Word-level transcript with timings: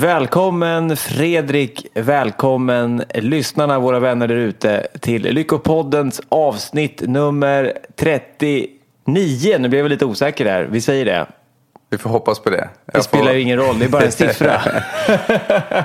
Välkommen 0.00 0.96
Fredrik, 0.96 1.86
välkommen 1.94 3.02
lyssnarna, 3.14 3.78
våra 3.78 4.00
vänner 4.00 4.28
där 4.28 4.36
ute 4.36 4.86
till 5.00 5.22
Lyckopoddens 5.22 6.20
avsnitt 6.28 7.02
nummer 7.06 7.72
39. 7.96 8.68
Nu 9.58 9.68
blev 9.68 9.80
jag 9.80 9.88
lite 9.88 10.04
osäker 10.04 10.44
där, 10.44 10.64
vi 10.64 10.80
säger 10.80 11.04
det. 11.04 11.26
Vi 11.90 11.98
får 11.98 12.10
hoppas 12.10 12.40
på 12.40 12.50
det. 12.50 12.68
Det 12.92 13.02
spelar 13.02 13.34
ingen 13.34 13.58
roll, 13.58 13.78
det 13.78 13.84
är 13.84 13.88
bara 13.88 14.04
en 14.04 14.12
siffra. 14.12 14.60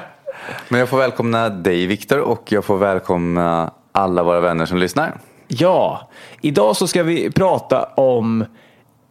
Men 0.69 0.79
jag 0.79 0.89
får 0.89 0.97
välkomna 0.97 1.49
dig 1.49 1.85
Viktor 1.87 2.19
och 2.19 2.51
jag 2.51 2.65
får 2.65 2.77
välkomna 2.77 3.73
alla 3.91 4.23
våra 4.23 4.39
vänner 4.39 4.65
som 4.65 4.77
lyssnar. 4.77 5.17
ja, 5.47 6.09
idag 6.41 6.75
så 6.75 6.87
ska 6.87 7.03
vi 7.03 7.31
prata 7.31 7.83
om 7.83 8.45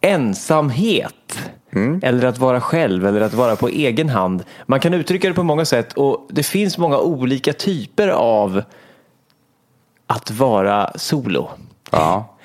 ensamhet. 0.01 1.39
Eller 2.03 2.27
att 2.27 2.37
vara 2.37 2.61
själv 2.61 3.07
eller 3.07 3.21
att 3.21 3.33
vara 3.33 3.55
på 3.55 3.69
egen 3.69 4.09
hand. 4.09 4.43
Man 4.65 4.79
kan 4.79 4.93
uttrycka 4.93 5.27
det 5.27 5.33
på 5.33 5.43
många 5.43 5.65
sätt 5.65 5.93
och 5.93 6.27
det 6.29 6.43
finns 6.43 6.77
många 6.77 6.97
olika 6.97 7.53
typer 7.53 8.07
av 8.07 8.63
att 10.07 10.31
vara 10.31 10.91
solo. 10.95 11.49
Ja. 11.91 12.37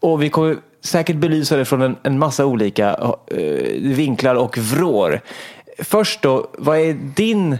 Och 0.00 0.22
vi 0.22 0.30
kommer 0.30 0.56
säkert 0.80 1.16
belysa 1.16 1.56
det 1.56 1.64
från 1.64 1.82
en, 1.82 1.96
en 2.02 2.18
massa 2.18 2.46
olika 2.46 3.14
eh, 3.26 3.80
vinklar 3.80 4.34
och 4.34 4.58
vrår. 4.58 5.20
Först 5.78 6.22
då, 6.22 6.50
vad 6.58 6.78
är 6.78 6.92
din, 6.92 7.58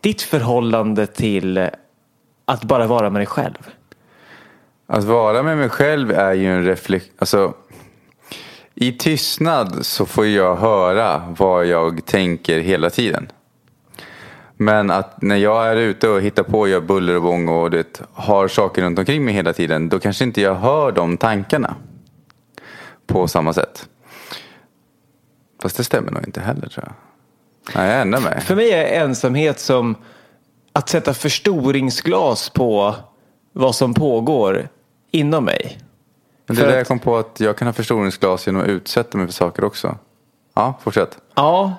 ditt 0.00 0.22
förhållande 0.22 1.06
till 1.06 1.68
att 2.44 2.64
bara 2.64 2.86
vara 2.86 3.10
med 3.10 3.20
dig 3.20 3.26
själv? 3.26 3.70
Att 4.86 5.04
vara 5.04 5.42
med 5.42 5.58
mig 5.58 5.68
själv 5.68 6.10
är 6.10 6.32
ju 6.32 6.52
en 6.52 6.64
reflektion. 6.64 7.14
Alltså, 7.18 7.54
i 8.82 8.92
tystnad 8.92 9.86
så 9.86 10.06
får 10.06 10.26
jag 10.26 10.56
höra 10.56 11.34
vad 11.38 11.66
jag 11.66 12.06
tänker 12.06 12.60
hela 12.60 12.90
tiden. 12.90 13.32
Men 14.56 14.90
att 14.90 15.22
när 15.22 15.36
jag 15.36 15.68
är 15.68 15.76
ute 15.76 16.08
och 16.08 16.20
hittar 16.20 16.42
på 16.42 16.60
och 16.60 16.68
gör 16.68 16.80
buller 16.80 17.16
och 17.16 17.22
bång 17.22 17.48
och 17.48 17.70
det, 17.70 18.02
har 18.12 18.48
saker 18.48 18.82
runt 18.82 18.98
omkring 18.98 19.24
mig 19.24 19.34
hela 19.34 19.52
tiden. 19.52 19.88
Då 19.88 19.98
kanske 19.98 20.24
inte 20.24 20.40
jag 20.40 20.54
hör 20.54 20.92
de 20.92 21.16
tankarna. 21.16 21.74
På 23.06 23.28
samma 23.28 23.52
sätt. 23.52 23.88
Fast 25.62 25.76
det 25.76 25.84
stämmer 25.84 26.12
nog 26.12 26.24
inte 26.26 26.40
heller 26.40 26.68
tror 26.68 26.86
jag. 26.86 26.94
Nej, 27.74 27.90
jag 27.90 28.00
ändrar 28.00 28.20
mig. 28.20 28.40
För 28.40 28.56
mig 28.56 28.70
är 28.70 29.04
ensamhet 29.04 29.60
som 29.60 29.96
att 30.72 30.88
sätta 30.88 31.14
förstoringsglas 31.14 32.50
på 32.50 32.94
vad 33.52 33.74
som 33.74 33.94
pågår 33.94 34.68
inom 35.10 35.44
mig. 35.44 35.78
Men 36.56 36.56
det 36.56 36.62
är 36.62 36.72
där 36.72 36.78
jag 36.78 36.86
kom 36.86 36.98
på 36.98 37.16
att 37.16 37.40
jag 37.40 37.56
kan 37.56 37.68
ha 37.68 37.72
förstoringsglas 37.72 38.46
genom 38.46 38.62
att 38.62 38.68
utsätta 38.68 39.18
mig 39.18 39.26
för 39.26 39.34
saker 39.34 39.64
också. 39.64 39.98
Ja, 40.54 40.78
fortsätt. 40.82 41.18
Ja, 41.34 41.74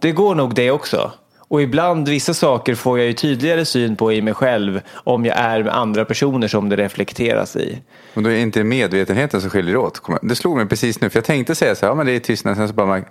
det 0.00 0.12
går 0.12 0.34
nog 0.34 0.54
det 0.54 0.70
också. 0.70 1.12
Och 1.48 1.62
ibland, 1.62 2.08
vissa 2.08 2.34
saker 2.34 2.74
får 2.74 2.98
jag 2.98 3.06
ju 3.06 3.12
tydligare 3.12 3.64
syn 3.64 3.96
på 3.96 4.12
i 4.12 4.22
mig 4.22 4.34
själv 4.34 4.80
om 4.94 5.24
jag 5.24 5.38
är 5.38 5.62
med 5.62 5.76
andra 5.76 6.04
personer 6.04 6.48
som 6.48 6.68
det 6.68 6.76
reflekteras 6.76 7.56
i. 7.56 7.82
Och 8.14 8.22
då 8.22 8.30
är 8.30 8.34
det 8.34 8.40
inte 8.40 8.64
medvetenheten 8.64 9.40
som 9.40 9.50
skiljer 9.50 9.76
åt. 9.76 10.00
Det 10.22 10.34
slog 10.36 10.56
mig 10.56 10.66
precis 10.66 11.00
nu, 11.00 11.10
för 11.10 11.16
jag 11.16 11.24
tänkte 11.24 11.54
säga 11.54 11.74
så 11.74 11.86
här, 11.86 11.90
ja 11.90 11.94
men 11.94 12.06
det 12.06 12.12
är 12.12 12.20
tystnad. 12.20 12.56
Sen 12.56 12.68
så 12.68 12.74
bara, 12.74 12.86
man- 12.86 13.04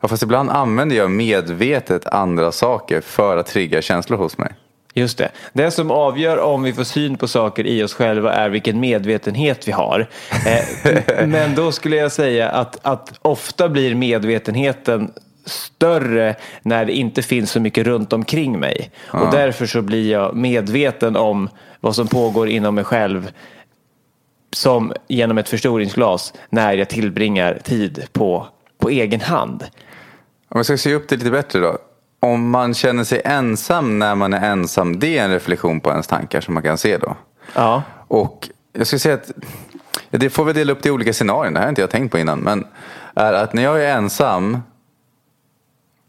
ja, 0.00 0.08
fast 0.08 0.22
ibland 0.22 0.50
använder 0.50 0.96
jag 0.96 1.10
medvetet 1.10 2.06
andra 2.06 2.52
saker 2.52 3.00
för 3.00 3.36
att 3.36 3.46
trigga 3.46 3.82
känslor 3.82 4.18
hos 4.18 4.38
mig. 4.38 4.52
Just 4.98 5.18
det. 5.18 5.28
Det 5.52 5.70
som 5.70 5.90
avgör 5.90 6.38
om 6.38 6.62
vi 6.62 6.72
får 6.72 6.84
syn 6.84 7.16
på 7.16 7.28
saker 7.28 7.66
i 7.66 7.82
oss 7.82 7.94
själva 7.94 8.32
är 8.32 8.48
vilken 8.48 8.80
medvetenhet 8.80 9.68
vi 9.68 9.72
har. 9.72 10.06
Eh, 10.46 11.26
men 11.26 11.54
då 11.54 11.72
skulle 11.72 11.96
jag 11.96 12.12
säga 12.12 12.48
att, 12.48 12.78
att 12.86 13.12
ofta 13.22 13.68
blir 13.68 13.94
medvetenheten 13.94 15.12
större 15.44 16.34
när 16.62 16.84
det 16.84 16.92
inte 16.92 17.22
finns 17.22 17.50
så 17.50 17.60
mycket 17.60 17.86
runt 17.86 18.12
omkring 18.12 18.60
mig. 18.60 18.90
Och 19.08 19.30
därför 19.30 19.66
så 19.66 19.82
blir 19.82 20.12
jag 20.12 20.36
medveten 20.36 21.16
om 21.16 21.48
vad 21.80 21.94
som 21.94 22.08
pågår 22.08 22.48
inom 22.48 22.74
mig 22.74 22.84
själv 22.84 23.30
som 24.52 24.92
genom 25.08 25.38
ett 25.38 25.48
förstoringsglas 25.48 26.32
när 26.50 26.72
jag 26.72 26.88
tillbringar 26.88 27.58
tid 27.64 28.06
på, 28.12 28.46
på 28.78 28.90
egen 28.90 29.20
hand. 29.20 29.64
Om 30.48 30.58
jag 30.58 30.64
ska 30.64 30.76
se 30.76 30.94
upp 30.94 31.08
det 31.08 31.16
lite 31.16 31.30
bättre 31.30 31.60
då. 31.60 31.78
Om 32.20 32.50
man 32.50 32.74
känner 32.74 33.04
sig 33.04 33.22
ensam 33.24 33.98
när 33.98 34.14
man 34.14 34.34
är 34.34 34.50
ensam, 34.50 34.98
det 34.98 35.18
är 35.18 35.24
en 35.24 35.30
reflektion 35.30 35.80
på 35.80 35.90
ens 35.90 36.06
tankar 36.06 36.40
som 36.40 36.54
man 36.54 36.62
kan 36.62 36.78
se 36.78 36.98
då. 36.98 37.16
Ja, 37.54 37.82
Och 38.08 38.48
jag 38.72 38.86
skulle 38.86 39.00
säga 39.00 39.14
att 39.14 39.30
det 40.10 40.30
får 40.30 40.44
vi 40.44 40.52
dela 40.52 40.72
upp 40.72 40.82
det 40.82 40.88
i 40.88 40.92
olika 40.92 41.12
scenarion. 41.12 41.52
Det 41.52 41.58
här 41.58 41.66
har 41.66 41.68
inte 41.68 41.80
jag 41.80 41.90
tänkt 41.90 42.12
på 42.12 42.18
innan. 42.18 42.38
Men 42.38 42.66
är 43.14 43.32
att 43.32 43.52
när 43.52 43.62
jag 43.62 43.84
är 43.84 43.96
ensam 43.96 44.58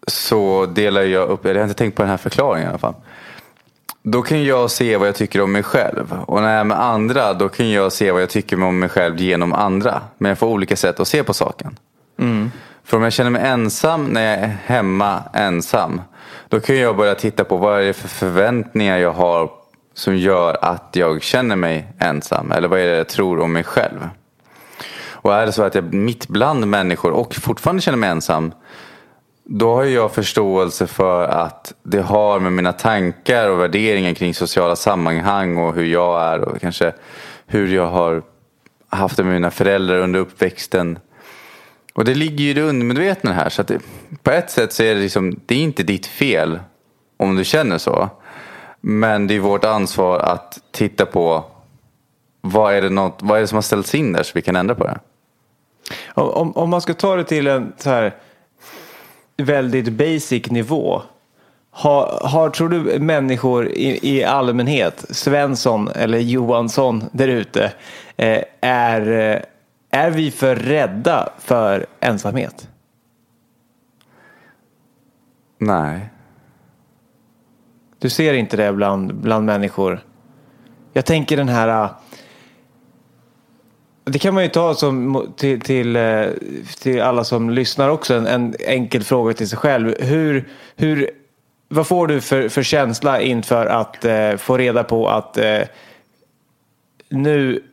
så 0.08 0.66
delar 0.66 1.02
jag 1.02 1.30
upp, 1.30 1.46
eller 1.46 1.56
jag 1.56 1.62
har 1.62 1.70
inte 1.70 1.78
tänkt 1.78 1.96
på 1.96 2.02
den 2.02 2.10
här 2.10 2.18
förklaringen 2.18 2.68
i 2.68 2.70
alla 2.70 2.78
fall. 2.78 2.94
Då 4.04 4.22
kan 4.22 4.44
jag 4.44 4.72
se 4.72 4.98
vad 4.98 5.08
jag 5.08 5.16
tycker 5.16 5.42
om 5.42 5.52
mig 5.52 5.64
själv. 5.64 6.24
Och 6.26 6.42
när 6.42 6.52
jag 6.52 6.60
är 6.60 6.64
med 6.64 6.82
andra 6.84 7.34
då 7.34 7.50
kan 7.50 7.70
jag 7.70 7.92
se 7.92 8.12
vad 8.12 8.22
jag 8.22 8.30
tycker 8.30 8.64
om 8.64 8.80
mig 8.80 8.90
själv 8.90 9.18
genom 9.18 9.54
andra. 9.54 10.02
Men 10.18 10.30
jag 10.30 10.38
får 10.38 10.48
olika 10.48 10.76
sätt 10.76 11.00
att 11.00 11.08
se 11.08 11.24
på 11.24 11.34
saken. 11.34 11.80
För 12.88 12.98
om 12.98 13.04
jag 13.04 13.14
känner 13.14 13.30
mig 13.30 13.42
ensam 13.42 14.06
när 14.06 14.22
jag 14.22 14.40
är 14.40 14.58
hemma 14.66 15.24
ensam. 15.34 16.02
Då 16.50 16.60
kan 16.60 16.78
jag 16.78 16.98
börja 16.98 17.16
titta 17.16 17.44
på 17.44 17.58
vad 17.58 17.82
är 17.82 17.86
det 17.86 17.94
för 17.94 18.08
förväntningar 18.08 18.98
jag 18.98 19.12
har 19.12 19.50
som 19.94 20.18
gör 20.18 20.58
att 20.62 20.90
jag 20.94 21.22
känner 21.22 21.56
mig 21.56 21.88
ensam. 22.00 22.52
Eller 22.52 22.68
vad 22.68 22.80
är 22.80 22.86
det 22.86 22.98
jag 22.98 23.10
tror 23.10 23.40
om 23.40 23.54
mig 23.54 23.64
själv. 23.64 24.10
Och 25.10 25.34
är 25.34 25.46
det 25.46 25.52
så 25.52 25.64
att 25.64 25.76
jag 25.76 25.86
är 25.86 25.92
mitt 25.92 26.28
bland 26.28 26.68
människor 26.68 27.12
och 27.12 27.36
fortfarande 27.36 27.82
känner 27.82 27.98
mig 27.98 28.10
ensam. 28.10 28.52
Då 29.44 29.76
har 29.76 29.84
jag 29.84 30.12
förståelse 30.12 30.88
för 30.88 31.24
att 31.28 31.74
det 31.84 32.02
har 32.02 32.40
med 32.40 32.52
mina 32.52 32.74
tankar 32.74 33.50
och 33.50 33.60
värderingar 33.60 34.14
kring 34.14 34.34
sociala 34.34 34.76
sammanhang 34.76 35.58
och 35.58 35.74
hur 35.74 35.86
jag 35.86 36.22
är 36.22 36.40
och 36.40 36.62
kanske 36.62 36.94
hur 37.48 37.68
jag 37.68 37.88
har 37.88 38.22
haft 38.90 39.18
det 39.18 39.24
med 39.24 39.34
mina 39.34 39.52
föräldrar 39.52 39.98
under 39.98 40.20
uppväxten. 40.20 41.00
Och 41.98 42.06
det 42.06 42.16
ligger 42.16 42.44
ju 42.44 42.50
i 42.50 42.54
det 42.54 42.62
undermedvetna 42.62 43.34
här. 43.34 43.50
Så 43.50 43.62
att 43.62 43.68
det, 43.68 43.80
på 44.24 44.32
ett 44.32 44.52
sätt 44.52 44.74
så 44.74 44.84
är 44.84 44.96
det 44.96 45.02
liksom, 45.02 45.40
det 45.46 45.56
är 45.56 45.60
inte 45.60 45.84
ditt 45.84 46.06
fel 46.06 46.60
om 47.18 47.36
du 47.36 47.44
känner 47.44 47.78
så. 47.78 48.10
Men 48.82 49.28
det 49.28 49.36
är 49.36 49.40
vårt 49.40 49.66
ansvar 49.66 50.20
att 50.20 50.60
titta 50.72 51.06
på 51.06 51.46
vad 52.42 52.74
är 52.74 52.82
det, 52.82 52.90
något, 52.90 53.20
vad 53.22 53.38
är 53.38 53.42
det 53.42 53.48
som 53.48 53.56
har 53.56 53.62
ställts 53.62 53.96
in 53.96 54.12
där 54.12 54.24
så 54.24 54.32
vi 54.36 54.42
kan 54.42 54.56
ändra 54.56 54.76
på 54.76 54.84
det. 54.84 55.00
Om, 56.14 56.30
om, 56.30 56.52
om 56.52 56.70
man 56.70 56.82
ska 56.82 56.94
ta 56.94 57.16
det 57.16 57.24
till 57.24 57.48
en 57.48 57.74
så 57.78 57.90
här 57.90 58.16
väldigt 59.38 59.94
basic 59.94 60.52
nivå. 60.52 61.02
Har, 61.72 62.20
har, 62.24 62.50
tror 62.50 62.70
du 62.70 63.00
människor 63.00 63.68
i, 63.68 64.00
i 64.18 64.24
allmänhet, 64.24 65.06
Svensson 65.10 65.88
eller 65.88 66.20
Johansson 66.20 67.04
där 67.12 67.28
ute, 67.28 67.72
eh, 68.18 68.44
är, 68.62 69.12
eh, 69.12 69.42
är 69.90 70.12
vi 70.12 70.32
för 70.32 70.56
rädda 70.56 71.30
för 71.40 71.86
ensamhet? 72.00 72.70
Nej. 75.58 76.10
Du 78.00 78.10
ser 78.10 78.34
inte 78.34 78.58
det 78.58 78.74
bland, 78.74 79.16
bland 79.16 79.46
människor? 79.46 80.00
Jag 80.94 81.06
tänker 81.06 81.38
den 81.38 81.50
här... 81.50 81.84
äh, 81.84 81.90
Det 84.04 84.20
kan 84.20 84.34
man 84.34 84.44
ju 84.44 84.50
ta 84.50 84.74
som, 84.74 85.28
till, 85.38 85.62
till, 85.62 85.96
äh, 85.96 86.26
till 86.82 87.02
alla 87.02 87.24
som 87.24 87.50
lyssnar 87.50 87.90
också, 87.90 88.14
en, 88.14 88.28
en 88.28 88.56
enkel 88.60 89.04
fråga 89.04 89.34
till 89.34 89.50
sig 89.50 89.58
själv. 89.58 89.96
Hur, 90.02 90.50
hur, 90.76 91.10
vad 91.68 91.88
får 91.88 92.08
du 92.08 92.22
för, 92.22 92.50
för 92.50 92.64
känsla 92.64 93.22
inför 93.22 93.66
att 93.66 94.06
eh, 94.06 94.36
få 94.36 94.58
reda 94.58 94.84
på 94.84 95.10
att 95.10 95.38
eh, 95.38 95.62
nu 97.10 97.64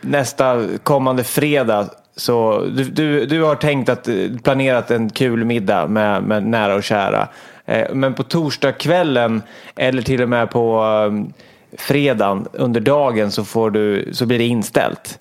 nästa 0.00 0.64
kommande 0.82 1.24
fredag 1.24 1.88
så 2.18 2.60
du, 2.60 2.84
du, 2.84 3.26
du 3.26 3.42
har 3.42 3.54
tänkt 3.54 3.88
att 3.88 4.08
eh, 4.08 4.14
planerat 4.42 4.90
en 4.90 5.10
kul 5.10 5.44
middag 5.44 5.86
med, 5.86 6.22
med 6.22 6.46
nära 6.46 6.74
och 6.74 6.82
kära. 6.82 7.28
Eh, 7.66 7.94
men 7.94 8.14
på 8.14 8.22
torsdagskvällen 8.22 9.42
eller 9.76 10.02
till 10.02 10.22
och 10.22 10.28
med 10.28 10.50
på 10.50 10.80
ehm, 10.80 11.32
fredagen 11.78 12.46
under 12.52 12.80
dagen 12.80 13.30
så, 13.30 13.44
får 13.44 13.70
du, 13.70 14.08
så 14.12 14.26
blir 14.26 14.38
det 14.38 14.44
inställt. 14.44 15.18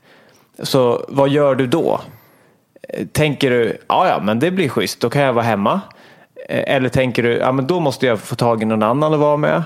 Så 0.59 1.06
vad 1.09 1.29
gör 1.29 1.56
du 1.56 1.68
då? 1.68 2.01
Eh, 2.89 3.06
tänker 3.07 3.50
du, 3.50 3.77
ja 3.88 4.07
ja 4.07 4.19
men 4.24 4.39
det 4.39 4.51
blir 4.51 4.69
schysst, 4.69 5.00
då 5.00 5.09
kan 5.09 5.21
jag 5.21 5.33
vara 5.33 5.45
hemma. 5.45 5.81
Eller 6.50 6.89
tänker 6.89 7.24
du, 7.24 7.38
ja 7.38 7.51
men 7.51 7.68
då 7.68 7.79
måste 7.79 8.06
jag 8.06 8.19
få 8.19 8.35
tag 8.35 8.62
i 8.62 8.65
någon 8.65 8.83
annan 8.83 9.13
att 9.13 9.19
vara 9.19 9.38
med. 9.38 9.63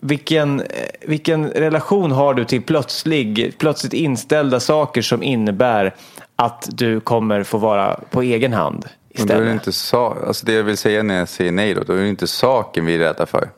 Vilken, 0.00 0.62
vilken 1.06 1.50
relation 1.50 2.12
har 2.12 2.34
du 2.34 2.44
till 2.44 2.62
plötslig, 2.62 3.54
plötsligt 3.58 3.92
inställda 3.92 4.60
saker 4.60 5.02
som 5.02 5.22
innebär 5.22 5.94
att 6.36 6.68
du 6.72 7.00
kommer 7.00 7.42
få 7.42 7.58
vara 7.58 8.00
på 8.10 8.22
egen 8.22 8.52
hand 8.52 8.88
Men 9.18 9.26
då 9.26 9.34
är 9.34 9.36
det, 9.38 9.42
istället? 9.42 9.52
inte 9.54 9.72
sa- 9.72 10.16
alltså 10.26 10.46
det 10.46 10.52
jag 10.52 10.62
vill 10.62 10.76
säga 10.76 11.02
när 11.02 11.14
jag 11.18 11.28
säger 11.28 11.52
nej 11.52 11.74
då, 11.74 11.82
då 11.82 11.92
är 11.92 12.00
det 12.00 12.08
inte 12.08 12.26
saken 12.26 12.86
vi 12.86 12.94
är 12.94 12.98
rädda 12.98 13.26
för. 13.26 13.48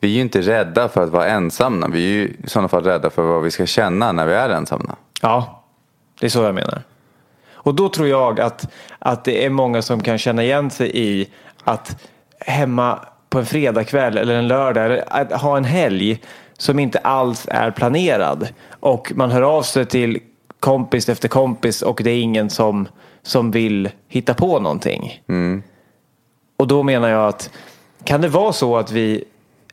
Vi 0.00 0.08
är 0.08 0.12
ju 0.14 0.20
inte 0.20 0.40
rädda 0.40 0.88
för 0.88 1.04
att 1.04 1.10
vara 1.10 1.26
ensamma. 1.26 1.88
Vi 1.88 1.98
är 2.04 2.12
ju 2.12 2.36
i 2.44 2.48
sådana 2.48 2.68
fall 2.68 2.84
rädda 2.84 3.10
för 3.10 3.22
vad 3.22 3.42
vi 3.42 3.50
ska 3.50 3.66
känna 3.66 4.12
när 4.12 4.26
vi 4.26 4.34
är 4.34 4.48
ensamma. 4.50 4.96
Ja, 5.22 5.64
det 6.20 6.26
är 6.26 6.30
så 6.30 6.42
jag 6.42 6.54
menar. 6.54 6.82
Och 7.52 7.74
då 7.74 7.88
tror 7.88 8.08
jag 8.08 8.40
att, 8.40 8.72
att 8.98 9.24
det 9.24 9.44
är 9.44 9.50
många 9.50 9.82
som 9.82 10.02
kan 10.02 10.18
känna 10.18 10.42
igen 10.42 10.70
sig 10.70 10.90
i 10.94 11.28
att 11.64 12.02
hemma 12.40 13.00
på 13.34 13.38
en 13.38 13.46
fredagkväll 13.46 14.18
eller 14.18 14.34
en 14.34 14.48
lördag 14.48 14.84
eller 14.84 15.04
att 15.06 15.32
ha 15.32 15.56
en 15.56 15.64
helg 15.64 16.20
som 16.58 16.78
inte 16.78 16.98
alls 16.98 17.46
är 17.50 17.70
planerad 17.70 18.48
och 18.80 19.12
man 19.14 19.30
hör 19.30 19.42
av 19.42 19.62
sig 19.62 19.86
till 19.86 20.20
kompis 20.60 21.08
efter 21.08 21.28
kompis 21.28 21.82
och 21.82 22.00
det 22.04 22.10
är 22.10 22.20
ingen 22.20 22.50
som, 22.50 22.88
som 23.22 23.50
vill 23.50 23.90
hitta 24.08 24.34
på 24.34 24.60
någonting. 24.60 25.22
Och 26.56 26.66
då 26.66 26.82
menar 26.82 27.08
jag 27.08 27.28
att 27.28 27.50
kan 28.04 28.20
det 28.20 28.28
vara 28.28 28.52
så 28.52 28.76
att 28.76 28.90
vi 28.90 29.24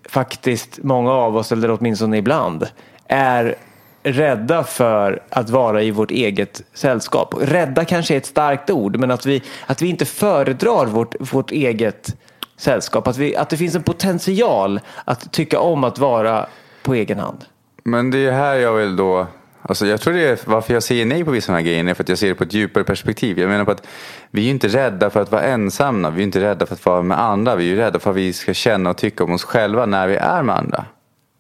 faktiskt, 0.10 0.80
många 0.84 1.12
av 1.12 1.38
oss, 1.38 1.52
eller 1.52 1.72
åtminstone 1.72 2.18
ibland, 2.18 2.68
är 3.08 3.56
rädda 4.04 4.64
för 4.64 5.24
att 5.30 5.50
vara 5.50 5.84
i 5.84 5.92
vårt 5.92 6.12
eget 6.12 6.62
sällskap. 6.74 7.36
Rädda 7.42 7.86
kanske 7.86 8.14
är 8.14 8.18
ett 8.18 8.26
starkt 8.26 8.70
ord, 8.70 8.98
men 8.98 9.12
att 9.12 9.26
vi, 9.26 9.44
att 9.66 9.82
vi 9.82 9.88
inte 9.88 10.06
föredrar 10.06 10.86
vårt, 10.86 11.16
vårt 11.34 11.52
eget 11.52 12.16
sällskap. 12.62 13.08
Att, 13.08 13.18
vi, 13.18 13.36
att 13.36 13.50
det 13.50 13.58
finns 13.58 13.76
en 13.76 13.84
potential 13.84 14.80
att 15.06 15.32
tycka 15.32 15.60
om 15.60 15.84
att 15.84 15.98
vara 15.98 16.46
på 16.84 16.94
egen 16.94 17.20
hand. 17.20 17.46
Men 17.84 18.12
det 18.12 18.18
är 18.18 18.32
här 18.32 18.56
jag 18.56 18.74
vill 18.74 18.96
då, 18.96 19.28
alltså 19.62 19.86
jag 19.86 20.02
tror 20.02 20.14
det 20.14 20.30
är 20.30 20.40
varför 20.46 20.74
jag 20.74 20.84
säger 20.84 21.06
nej 21.06 21.26
på 21.26 21.32
vissa 21.32 21.54
här 21.54 21.62
grejerna 21.62 21.90
är 21.90 21.94
för 21.94 22.04
att 22.04 22.10
jag 22.10 22.18
ser 22.18 22.28
det 22.28 22.36
på 22.36 22.44
ett 22.44 22.54
djupare 22.54 22.84
perspektiv. 22.84 23.40
Jag 23.40 23.50
menar 23.50 23.66
på 23.66 23.72
att 23.72 23.88
vi 24.32 24.46
är 24.46 24.50
inte 24.50 24.68
rädda 24.68 25.10
för 25.10 25.22
att 25.22 25.32
vara 25.32 25.44
ensamma, 25.44 26.10
vi 26.10 26.22
är 26.22 26.24
inte 26.24 26.42
rädda 26.42 26.66
för 26.66 26.76
att 26.76 26.86
vara 26.86 27.02
med 27.02 27.22
andra, 27.22 27.56
vi 27.56 27.72
är 27.72 27.76
rädda 27.76 28.00
för 28.00 28.10
att 28.10 28.16
vi 28.16 28.34
ska 28.34 28.54
känna 28.54 28.90
och 28.90 28.98
tycka 28.98 29.24
om 29.24 29.32
oss 29.32 29.44
själva 29.44 29.86
när 29.86 30.08
vi 30.08 30.16
är 30.16 30.44
med 30.44 30.56
andra. 30.56 30.86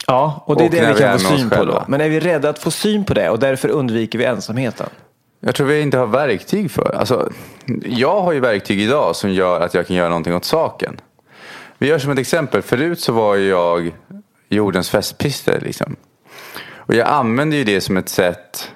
Ja, 0.07 0.43
och 0.45 0.55
det 0.55 0.63
är 0.63 0.65
Och 0.65 0.71
det 0.71 0.81
vi 0.81 0.93
vi 0.93 0.99
kan 0.99 1.09
är 1.09 1.17
få 1.17 1.37
syn 1.37 1.49
på 1.49 1.65
då. 1.65 1.83
Men 1.87 2.01
är 2.01 2.09
vi 2.09 2.19
rädda 2.19 2.49
att 2.49 2.59
få 2.59 2.71
syn 2.71 3.03
på 3.03 3.13
det 3.13 3.29
och 3.29 3.39
därför 3.39 3.69
undviker 3.69 4.19
vi 4.19 4.25
ensamheten? 4.25 4.87
Jag 5.39 5.55
tror 5.55 5.67
vi 5.67 5.81
inte 5.81 5.97
har 5.97 6.07
verktyg 6.07 6.71
för. 6.71 6.95
Alltså, 6.95 7.31
jag 7.85 8.21
har 8.21 8.31
ju 8.31 8.39
verktyg 8.39 8.81
idag 8.81 9.15
som 9.15 9.31
gör 9.31 9.61
att 9.61 9.73
jag 9.73 9.87
kan 9.87 9.95
göra 9.95 10.09
någonting 10.09 10.35
åt 10.35 10.45
saken. 10.45 11.01
Vi 11.81 11.87
gör 11.87 11.99
som 11.99 12.11
ett 12.11 12.19
exempel. 12.19 12.61
Förut 12.61 12.99
så 12.99 13.13
var 13.13 13.35
jag 13.35 13.91
jordens 14.49 14.89
festpister. 14.89 15.59
Liksom. 15.61 15.95
Och 16.75 16.95
jag 16.95 17.07
använde 17.07 17.55
ju 17.55 17.63
det 17.63 17.81
som 17.81 17.97
ett 17.97 18.09
sätt 18.09 18.71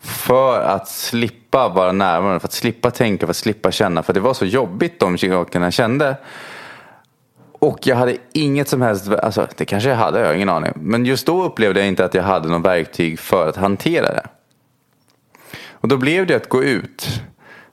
för 0.00 0.60
att 0.60 0.88
slippa 0.88 1.68
vara 1.68 1.92
närvarande, 1.92 2.40
för 2.40 2.48
att 2.48 2.52
slippa 2.52 2.90
tänka, 2.90 3.26
för 3.26 3.30
att 3.30 3.36
slippa 3.36 3.70
känna. 3.70 4.02
För 4.02 4.12
det 4.12 4.20
var 4.20 4.34
så 4.34 4.44
jobbigt 4.44 5.00
de 5.00 5.18
sakerna 5.18 5.66
jag 5.66 5.72
kände. 5.72 6.16
Och 7.52 7.86
jag 7.86 7.96
hade 7.96 8.16
inget 8.32 8.68
som 8.68 8.82
helst, 8.82 9.08
alltså 9.08 9.48
det 9.56 9.64
kanske 9.64 9.88
jag 9.88 9.96
hade, 9.96 10.20
jag 10.20 10.26
har 10.26 10.34
ingen 10.34 10.48
aning. 10.48 10.72
Men 10.76 11.06
just 11.06 11.26
då 11.26 11.44
upplevde 11.44 11.80
jag 11.80 11.88
inte 11.88 12.04
att 12.04 12.14
jag 12.14 12.22
hade 12.22 12.48
något 12.48 12.66
verktyg 12.66 13.18
för 13.18 13.48
att 13.48 13.56
hantera 13.56 14.06
det. 14.06 14.26
Och 15.70 15.88
då 15.88 15.96
blev 15.96 16.26
det 16.26 16.34
att 16.34 16.48
gå 16.48 16.64
ut. 16.64 17.20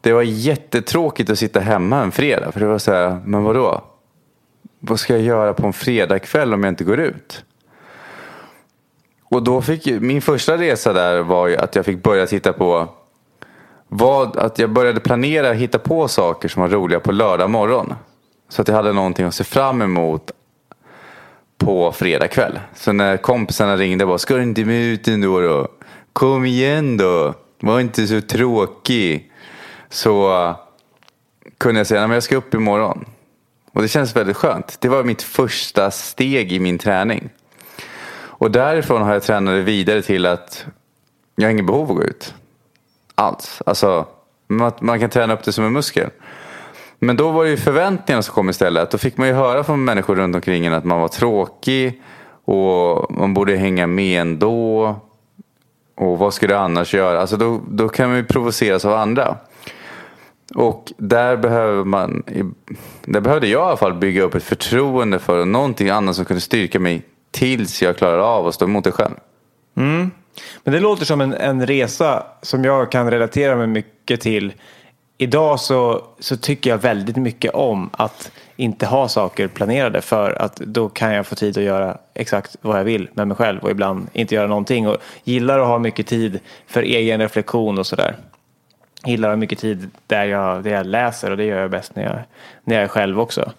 Det 0.06 0.14
var 0.14 0.22
jättetråkigt 0.22 1.30
att 1.30 1.40
sitta 1.40 1.60
hemma 1.60 2.02
en 2.02 2.12
fredag. 2.12 2.52
För 2.52 2.60
det 2.60 2.66
var 2.66 2.78
så 2.78 2.92
här, 2.92 3.22
men 3.26 3.44
vadå? 3.44 3.82
Vad 4.80 5.00
ska 5.00 5.14
jag 5.14 5.22
göra 5.22 5.54
på 5.54 5.68
en 5.68 5.74
fredagkväll 5.74 6.54
om 6.54 6.64
jag 6.64 6.72
inte 6.72 6.84
går 6.84 7.00
ut? 7.00 7.44
Och 9.24 9.44
då 9.44 9.62
fick 9.62 10.02
min 10.02 10.22
första 10.22 10.58
resa 10.58 10.94
där 10.94 11.22
var 11.22 11.48
ju 11.48 11.58
att 11.58 11.76
jag 11.76 11.86
fick 11.86 12.04
börja 12.04 12.28
titta 12.28 12.54
på 12.54 12.88
vad, 13.88 14.38
att 14.38 14.60
jag 14.60 14.70
började 14.70 15.00
planera, 15.00 15.54
hitta 15.54 15.80
på 15.80 16.08
saker 16.08 16.48
som 16.48 16.62
var 16.62 16.70
roliga 16.70 17.00
på 17.00 17.12
lördag 17.12 17.50
morgon. 17.50 17.94
Så 18.50 18.62
att 18.62 18.68
jag 18.68 18.76
hade 18.76 18.94
någonting 18.94 19.26
att 19.26 19.36
se 19.36 19.44
fram 19.44 19.82
emot 19.82 20.32
på 21.58 21.92
fredag 21.92 22.28
kväll. 22.28 22.60
Så 22.76 22.94
när 22.94 23.18
kompisarna 23.18 23.78
ringde 23.78 24.06
bara, 24.06 24.18
ska 24.18 24.36
du 24.36 24.44
inte 24.44 24.66
med 24.66 24.86
ut 24.86 25.08
ändå 25.08 25.42
då? 25.42 25.68
Kom 26.14 26.46
igen 26.46 26.98
då, 26.98 27.34
var 27.60 27.80
inte 27.80 28.08
så 28.08 28.22
tråkig. 28.22 29.32
Så 29.96 30.56
kunde 31.58 31.80
jag 31.80 31.88
säga, 31.88 32.04
att 32.04 32.14
jag 32.14 32.24
ska 32.24 32.36
upp 32.36 32.54
imorgon. 32.54 33.06
Och 33.74 33.82
det 33.82 33.88
känns 33.88 34.16
väldigt 34.16 34.38
skönt. 34.38 34.78
Det 34.82 34.90
var 34.90 35.04
mitt 35.04 35.22
första 35.22 35.92
steg 35.92 36.52
i 36.52 36.60
min 36.60 36.78
träning. 36.78 37.30
Och 38.16 38.52
därifrån 38.52 39.02
har 39.02 39.14
jag 39.14 39.24
tränat 39.24 39.56
det 39.56 39.62
vidare 39.62 40.02
till 40.02 40.26
att 40.26 40.66
jag 41.36 41.46
har 41.46 41.52
inget 41.52 41.66
behov 41.66 41.82
av 41.84 41.92
att 41.92 41.98
gå 41.98 42.04
ut. 42.04 42.34
Alls. 43.16 43.62
Alltså, 43.66 44.06
man, 44.48 44.72
man 44.80 45.00
kan 45.00 45.10
träna 45.10 45.34
upp 45.34 45.44
det 45.44 45.52
som 45.52 45.66
en 45.66 45.74
muskel. 45.74 46.10
Men 47.00 47.18
då 47.18 47.32
var 47.32 47.44
det 47.44 47.50
ju 47.50 47.58
förväntningarna 47.58 48.22
som 48.22 48.36
kom 48.36 48.50
istället. 48.50 48.92
Då 48.92 48.98
fick 48.98 49.18
man 49.18 49.28
ju 49.28 49.34
höra 49.34 49.64
från 49.64 49.84
människor 49.84 50.16
runt 50.16 50.36
omkring 50.36 50.66
en 50.66 50.74
att 50.74 50.86
man 50.86 51.00
var 51.00 51.08
tråkig. 51.08 52.02
Och 52.46 53.12
man 53.12 53.34
borde 53.34 53.56
hänga 53.56 53.88
med 53.88 54.22
ändå. 54.22 54.96
Och 55.96 56.20
vad 56.20 56.34
skulle 56.34 56.54
du 56.54 56.58
annars 56.58 56.94
göra? 56.94 57.22
Alltså 57.22 57.38
då, 57.38 57.62
då 57.68 57.90
kan 57.90 58.10
man 58.10 58.18
ju 58.18 58.26
provoceras 58.26 58.86
av 58.86 58.94
andra. 58.94 59.38
Och 60.54 60.94
där 60.98 61.38
behöver 61.38 61.84
man, 61.84 62.24
där 63.06 63.22
behövde 63.22 63.48
jag 63.48 63.62
i 63.62 63.68
alla 63.68 63.78
fall 63.78 63.94
bygga 63.94 64.24
upp 64.24 64.36
ett 64.36 64.44
förtroende 64.44 65.20
för 65.20 65.46
någonting 65.46 65.90
annat 65.90 66.16
som 66.16 66.26
kunde 66.26 66.42
styrka 66.42 66.80
mig 66.80 67.02
tills 67.32 67.82
jag 67.82 67.98
klarade 67.98 68.24
av 68.24 68.48
att 68.48 68.56
stå 68.56 68.66
emot 68.66 68.84
det 68.84 68.92
själv. 68.92 69.16
Mm. 69.78 70.12
Men 70.64 70.74
det 70.74 70.80
låter 70.80 71.06
som 71.06 71.22
en, 71.22 71.34
en 71.34 71.68
resa 71.68 72.24
som 72.42 72.64
jag 72.64 72.92
kan 72.92 73.12
relatera 73.12 73.56
mig 73.56 73.68
mycket 73.68 74.22
till. 74.22 74.54
Idag 75.18 75.60
så, 75.60 76.02
så 76.20 76.38
tycker 76.38 76.70
jag 76.70 76.78
väldigt 76.78 77.16
mycket 77.16 77.54
om 77.54 77.90
att 77.94 78.32
inte 78.56 78.86
ha 78.86 79.08
saker 79.08 79.48
planerade 79.48 80.02
för 80.02 80.42
att 80.42 80.56
då 80.56 80.90
kan 80.90 81.14
jag 81.14 81.28
få 81.28 81.36
tid 81.36 81.58
att 81.58 81.64
göra 81.64 81.98
exakt 82.14 82.56
vad 82.62 82.80
jag 82.80 82.84
vill 82.84 83.10
med 83.14 83.28
mig 83.28 83.38
själv 83.38 83.60
och 83.60 83.72
ibland 83.72 84.08
inte 84.14 84.36
göra 84.36 84.48
någonting 84.48 84.88
och 84.88 84.98
gillar 85.24 85.60
att 85.60 85.68
ha 85.68 85.80
mycket 85.80 86.08
tid 86.08 86.40
för 86.68 86.82
egen 86.82 87.22
reflektion 87.22 87.80
och 87.80 87.88
sådär 87.88 88.16
gillar 89.06 89.30
att 89.30 89.32
ha 89.32 89.38
mycket 89.38 89.60
tid 89.60 89.90
där 90.08 90.26
jag, 90.26 90.64
där 90.64 90.72
jag 90.72 90.86
läser 90.86 91.32
och 91.32 91.38
det 91.38 91.46
gör 91.46 91.62
jag 91.62 91.72
bäst 91.72 91.96
när 91.96 92.04
jag, 92.04 92.20
när 92.64 92.76
jag 92.76 92.84
är 92.84 92.88
själv 92.88 93.20
också. 93.20 93.52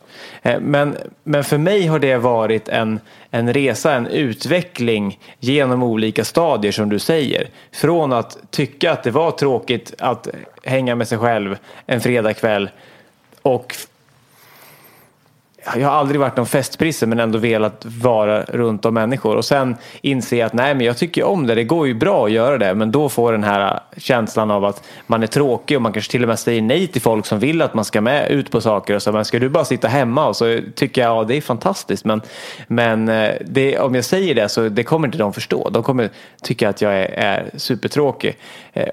Eh, 0.42 0.60
men, 0.60 0.96
men 1.24 1.44
för 1.44 1.58
mig 1.58 1.86
har 1.86 1.98
det 1.98 2.16
varit 2.16 2.68
en, 2.68 3.00
en 3.30 3.52
resa, 3.52 3.94
en 3.94 4.06
utveckling 4.06 5.18
genom 5.40 5.82
olika 5.82 6.24
stadier 6.24 6.72
som 6.72 6.88
du 6.88 6.98
säger. 6.98 7.48
Från 7.72 8.12
att 8.12 8.38
tycka 8.50 8.92
att 8.92 9.02
det 9.02 9.10
var 9.10 9.30
tråkigt 9.30 9.94
att 9.98 10.28
hänga 10.64 10.94
med 10.94 11.08
sig 11.08 11.18
själv 11.18 11.58
en 11.86 12.00
fredagkväll 12.00 12.70
och 13.42 13.76
jag 15.74 15.88
har 15.88 15.96
aldrig 15.96 16.20
varit 16.20 16.36
någon 16.36 16.46
festprisse 16.46 17.06
men 17.06 17.20
ändå 17.20 17.38
velat 17.38 17.86
vara 18.00 18.42
runt 18.42 18.84
om 18.84 18.94
människor. 18.94 19.36
Och 19.36 19.44
sen 19.44 19.76
inse 20.00 20.46
att 20.46 20.52
nej 20.52 20.74
men 20.74 20.86
jag 20.86 20.96
tycker 20.96 21.24
om 21.24 21.46
det, 21.46 21.54
det 21.54 21.64
går 21.64 21.86
ju 21.86 21.94
bra 21.94 22.24
att 22.24 22.32
göra 22.32 22.58
det. 22.58 22.74
Men 22.74 22.92
då 22.92 23.08
får 23.08 23.32
den 23.32 23.44
här 23.44 23.80
känslan 23.96 24.50
av 24.50 24.64
att 24.64 24.82
man 25.06 25.22
är 25.22 25.26
tråkig 25.26 25.76
och 25.76 25.82
man 25.82 25.92
kanske 25.92 26.10
till 26.10 26.22
och 26.22 26.28
med 26.28 26.38
säger 26.38 26.62
nej 26.62 26.86
till 26.86 27.02
folk 27.02 27.26
som 27.26 27.38
vill 27.38 27.62
att 27.62 27.74
man 27.74 27.84
ska 27.84 28.00
med 28.00 28.30
ut 28.30 28.50
på 28.50 28.60
saker 28.60 28.94
och 28.94 29.02
så. 29.02 29.12
Men 29.12 29.24
ska 29.24 29.38
du 29.38 29.48
bara 29.48 29.64
sitta 29.64 29.88
hemma 29.88 30.26
och 30.26 30.36
så 30.36 30.58
tycker 30.74 31.00
jag 31.02 31.16
ja 31.16 31.24
det 31.24 31.36
är 31.36 31.40
fantastiskt. 31.40 32.04
Men, 32.04 32.22
men 32.68 33.08
eh, 33.08 33.32
det, 33.46 33.78
om 33.78 33.94
jag 33.94 34.04
säger 34.04 34.34
det 34.34 34.48
så 34.48 34.68
det 34.68 34.82
kommer 34.82 35.08
inte 35.08 35.18
de 35.18 35.32
förstå, 35.32 35.70
de 35.70 35.82
kommer 35.82 36.10
tycka 36.42 36.68
att 36.68 36.82
jag 36.82 36.94
är, 36.94 37.06
är 37.06 37.50
supertråkig 37.56 38.36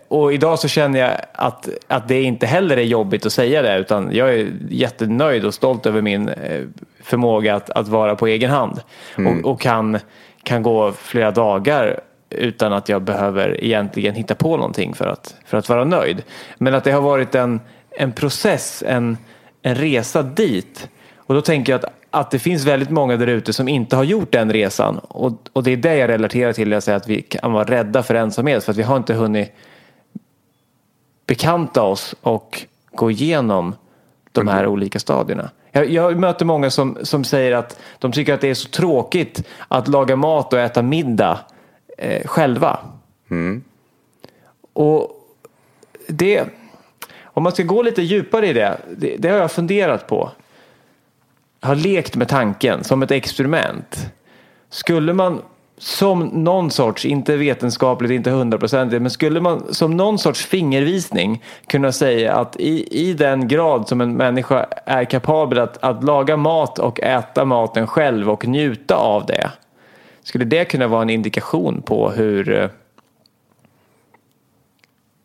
och 0.07 0.33
idag 0.33 0.59
så 0.59 0.67
känner 0.67 0.99
jag 0.99 1.11
att, 1.33 1.69
att 1.87 2.07
det 2.07 2.21
inte 2.21 2.45
heller 2.45 2.77
är 2.77 2.83
jobbigt 2.83 3.25
att 3.25 3.33
säga 3.33 3.61
det 3.61 3.77
utan 3.77 4.09
jag 4.11 4.33
är 4.33 4.51
jättenöjd 4.69 5.45
och 5.45 5.53
stolt 5.53 5.85
över 5.85 6.01
min 6.01 6.29
eh, 6.29 6.61
förmåga 7.01 7.55
att, 7.55 7.69
att 7.69 7.87
vara 7.87 8.15
på 8.15 8.27
egen 8.27 8.49
hand. 8.49 8.81
Och, 9.17 9.51
och 9.51 9.61
kan, 9.61 9.99
kan 10.43 10.63
gå 10.63 10.91
flera 10.91 11.31
dagar 11.31 11.99
utan 12.29 12.73
att 12.73 12.89
jag 12.89 13.01
behöver 13.01 13.63
egentligen 13.63 14.15
hitta 14.15 14.35
på 14.35 14.57
någonting 14.57 14.93
för 14.93 15.07
att, 15.07 15.35
för 15.45 15.57
att 15.57 15.69
vara 15.69 15.83
nöjd. 15.83 16.23
Men 16.57 16.75
att 16.75 16.83
det 16.83 16.91
har 16.91 17.01
varit 17.01 17.35
en, 17.35 17.61
en 17.91 18.11
process, 18.11 18.83
en, 18.87 19.17
en 19.61 19.75
resa 19.75 20.23
dit. 20.23 20.89
Och 21.17 21.35
då 21.35 21.41
tänker 21.41 21.73
jag 21.73 21.85
att, 21.85 21.93
att 22.11 22.31
det 22.31 22.39
finns 22.39 22.65
väldigt 22.65 22.89
många 22.89 23.17
där 23.17 23.27
ute 23.27 23.53
som 23.53 23.67
inte 23.67 23.95
har 23.95 24.03
gjort 24.03 24.31
den 24.31 24.53
resan. 24.53 24.97
Och, 24.97 25.33
och 25.53 25.63
det 25.63 25.71
är 25.71 25.77
det 25.77 25.95
jag 25.95 26.09
relaterar 26.09 26.53
till 26.53 26.69
när 26.69 26.75
jag 26.75 26.83
säger 26.83 26.97
att 26.97 27.07
vi 27.07 27.21
kan 27.21 27.53
vara 27.53 27.63
rädda 27.63 28.03
för 28.03 28.15
ensamhet. 28.15 28.63
För 28.63 28.71
att 28.71 28.77
vi 28.77 28.83
har 28.83 28.97
inte 28.97 29.13
hunnit 29.13 29.51
bekanta 31.25 31.81
oss 31.81 32.15
och 32.21 32.65
gå 32.91 33.11
igenom 33.11 33.75
de 34.31 34.47
här 34.47 34.67
olika 34.67 34.99
stadierna. 34.99 35.49
Jag, 35.71 35.89
jag 35.89 36.19
möter 36.19 36.45
många 36.45 36.69
som, 36.69 36.97
som 37.03 37.23
säger 37.23 37.51
att 37.51 37.79
de 37.99 38.11
tycker 38.11 38.33
att 38.33 38.41
det 38.41 38.49
är 38.49 38.53
så 38.53 38.69
tråkigt 38.69 39.43
att 39.67 39.87
laga 39.87 40.15
mat 40.15 40.53
och 40.53 40.59
äta 40.59 40.81
middag 40.81 41.39
eh, 41.97 42.27
själva. 42.27 42.79
Och 44.73 45.11
det, 46.07 46.43
om 47.23 47.43
man 47.43 47.51
ska 47.51 47.63
gå 47.63 47.81
lite 47.81 48.01
djupare 48.01 48.47
i 48.47 48.53
det, 48.53 48.77
det, 48.97 49.15
det 49.17 49.29
har 49.29 49.37
jag 49.37 49.51
funderat 49.51 50.07
på. 50.07 50.31
Jag 51.59 51.67
har 51.67 51.75
lekt 51.75 52.15
med 52.15 52.27
tanken 52.27 52.83
som 52.83 53.03
ett 53.03 53.11
experiment. 53.11 54.07
Skulle 54.69 55.13
man 55.13 55.41
som 55.77 56.19
någon 56.19 56.71
sorts, 56.71 57.05
inte 57.05 57.37
vetenskapligt, 57.37 58.11
inte 58.11 58.29
hundraprocentigt, 58.29 59.01
men 59.01 59.11
skulle 59.11 59.41
man 59.41 59.73
som 59.73 59.97
någon 59.97 60.19
sorts 60.19 60.45
fingervisning 60.45 61.43
kunna 61.67 61.91
säga 61.91 62.35
att 62.35 62.55
i, 62.55 63.07
i 63.09 63.13
den 63.13 63.47
grad 63.47 63.87
som 63.87 64.01
en 64.01 64.13
människa 64.13 64.65
är 64.85 65.05
kapabel 65.05 65.59
att, 65.59 65.83
att 65.83 66.03
laga 66.03 66.37
mat 66.37 66.79
och 66.79 67.01
äta 67.01 67.45
maten 67.45 67.87
själv 67.87 68.29
och 68.29 68.47
njuta 68.47 68.95
av 68.95 69.25
det. 69.25 69.51
Skulle 70.23 70.45
det 70.45 70.65
kunna 70.65 70.87
vara 70.87 71.01
en 71.01 71.09
indikation 71.09 71.81
på 71.81 72.09
hur, 72.09 72.53
eh, 72.53 72.69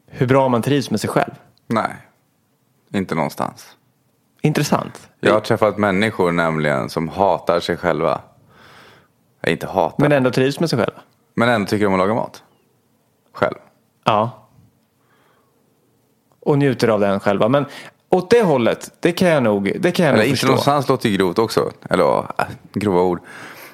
hur 0.07 0.27
bra 0.27 0.49
man 0.49 0.63
trivs 0.63 0.91
med 0.91 1.01
sig 1.01 1.11
själv? 1.11 1.33
Nej, 1.67 1.97
inte 2.95 3.15
någonstans. 3.15 3.77
Intressant. 4.43 5.09
Jag 5.21 5.33
har 5.33 5.41
träffat 5.41 5.79
människor 5.79 6.33
nämligen 6.33 6.91
som 6.91 7.09
hatar 7.09 7.61
sig 7.61 7.77
själva. 7.77 8.21
Jag 9.41 9.53
inte 9.53 9.67
hatar, 9.67 9.95
Men 9.99 10.09
men, 10.09 10.17
ändå 10.17 10.31
trivs 10.31 10.61
med 10.61 10.71
sig 10.71 10.79
själva? 10.79 11.53
ändå 11.55 11.67
tycker 11.67 11.87
om 11.87 11.93
att 11.95 11.99
laga 11.99 12.15
mat. 12.15 12.43
Själv. 13.33 13.55
Ja. 14.05 14.31
Och 16.41 16.59
njuter 16.59 16.89
av 16.89 17.01
den 17.01 17.21
själva. 17.21 17.49
Men 17.49 17.65
åt 18.11 18.31
det 18.31 18.43
hållet, 18.43 18.93
det 19.01 19.13
kan 19.13 19.29
jag 19.29 19.43
nog, 19.43 19.73
det 19.81 19.91
kan 19.91 20.07
jag 20.07 20.13
Eller 20.13 20.23
nog 20.23 20.27
inte 20.27 20.37
förstå. 20.37 20.47
någonstans 20.47 20.89
låter 20.89 21.09
ju 21.09 21.17
grovt 21.17 21.39
också. 21.39 21.71
Eller 21.91 22.19
äh, 22.19 22.45
grova 22.73 23.01
ord. 23.01 23.21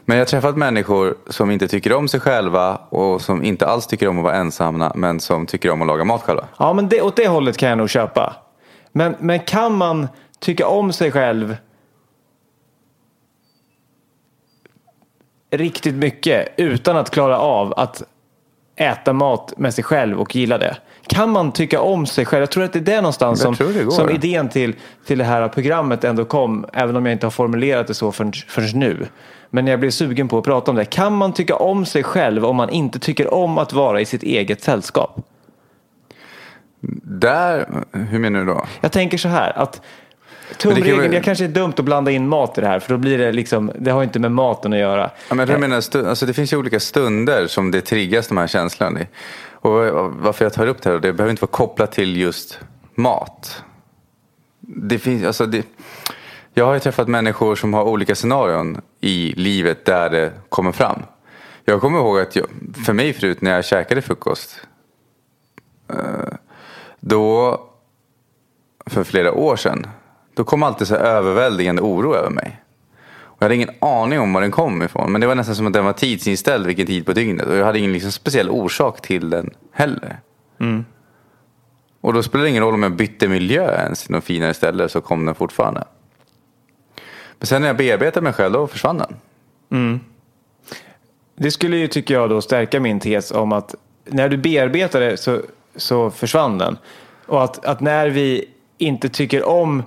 Men 0.05 0.17
jag 0.17 0.21
har 0.25 0.27
träffat 0.29 0.57
människor 0.57 1.17
som 1.27 1.51
inte 1.51 1.69
tycker 1.69 1.93
om 1.93 2.09
sig 2.09 2.21
själva 2.21 2.77
och 2.77 3.23
som 3.23 3.43
inte 3.43 3.67
alls 3.67 3.87
tycker 3.87 4.09
om 4.09 4.19
att 4.19 4.25
vara 4.25 4.35
ensamma 4.35 4.93
men 4.95 5.21
som 5.21 5.47
tycker 5.47 5.71
om 5.71 5.81
att 5.83 5.87
laga 5.89 6.05
mat 6.05 6.23
själva. 6.23 6.45
Ja, 6.59 6.73
men 6.73 6.89
det, 6.89 7.03
åt 7.03 7.17
det 7.17 7.29
hållet 7.29 7.57
kan 7.57 7.69
jag 7.69 7.79
nog 7.79 7.91
köpa. 7.91 8.37
Men, 8.93 9.17
men 9.21 9.41
kan 9.41 9.75
man 9.77 10.09
tycka 10.39 10.67
om 10.67 10.93
sig 10.93 11.13
själv 11.13 11.57
riktigt 15.57 15.95
mycket 15.95 16.49
utan 16.57 16.97
att 16.97 17.11
klara 17.11 17.39
av 17.39 17.75
att 17.77 18.03
äta 18.77 19.13
mat 19.13 19.55
med 19.57 19.75
sig 19.75 19.85
själv 19.85 20.21
och 20.21 20.37
gilla 20.37 20.59
det? 20.59 20.77
Kan 21.07 21.31
man 21.31 21.53
tycka 21.53 21.81
om 21.81 22.07
sig 22.07 22.25
själv? 22.25 22.43
Jag 22.43 22.51
tror 22.51 22.65
att 22.65 22.73
det 22.73 22.79
är 22.79 22.81
det 22.81 22.97
någonstans 22.97 23.41
som, 23.41 23.55
det 23.55 23.91
som 23.91 24.11
idén 24.11 24.49
till, 24.49 24.75
till 25.07 25.19
det 25.19 25.25
här 25.25 25.49
programmet 25.49 26.05
ändå 26.05 26.25
kom, 26.25 26.67
även 26.73 26.97
om 26.97 27.07
jag 27.07 27.13
inte 27.13 27.27
har 27.27 27.31
formulerat 27.31 27.87
det 27.87 27.95
så 27.95 28.13
förrän, 28.13 28.33
förrän 28.33 28.79
nu. 28.81 29.07
Men 29.51 29.67
jag 29.67 29.81
blev 29.81 29.91
sugen 29.91 30.29
på 30.29 30.39
att 30.39 30.45
prata 30.45 30.71
om 30.71 30.77
det. 30.77 30.85
Kan 30.85 31.17
man 31.17 31.33
tycka 31.33 31.57
om 31.57 31.87
sig 31.87 32.03
själv 32.03 32.45
om 32.45 32.57
man 32.57 32.71
inte 32.71 32.99
tycker 32.99 33.35
om 33.35 33.59
att 33.59 33.73
vara 33.73 34.01
i 34.01 34.05
sitt 34.05 34.23
eget 34.23 34.63
sällskap? 34.63 35.21
Där, 37.03 37.69
hur 37.93 38.19
menar 38.19 38.41
du 38.41 38.47
då? 38.47 38.65
Jag 38.81 38.93
tänker 38.93 39.19
så 39.19 39.29
här 39.29 39.59
att 39.59 39.83
Kan 40.49 40.57
tumregeln, 40.59 40.99
vara- 40.99 41.15
jag 41.15 41.25
kanske 41.25 41.45
är 41.45 41.49
dumt 41.49 41.73
att 41.79 41.85
blanda 41.85 42.11
in 42.11 42.29
mat 42.29 42.59
i 42.59 42.61
det 42.61 42.67
här 42.67 42.81
för 42.81 42.95
då 42.95 42.99
blir 42.99 43.19
det 43.19 43.33
liksom, 43.33 43.73
det 43.79 43.91
har 43.91 44.03
inte 44.03 44.19
med 44.19 44.33
maten 44.33 44.73
att 44.73 44.79
göra. 44.79 45.11
Ja, 45.29 45.35
men 45.35 45.39
jag 45.49 45.55
jag 45.55 45.61
menar, 45.61 45.81
stu- 45.81 46.09
alltså 46.09 46.27
det 46.27 46.35
finns 46.35 46.53
ju 46.53 46.57
olika 46.57 46.81
stunder 46.81 47.47
som 47.47 47.71
det 47.71 47.81
triggas 47.81 48.29
de 48.29 48.37
här 48.39 48.47
känslorna 48.47 49.01
i. 49.01 49.07
Och 49.51 49.73
varför 50.15 50.45
jag 50.45 50.53
tar 50.53 50.67
upp 50.67 50.83
det 50.83 50.91
här, 50.91 50.99
det 50.99 51.13
behöver 51.13 51.31
inte 51.31 51.43
vara 51.43 51.51
kopplat 51.51 51.93
till 51.93 52.17
just 52.17 52.59
mat. 52.95 53.63
Det 54.61 54.99
finns, 54.99 55.25
alltså 55.25 55.47
det, 55.47 55.67
jag 56.55 56.67
har 56.67 56.75
ju 56.75 56.81
träffat 56.81 57.09
människor 57.09 57.57
som 57.57 57.75
har 57.75 57.85
olika 57.85 58.15
scenarion 58.15 58.81
i 59.01 59.35
livet 59.37 59.85
där 59.85 60.11
det 60.11 60.33
kommer 60.49 60.73
fram. 60.73 61.03
Jag 61.65 61.81
kommer 61.81 61.99
ihåg 61.99 62.19
att 62.21 62.37
jag, 62.37 62.47
för 62.87 62.93
mig 62.93 63.13
förut 63.13 63.41
när 63.41 63.51
jag 63.55 63.65
käkade 63.65 64.03
frukost. 64.03 64.61
eh, 65.91 65.97
Då, 67.01 67.61
för 68.87 69.05
flera 69.05 69.33
år 69.33 69.57
sedan. 69.57 69.87
Då 70.35 70.45
kom 70.45 70.63
alltid 70.63 70.87
så 70.87 70.95
överväldigande 70.95 71.83
oro 71.83 72.15
över 72.15 72.31
mig. 72.31 72.61
Och 73.07 73.37
jag 73.39 73.45
hade 73.45 73.55
ingen 73.55 73.71
aning 73.81 74.21
om 74.21 74.33
var 74.33 74.41
den 74.41 74.51
kom 74.51 74.83
ifrån. 74.83 75.13
Men 75.13 75.21
det 75.21 75.27
var 75.27 75.35
nästan 75.35 75.57
som 75.57 75.67
att 75.67 75.73
den 75.73 75.85
var 75.85 75.93
tidsinställd 75.93 76.67
vilken 76.67 76.87
tid 76.87 77.07
på 77.07 77.13
dygnet. 77.13 77.47
Och 77.47 77.57
jag 77.57 77.65
hade 77.65 77.79
ingen 77.79 77.93
liksom 77.93 78.13
speciell 78.13 78.51
orsak 78.51 79.01
till 79.01 79.31
den 79.31 79.51
heller. 79.73 80.21
Och 82.01 82.13
då 82.13 82.23
spelade 82.23 82.47
det 82.47 82.51
ingen 82.51 82.63
roll 82.63 82.75
om 82.75 82.83
jag 82.83 82.97
bytte 82.97 83.29
miljö 83.29 83.81
ens 83.81 84.03
till 84.03 84.13
något 84.13 84.25
finare 84.25 84.55
ställe 84.55 84.89
så 84.89 85.01
kom 85.01 85.27
den 85.27 85.35
fortfarande. 85.35 85.85
Men 87.39 87.47
sen 87.47 87.63
när 87.63 87.69
jag 87.69 87.77
bearbetade 87.77 88.25
mig 88.25 88.33
själv 88.33 88.53
då 88.53 88.67
försvann 88.67 88.99
den. 88.99 89.15
Det 91.37 91.51
skulle 91.51 91.77
ju, 91.77 91.89
tycker 91.89 92.15
jag, 92.15 92.31
då 92.31 92.41
stärka 92.41 92.81
min 92.81 93.01
tes 93.01 93.31
om 93.31 93.53
att 93.53 93.75
när 94.05 94.29
du 94.29 94.37
bearbetar 94.37 95.01
det 95.01 95.17
så, 95.17 95.41
så 95.77 96.11
försvann 96.11 96.59
den. 96.59 96.79
Och 97.27 97.45
att, 97.45 97.65
att 97.65 97.81
när 97.81 98.09
vi 98.09 98.45
inte 98.79 99.09
tycker 99.09 99.45
om 99.49 99.83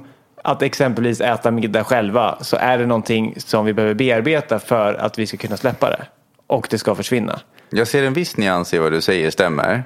att 0.47 0.61
exempelvis 0.61 1.21
äta 1.21 1.51
middag 1.51 1.83
själva 1.83 2.37
så 2.41 2.57
är 2.57 2.77
det 2.77 2.85
någonting 2.85 3.33
som 3.37 3.65
vi 3.65 3.73
behöver 3.73 3.93
bearbeta 3.93 4.59
för 4.59 4.93
att 4.93 5.19
vi 5.19 5.27
ska 5.27 5.37
kunna 5.37 5.57
släppa 5.57 5.89
det. 5.89 6.05
Och 6.47 6.67
det 6.69 6.77
ska 6.77 6.95
försvinna. 6.95 7.39
Jag 7.69 7.87
ser 7.87 8.03
en 8.03 8.13
viss 8.13 8.37
nyans 8.37 8.73
i 8.73 8.77
vad 8.77 8.91
du 8.91 9.01
säger 9.01 9.31
stämmer. 9.31 9.83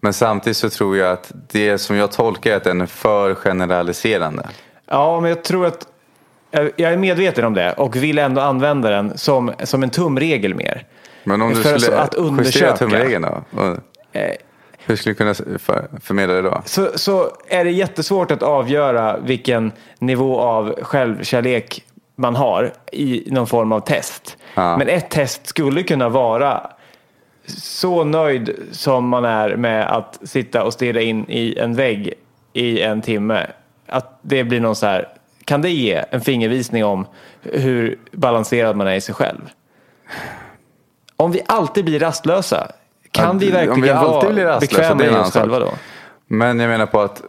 Men 0.00 0.12
samtidigt 0.12 0.56
så 0.56 0.70
tror 0.70 0.96
jag 0.96 1.12
att 1.12 1.32
det 1.52 1.78
som 1.78 1.96
jag 1.96 2.12
tolkar 2.12 2.52
är 2.52 2.56
att 2.56 2.64
den 2.64 2.80
är 2.80 2.86
för 2.86 3.34
generaliserande. 3.34 4.48
Ja, 4.86 5.20
men 5.20 5.28
jag 5.28 5.44
tror 5.44 5.66
att 5.66 5.86
jag 6.50 6.70
jag 6.76 6.92
är 6.92 6.96
medveten 6.96 7.44
om 7.44 7.54
det 7.54 7.72
och 7.72 7.96
vill 7.96 8.18
ändå 8.18 8.40
använda 8.40 8.90
den 8.90 9.18
som, 9.18 9.52
som 9.62 9.82
en 9.82 9.90
tumregel 9.90 10.54
mer. 10.54 10.86
Men 11.24 11.42
om 11.42 11.48
du 11.48 11.54
För 11.54 11.78
skulle 11.78 11.96
att 11.96 12.14
justera 12.14 12.26
undersöka. 12.26 12.76
tumregeln 12.76 13.22
då? 13.22 13.60
Och 13.60 13.78
Hur 14.86 14.96
skulle 14.96 15.10
du 15.12 15.16
kunna 15.16 15.58
för, 15.58 15.88
förmedla 16.02 16.34
det 16.34 16.42
då? 16.42 16.62
så, 16.64 16.88
så 16.94 17.30
är 17.48 17.64
det 17.64 17.70
jättesvårt 17.70 18.30
att 18.30 18.42
avgöra 18.42 19.18
vilken 19.18 19.72
nivå 19.98 20.40
av 20.40 20.74
självkärlek 20.82 21.84
man 22.16 22.36
har 22.36 22.72
i 22.92 23.24
någon 23.30 23.46
form 23.46 23.72
av 23.72 23.80
test. 23.80 24.36
Ja. 24.54 24.76
Men 24.76 24.88
ett 24.88 25.10
test 25.10 25.46
skulle 25.46 25.82
kunna 25.82 26.08
vara 26.08 26.70
så 27.46 28.04
nöjd 28.04 28.56
som 28.72 29.08
man 29.08 29.24
är 29.24 29.56
med 29.56 29.96
att 29.96 30.18
sitta 30.22 30.64
och 30.64 30.72
stirra 30.72 31.00
in 31.00 31.24
i 31.28 31.58
en 31.58 31.74
vägg 31.74 32.14
i 32.52 32.80
en 32.82 33.02
timme. 33.02 33.46
Att 33.86 34.18
det 34.22 34.44
blir 34.44 34.60
någon 34.60 34.76
så 34.76 34.86
här, 34.86 35.08
kan 35.44 35.62
det 35.62 35.70
ge 35.70 36.04
en 36.10 36.20
fingervisning 36.20 36.84
om 36.84 37.06
hur 37.42 37.98
balanserad 38.12 38.76
man 38.76 38.86
är 38.86 38.94
i 38.94 39.00
sig 39.00 39.14
själv? 39.14 39.50
Om 41.16 41.32
vi 41.32 41.42
alltid 41.46 41.84
blir 41.84 42.00
rastlösa, 42.00 42.72
kan 43.12 43.38
vi 43.38 43.50
verkligen 43.50 43.96
vara 43.96 44.60
bekväma 44.60 45.04
i 45.04 45.08
oss 45.08 45.32
själva 45.32 45.58
då? 45.58 45.72
Men 46.26 46.60
jag 46.60 46.68
menar 46.68 46.86
på 46.86 47.00
att 47.00 47.22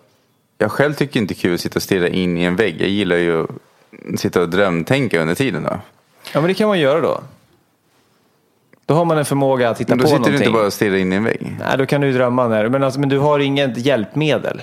jag 0.58 0.72
själv 0.72 0.94
tycker 0.94 1.20
inte 1.20 1.34
kul 1.34 1.54
att 1.54 1.62
sitta 1.62 1.76
och 1.80 1.84
stirra 1.84 2.08
in 2.08 2.38
i 2.38 2.44
en 2.44 2.56
vägg. 2.56 2.82
Jag 2.82 2.90
gillar 2.90 3.16
ju 3.16 3.42
att 3.44 3.50
sitta 4.20 4.42
och 4.42 4.50
drömtänka 4.50 5.22
under 5.22 5.36
tiden 5.36 5.64
då. 5.64 5.80
Ja, 6.34 6.42
men 6.42 6.48
det 6.48 6.54
kan 6.54 6.68
man 6.68 6.80
göra 6.80 7.02
då. 7.02 7.22
Då 8.86 8.94
har 8.94 9.06
man 9.06 9.18
en 9.18 9.26
förmåga 9.26 9.70
att 9.70 9.82
hitta 9.82 9.90
Men 9.90 9.98
då 9.98 10.04
på 10.04 10.08
sitter 10.08 10.20
någonting. 10.20 10.40
du 10.40 10.46
inte 10.46 10.58
bara 10.58 10.66
och 10.66 10.74
stirrar 10.74 10.96
in 10.96 11.14
i 11.14 11.16
en 11.16 11.24
vägg. 11.24 11.56
Nej, 11.60 11.78
då 11.78 11.86
kan 11.86 12.02
du 12.02 12.12
drömma. 12.12 12.48
När, 12.48 12.70
men, 12.70 12.84
alltså, 12.84 13.00
men 13.00 13.10
du 13.10 13.20
har 13.20 13.40
inget 13.40 13.78
hjälpmedel. 13.78 14.62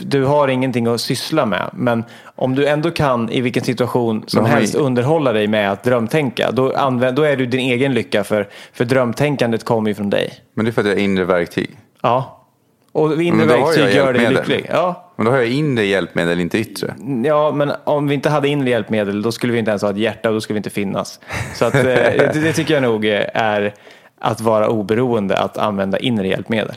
Du 0.00 0.24
har 0.24 0.48
ingenting 0.48 0.86
att 0.86 1.00
syssla 1.00 1.46
med. 1.46 1.70
Men 1.72 2.04
om 2.24 2.54
du 2.54 2.66
ändå 2.66 2.90
kan 2.90 3.30
i 3.30 3.40
vilken 3.40 3.64
situation 3.64 4.24
som 4.26 4.42
man 4.42 4.50
helst 4.50 4.74
underhålla 4.74 5.32
dig 5.32 5.46
med 5.46 5.72
att 5.72 5.82
drömtänka. 5.82 6.50
Då, 6.50 6.72
använd, 6.72 7.16
då 7.16 7.22
är 7.22 7.36
du 7.36 7.46
din 7.46 7.60
egen 7.60 7.94
lycka. 7.94 8.24
För, 8.24 8.48
för 8.72 8.84
drömtänkandet 8.84 9.64
kommer 9.64 9.88
ju 9.88 9.94
från 9.94 10.10
dig. 10.10 10.34
Men 10.54 10.64
det 10.64 10.70
är 10.70 10.72
för 10.72 10.80
att 10.80 10.86
jag 10.86 10.94
har 10.94 11.00
inre 11.00 11.24
verktyg. 11.24 11.70
Ja. 12.00 12.44
Och 12.92 13.22
inre 13.22 13.36
Men 13.36 13.48
verktyg 13.48 13.94
gör 13.94 14.12
dig 14.12 14.30
lycklig. 14.30 14.66
Ja. 14.70 15.12
Men 15.16 15.24
då 15.24 15.30
har 15.32 15.38
jag 15.38 15.48
inre 15.48 15.84
hjälpmedel, 15.84 16.40
inte 16.40 16.58
yttre. 16.58 16.94
Ja, 17.24 17.52
men 17.52 17.72
om 17.84 18.08
vi 18.08 18.14
inte 18.14 18.30
hade 18.30 18.48
inre 18.48 18.70
hjälpmedel 18.70 19.22
då 19.22 19.32
skulle 19.32 19.52
vi 19.52 19.58
inte 19.58 19.70
ens 19.70 19.82
ha 19.82 19.90
ett 19.90 19.96
hjärta 19.96 20.28
och 20.28 20.34
då 20.34 20.40
skulle 20.40 20.54
vi 20.54 20.58
inte 20.58 20.70
finnas. 20.70 21.20
Så 21.54 21.64
att, 21.64 21.74
eh, 21.74 21.82
det, 21.82 22.40
det 22.42 22.52
tycker 22.52 22.74
jag 22.74 22.82
nog 22.82 23.04
är 23.34 23.74
att 24.20 24.40
vara 24.40 24.68
oberoende, 24.68 25.36
att 25.36 25.58
använda 25.58 25.98
inre 25.98 26.28
hjälpmedel. 26.28 26.76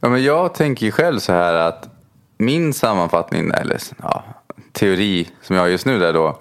Ja, 0.00 0.08
men 0.08 0.24
jag 0.24 0.54
tänker 0.54 0.86
ju 0.86 0.92
själv 0.92 1.18
så 1.18 1.32
här 1.32 1.54
att 1.54 1.88
min 2.38 2.72
sammanfattning, 2.72 3.50
eller 3.50 3.80
ja, 4.02 4.24
teori 4.72 5.28
som 5.42 5.56
jag 5.56 5.62
har 5.62 5.68
just 5.68 5.86
nu 5.86 5.98
där 5.98 6.12
då, 6.12 6.40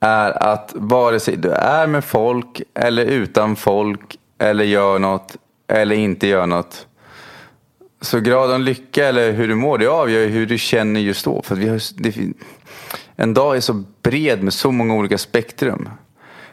är 0.00 0.42
att 0.42 0.72
vare 0.74 1.20
sig 1.20 1.36
du 1.36 1.50
är 1.50 1.86
med 1.86 2.04
folk 2.04 2.62
eller 2.74 3.04
utan 3.04 3.56
folk 3.56 4.16
eller 4.38 4.64
gör 4.64 4.98
något 4.98 5.36
eller 5.68 5.96
inte 5.96 6.26
gör 6.26 6.46
något. 6.46 6.86
Så 8.00 8.20
grad 8.20 8.50
av 8.50 8.60
lycka 8.60 9.06
eller 9.06 9.32
hur 9.32 9.48
du 9.48 9.54
mår, 9.54 9.78
det 9.78 9.86
avgör 9.86 10.20
ju 10.20 10.26
hur 10.26 10.46
du 10.46 10.58
känner 10.58 11.00
just 11.00 11.24
då. 11.24 11.42
För 11.42 11.54
att 11.54 11.60
vi 11.60 11.68
har, 11.68 12.02
det, 12.02 12.32
en 13.16 13.34
dag 13.34 13.56
är 13.56 13.60
så 13.60 13.84
bred 14.02 14.42
med 14.42 14.52
så 14.52 14.70
många 14.70 14.94
olika 14.94 15.18
spektrum. 15.18 15.88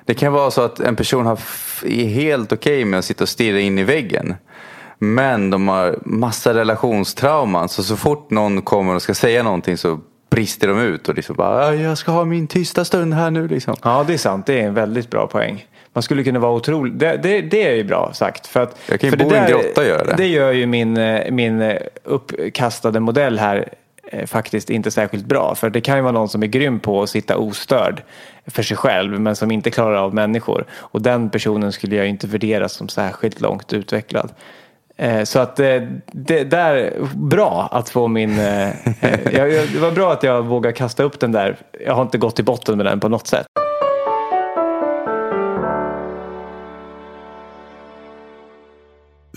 Det 0.05 0.13
kan 0.13 0.33
vara 0.33 0.51
så 0.51 0.61
att 0.61 0.79
en 0.79 0.95
person 0.95 1.25
har, 1.25 1.39
är 1.83 2.05
helt 2.05 2.51
okej 2.51 2.85
med 2.85 2.99
att 2.99 3.05
sitta 3.05 3.23
och 3.23 3.29
stirra 3.29 3.59
in 3.59 3.79
i 3.79 3.83
väggen. 3.83 4.35
Men 4.97 5.49
de 5.49 5.67
har 5.67 5.99
massa 6.05 6.53
relationstrauman. 6.53 7.69
Så 7.69 7.83
så 7.83 7.95
fort 7.95 8.29
någon 8.29 8.61
kommer 8.61 8.95
och 8.95 9.01
ska 9.01 9.13
säga 9.13 9.43
någonting 9.43 9.77
så 9.77 9.99
brister 10.29 10.67
de 10.67 10.79
ut. 10.79 11.09
Och 11.09 11.15
liksom 11.15 11.35
bara, 11.35 11.65
"Ah, 11.65 11.73
jag 11.73 11.97
ska 11.97 12.11
ha 12.11 12.25
min 12.25 12.47
tysta 12.47 12.85
stund 12.85 13.13
här 13.13 13.31
nu 13.31 13.47
liksom. 13.47 13.75
Ja, 13.83 14.03
det 14.07 14.13
är 14.13 14.17
sant. 14.17 14.45
Det 14.45 14.59
är 14.61 14.67
en 14.67 14.73
väldigt 14.73 15.09
bra 15.09 15.27
poäng. 15.27 15.65
Man 15.93 16.01
skulle 16.01 16.23
kunna 16.23 16.39
vara 16.39 16.51
otrolig. 16.51 16.93
Det, 16.93 17.17
det, 17.23 17.41
det 17.41 17.67
är 17.67 17.75
ju 17.75 17.83
bra 17.83 18.13
sagt. 18.13 18.47
För 18.47 18.59
att, 18.63 18.77
Jag 18.89 18.99
kan 18.99 19.07
ju 19.09 19.17
för 19.17 19.23
bo 19.23 19.29
det 19.29 19.35
i 19.35 19.39
en 19.39 19.47
grotta 19.47 19.81
och 19.81 19.87
göra 19.87 20.03
det. 20.03 20.13
Det 20.17 20.27
gör 20.27 20.51
ju 20.51 20.65
min, 20.65 20.97
eh, 20.97 21.31
min 21.31 21.61
eh, 21.61 21.77
uppkastade 22.03 22.99
modell 22.99 23.39
här 23.39 23.69
eh, 24.11 24.25
faktiskt 24.25 24.69
inte 24.69 24.91
särskilt 24.91 25.25
bra. 25.25 25.55
För 25.55 25.69
det 25.69 25.81
kan 25.81 25.95
ju 25.95 26.01
vara 26.01 26.11
någon 26.11 26.29
som 26.29 26.43
är 26.43 26.47
grym 26.47 26.79
på 26.79 27.03
att 27.03 27.09
sitta 27.09 27.37
ostörd 27.37 28.03
för 28.47 28.63
sig 28.63 28.77
själv 28.77 29.19
men 29.19 29.35
som 29.35 29.51
inte 29.51 29.71
klarar 29.71 29.95
av 29.95 30.13
människor. 30.13 30.65
Och 30.73 31.01
den 31.01 31.29
personen 31.29 31.71
skulle 31.71 31.95
jag 31.95 32.07
inte 32.07 32.27
värdera 32.27 32.69
som 32.69 32.89
särskilt 32.89 33.41
långt 33.41 33.73
utvecklad. 33.73 34.31
Eh, 34.97 35.23
Så 35.23 35.39
att 35.39 35.59
eh, 35.59 35.81
det 36.11 36.43
där, 36.43 36.93
bra 37.15 37.69
att 37.71 37.89
få 37.89 38.07
min, 38.07 38.39
eh, 38.39 38.69
eh 38.69 39.33
jag, 39.33 39.53
jag, 39.53 39.69
det 39.73 39.79
var 39.79 39.91
bra 39.91 40.13
att 40.13 40.23
jag 40.23 40.45
vågade 40.45 40.73
kasta 40.73 41.03
upp 41.03 41.19
den 41.19 41.31
där. 41.31 41.57
Jag 41.85 41.95
har 41.95 42.01
inte 42.01 42.17
gått 42.17 42.35
till 42.35 42.45
botten 42.45 42.77
med 42.77 42.85
den 42.85 42.99
på 42.99 43.09
något 43.09 43.27
sätt. 43.27 43.45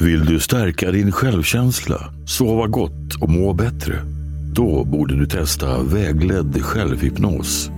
Vill 0.01 0.25
du 0.25 0.41
stärka 0.41 0.91
din 0.91 1.13
självkänsla, 1.13 1.97
sova 2.27 2.67
gott 2.67 3.15
och 3.21 3.29
må 3.29 3.53
bättre? 3.53 3.95
Då 4.55 4.85
borde 4.85 5.17
du 5.17 5.27
testa 5.27 5.83
vägledd 5.83 6.63
självhypnos. 6.63 7.71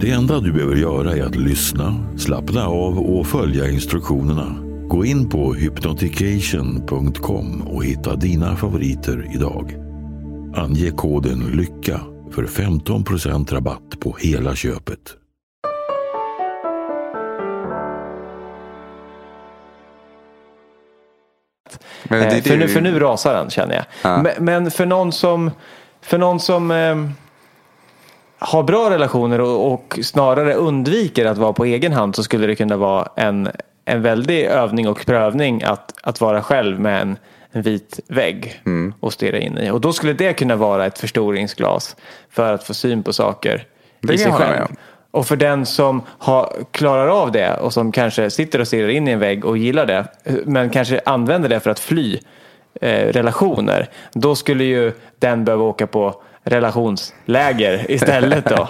Det 0.00 0.10
enda 0.10 0.40
du 0.40 0.52
behöver 0.52 0.76
göra 0.76 1.16
är 1.16 1.22
att 1.22 1.36
lyssna, 1.36 1.94
slappna 2.16 2.66
av 2.66 2.98
och 2.98 3.26
följa 3.26 3.70
instruktionerna. 3.70 4.67
Gå 4.90 5.04
in 5.04 5.28
på 5.28 5.54
hypnotication.com 5.54 7.62
och 7.62 7.84
hitta 7.84 8.16
dina 8.16 8.56
favoriter 8.56 9.30
idag. 9.34 9.74
Ange 10.56 10.90
koden 10.90 11.38
LYCKA 11.38 12.00
för 12.30 12.42
15% 12.42 13.54
rabatt 13.54 14.00
på 14.00 14.16
hela 14.20 14.54
köpet. 14.54 14.98
Men 22.04 22.20
det 22.20 22.36
Eh, 22.36 22.42
för, 22.42 22.56
nu, 22.56 22.68
för 22.68 22.80
nu 22.80 22.98
rasar 22.98 23.34
den 23.34 23.50
känner 23.50 23.74
jag. 23.74 23.84
Ja. 24.02 24.22
Men, 24.22 24.44
men 24.44 24.70
för 24.70 24.86
någon 24.86 25.12
som, 25.12 25.50
för 26.00 26.18
någon 26.18 26.40
som 26.40 26.70
eh, 26.70 26.96
har 28.38 28.62
bra 28.62 28.90
relationer 28.90 29.40
och, 29.40 29.72
och 29.72 29.98
snarare 30.02 30.54
undviker 30.54 31.26
att 31.26 31.38
vara 31.38 31.52
på 31.52 31.64
egen 31.64 31.92
hand 31.92 32.16
så 32.16 32.22
skulle 32.22 32.46
det 32.46 32.54
kunna 32.54 32.76
vara 32.76 33.08
en, 33.16 33.48
en 33.88 34.02
väldig 34.02 34.44
övning 34.44 34.88
och 34.88 35.06
prövning 35.06 35.62
att, 35.62 35.94
att 36.02 36.20
vara 36.20 36.42
själv 36.42 36.80
med 36.80 37.02
en, 37.02 37.16
en 37.52 37.62
vit 37.62 38.00
vägg 38.08 38.60
Mm. 38.66 38.94
och 39.00 39.12
stirra 39.12 39.38
in 39.38 39.58
i. 39.58 39.70
Och 39.70 39.80
då 39.80 39.92
skulle 39.92 40.12
det 40.12 40.32
kunna 40.32 40.56
vara 40.56 40.86
ett 40.86 40.98
förstoringsglas 40.98 41.96
för 42.30 42.54
att 42.54 42.64
få 42.64 42.74
syn 42.74 43.02
på 43.02 43.12
saker 43.12 43.64
Det 44.00 44.14
i 44.14 44.18
sig 44.18 44.32
själv. 44.32 44.66
Och 45.10 45.26
för 45.26 45.36
den 45.36 45.66
som 45.66 46.02
har, 46.08 46.52
klarar 46.70 47.08
av 47.08 47.32
det 47.32 47.54
och 47.54 47.72
som 47.72 47.92
kanske 47.92 48.30
sitter 48.30 48.60
och 48.60 48.66
stirrar 48.66 48.88
in 48.88 49.08
i 49.08 49.10
en 49.10 49.18
vägg 49.18 49.44
och 49.44 49.58
gillar 49.58 49.86
det 49.86 50.06
men 50.44 50.70
kanske 50.70 51.00
använder 51.04 51.48
det 51.48 51.60
för 51.60 51.70
att 51.70 51.80
fly 51.80 52.18
eh, 52.80 53.06
relationer. 53.12 53.88
Då 54.12 54.34
skulle 54.34 54.64
ju 54.64 54.92
den 55.18 55.44
behöva 55.44 55.64
åka 55.64 55.86
på 55.86 56.22
relationsläger 56.48 57.90
istället 57.90 58.44
då. 58.44 58.68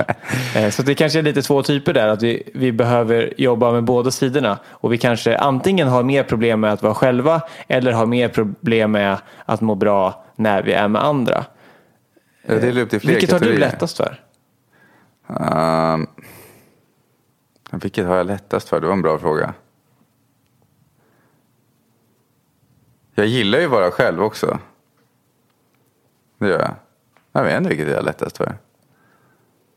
eh, 0.56 0.70
så 0.70 0.82
det 0.82 0.94
kanske 0.94 1.18
är 1.18 1.22
lite 1.22 1.42
två 1.42 1.62
typer 1.62 1.92
där. 1.92 2.08
Att 2.08 2.22
vi, 2.22 2.42
vi 2.54 2.72
behöver 2.72 3.34
jobba 3.36 3.72
med 3.72 3.84
båda 3.84 4.10
sidorna. 4.10 4.58
Och 4.66 4.92
vi 4.92 4.98
kanske 4.98 5.38
antingen 5.38 5.88
har 5.88 6.02
mer 6.02 6.22
problem 6.22 6.60
med 6.60 6.72
att 6.72 6.82
vara 6.82 6.94
själva 6.94 7.42
eller 7.68 7.92
har 7.92 8.06
mer 8.06 8.28
problem 8.28 8.92
med 8.92 9.18
att 9.44 9.60
må 9.60 9.74
bra 9.74 10.24
när 10.36 10.62
vi 10.62 10.72
är 10.72 10.88
med 10.88 11.04
andra. 11.04 11.44
Upp 12.48 12.60
det 12.60 12.68
i 12.68 13.00
fler 13.00 13.12
Vilket 13.12 13.32
har 13.32 13.40
du 13.40 13.58
lättast 13.58 13.96
för? 13.96 14.20
Ehm, 15.40 16.06
vilket 17.72 18.06
har 18.06 18.16
jag 18.16 18.26
lättast 18.26 18.68
för? 18.68 18.80
Det 18.80 18.86
var 18.86 18.94
en 18.94 19.02
bra 19.02 19.18
fråga. 19.18 19.54
Jag 23.14 23.26
gillar 23.26 23.58
ju 23.58 23.64
att 23.64 23.70
vara 23.70 23.90
själv 23.90 24.22
också. 24.22 24.58
Det 26.38 26.48
gör 26.48 26.58
jag. 26.58 26.74
Jag 27.32 27.44
vet 27.44 27.56
inte 27.56 27.68
vilket 27.68 27.88
jag 27.88 27.96
har 27.96 28.02
lättast 28.02 28.36
för. 28.36 28.58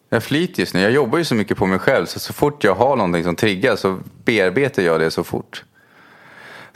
Jag 0.10 0.24
flyter 0.24 0.60
just 0.60 0.74
nu. 0.74 0.82
Jag 0.82 0.92
jobbar 0.92 1.18
ju 1.18 1.26
så 1.26 1.36
mycket 1.36 1.58
på 1.58 1.66
mig 1.66 1.80
själv. 1.80 2.06
Så, 2.06 2.20
så 2.20 2.34
fort 2.34 2.64
jag 2.64 2.76
har 2.76 2.96
någonting 2.96 3.24
som 3.24 3.36
triggar 3.36 3.76
så 3.76 4.00
bearbetar 4.26 4.84
jag 4.84 5.00
det 5.00 5.12
så 5.12 5.24
fort. 5.24 5.64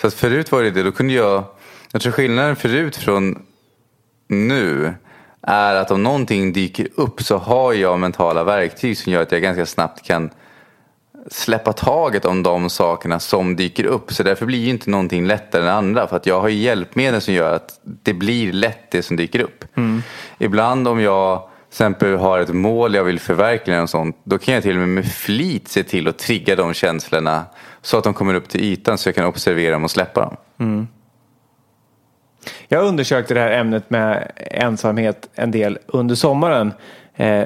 Så 0.02 0.08
att 0.08 0.14
förut 0.14 0.52
var 0.52 0.64
det 0.64 0.72
det. 0.72 0.84
Då 0.84 0.92
kunde 0.92 1.14
jag. 1.14 1.44
Jag 1.92 2.02
tror 2.02 2.12
skillnaden 2.12 2.56
förut 2.56 2.96
från 2.96 3.46
nu 4.28 4.94
är 5.42 5.76
att 5.76 5.92
om 5.92 6.04
någonting 6.04 6.54
dyker 6.54 6.88
upp 6.96 7.22
så 7.22 7.38
har 7.38 7.74
jag 7.74 8.00
mentala 8.00 8.44
verktyg 8.44 8.98
som 8.98 9.12
gör 9.12 9.22
att 9.22 9.32
jag 9.32 9.42
ganska 9.42 9.66
snabbt 9.66 10.06
kan 10.06 10.30
släppa 11.32 11.74
taget 11.74 12.26
om 12.26 12.44
de 12.44 12.70
sakerna 12.70 13.20
som 13.20 13.56
dyker 13.56 13.84
upp. 13.86 14.14
Så 14.14 14.24
därför 14.24 14.46
blir 14.46 14.60
ju 14.60 14.70
inte 14.70 14.90
någonting 14.90 15.28
lättare 15.28 15.62
än 15.62 15.68
andra. 15.68 16.08
För 16.08 16.16
att 16.16 16.26
jag 16.26 16.42
har 16.42 16.48
ju 16.48 16.58
hjälpmedel 16.58 17.22
som 17.22 17.34
gör 17.34 17.56
att 17.56 17.80
det 17.84 18.14
blir 18.14 18.54
lätt 18.54 18.92
det 18.92 19.04
som 19.04 19.18
dyker 19.18 19.40
upp. 19.40 19.66
Ibland 20.38 20.88
om 20.88 21.02
jag 21.02 21.40
till 21.40 21.48
exempel 21.70 22.16
har 22.16 22.40
ett 22.40 22.54
mål 22.54 22.96
jag 22.96 23.04
vill 23.04 23.20
förverkliga 23.20 23.82
och 23.82 23.90
sånt. 23.90 24.18
Då 24.24 24.38
kan 24.38 24.54
jag 24.54 24.64
till 24.64 24.72
och 24.72 24.80
med 24.80 24.88
med 24.88 25.12
flit 25.12 25.68
se 25.68 25.84
till 25.84 26.08
att 26.08 26.18
trigga 26.18 26.56
de 26.56 26.74
känslorna. 26.74 27.46
Så 27.82 27.98
att 27.98 28.04
de 28.04 28.14
kommer 28.14 28.34
upp 28.34 28.50
till 28.50 28.62
ytan 28.62 28.98
så 28.98 29.10
jag 29.10 29.16
kan 29.16 29.26
observera 29.26 29.74
dem 29.74 29.84
och 29.84 29.92
släppa 29.92 30.22
dem. 30.22 30.38
Jag 32.68 32.86
undersökte 32.86 33.34
det 33.34 33.40
här 33.40 33.52
ämnet 33.52 33.90
med 33.90 34.32
ensamhet 34.36 35.30
en 35.34 35.52
del 35.52 35.80
under 35.88 36.16
sommaren. 36.16 36.74
Eh, 37.16 37.44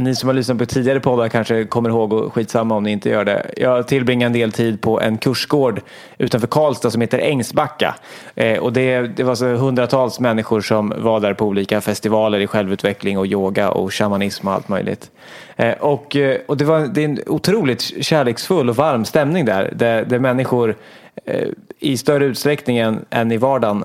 ni 0.00 0.14
som 0.14 0.28
har 0.28 0.34
lyssnat 0.34 0.58
på 0.58 0.66
tidigare 0.66 1.00
poddar 1.00 1.28
kanske 1.28 1.64
kommer 1.64 1.88
ihåg 1.88 2.12
och 2.12 2.32
skitsamma 2.32 2.76
om 2.76 2.82
ni 2.82 2.90
inte 2.90 3.08
gör 3.08 3.24
det. 3.24 3.50
Jag 3.56 3.88
tillbringade 3.88 4.26
en 4.26 4.32
del 4.32 4.52
tid 4.52 4.80
på 4.80 5.00
en 5.00 5.18
kursgård 5.18 5.80
utanför 6.18 6.46
Karlstad 6.46 6.90
som 6.90 7.00
heter 7.00 7.18
Ängsbacka. 7.18 7.94
Eh, 8.34 8.58
och 8.58 8.72
det, 8.72 9.00
det 9.00 9.22
var 9.22 9.34
så 9.34 9.46
hundratals 9.46 10.20
människor 10.20 10.60
som 10.60 10.94
var 10.96 11.20
där 11.20 11.34
på 11.34 11.46
olika 11.46 11.80
festivaler 11.80 12.40
i 12.40 12.46
självutveckling 12.46 13.18
och 13.18 13.26
yoga 13.26 13.70
och 13.70 13.94
shamanism 13.94 14.48
och 14.48 14.54
allt 14.54 14.68
möjligt. 14.68 15.10
Eh, 15.56 15.72
och, 15.72 16.16
eh, 16.16 16.38
och 16.46 16.56
det, 16.56 16.64
var, 16.64 16.80
det 16.80 17.00
är 17.00 17.04
en 17.04 17.18
otroligt 17.26 18.04
kärleksfull 18.04 18.70
och 18.70 18.76
varm 18.76 19.04
stämning 19.04 19.44
där. 19.44 19.72
Där, 19.76 20.04
där 20.04 20.18
människor 20.18 20.76
eh, 21.24 21.48
i 21.78 21.96
större 21.96 22.24
utsträckning 22.24 22.78
än, 22.78 23.04
än 23.10 23.32
i 23.32 23.36
vardagen 23.36 23.84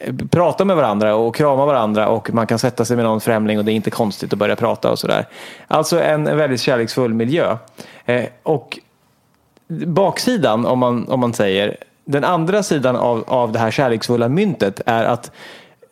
Eh, 0.00 0.14
prata 0.30 0.64
med 0.64 0.76
varandra 0.76 1.14
och 1.14 1.34
krama 1.34 1.66
varandra 1.66 2.08
och 2.08 2.34
man 2.34 2.46
kan 2.46 2.58
sätta 2.58 2.84
sig 2.84 2.96
med 2.96 3.04
någon 3.04 3.20
främling 3.20 3.58
och 3.58 3.64
det 3.64 3.72
är 3.72 3.74
inte 3.74 3.90
konstigt 3.90 4.32
att 4.32 4.38
börja 4.38 4.56
prata 4.56 4.90
och 4.90 4.98
sådär. 4.98 5.26
Alltså 5.68 6.00
en, 6.00 6.26
en 6.26 6.36
väldigt 6.36 6.60
kärleksfull 6.60 7.14
miljö. 7.14 7.56
Eh, 8.04 8.24
och 8.42 8.78
baksidan, 9.68 10.66
om 10.66 10.78
man, 10.78 11.08
om 11.08 11.20
man 11.20 11.34
säger, 11.34 11.76
den 12.04 12.24
andra 12.24 12.62
sidan 12.62 12.96
av, 12.96 13.24
av 13.26 13.52
det 13.52 13.58
här 13.58 13.70
kärleksfulla 13.70 14.28
myntet 14.28 14.80
är 14.86 15.04
att 15.04 15.30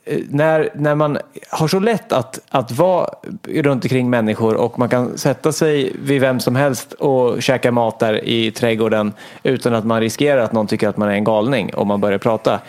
eh, 0.04 0.18
när, 0.28 0.70
när 0.74 0.94
man 0.94 1.18
har 1.50 1.68
så 1.68 1.78
lätt 1.78 2.12
att, 2.12 2.40
att 2.50 2.72
vara 2.72 3.10
runt 3.42 3.84
omkring 3.84 4.10
människor 4.10 4.54
och 4.54 4.78
man 4.78 4.88
kan 4.88 5.18
sätta 5.18 5.52
sig 5.52 5.92
vid 6.02 6.20
vem 6.20 6.40
som 6.40 6.56
helst 6.56 6.92
och 6.92 7.42
käka 7.42 7.72
mat 7.72 7.98
där 7.98 8.24
i 8.24 8.50
trädgården 8.50 9.12
utan 9.42 9.74
att 9.74 9.84
man 9.84 10.00
riskerar 10.00 10.40
att 10.40 10.52
någon 10.52 10.66
tycker 10.66 10.88
att 10.88 10.96
man 10.96 11.08
är 11.08 11.14
en 11.14 11.24
galning 11.24 11.74
om 11.74 11.88
man 11.88 12.00
börjar 12.00 12.18
prata. 12.18 12.60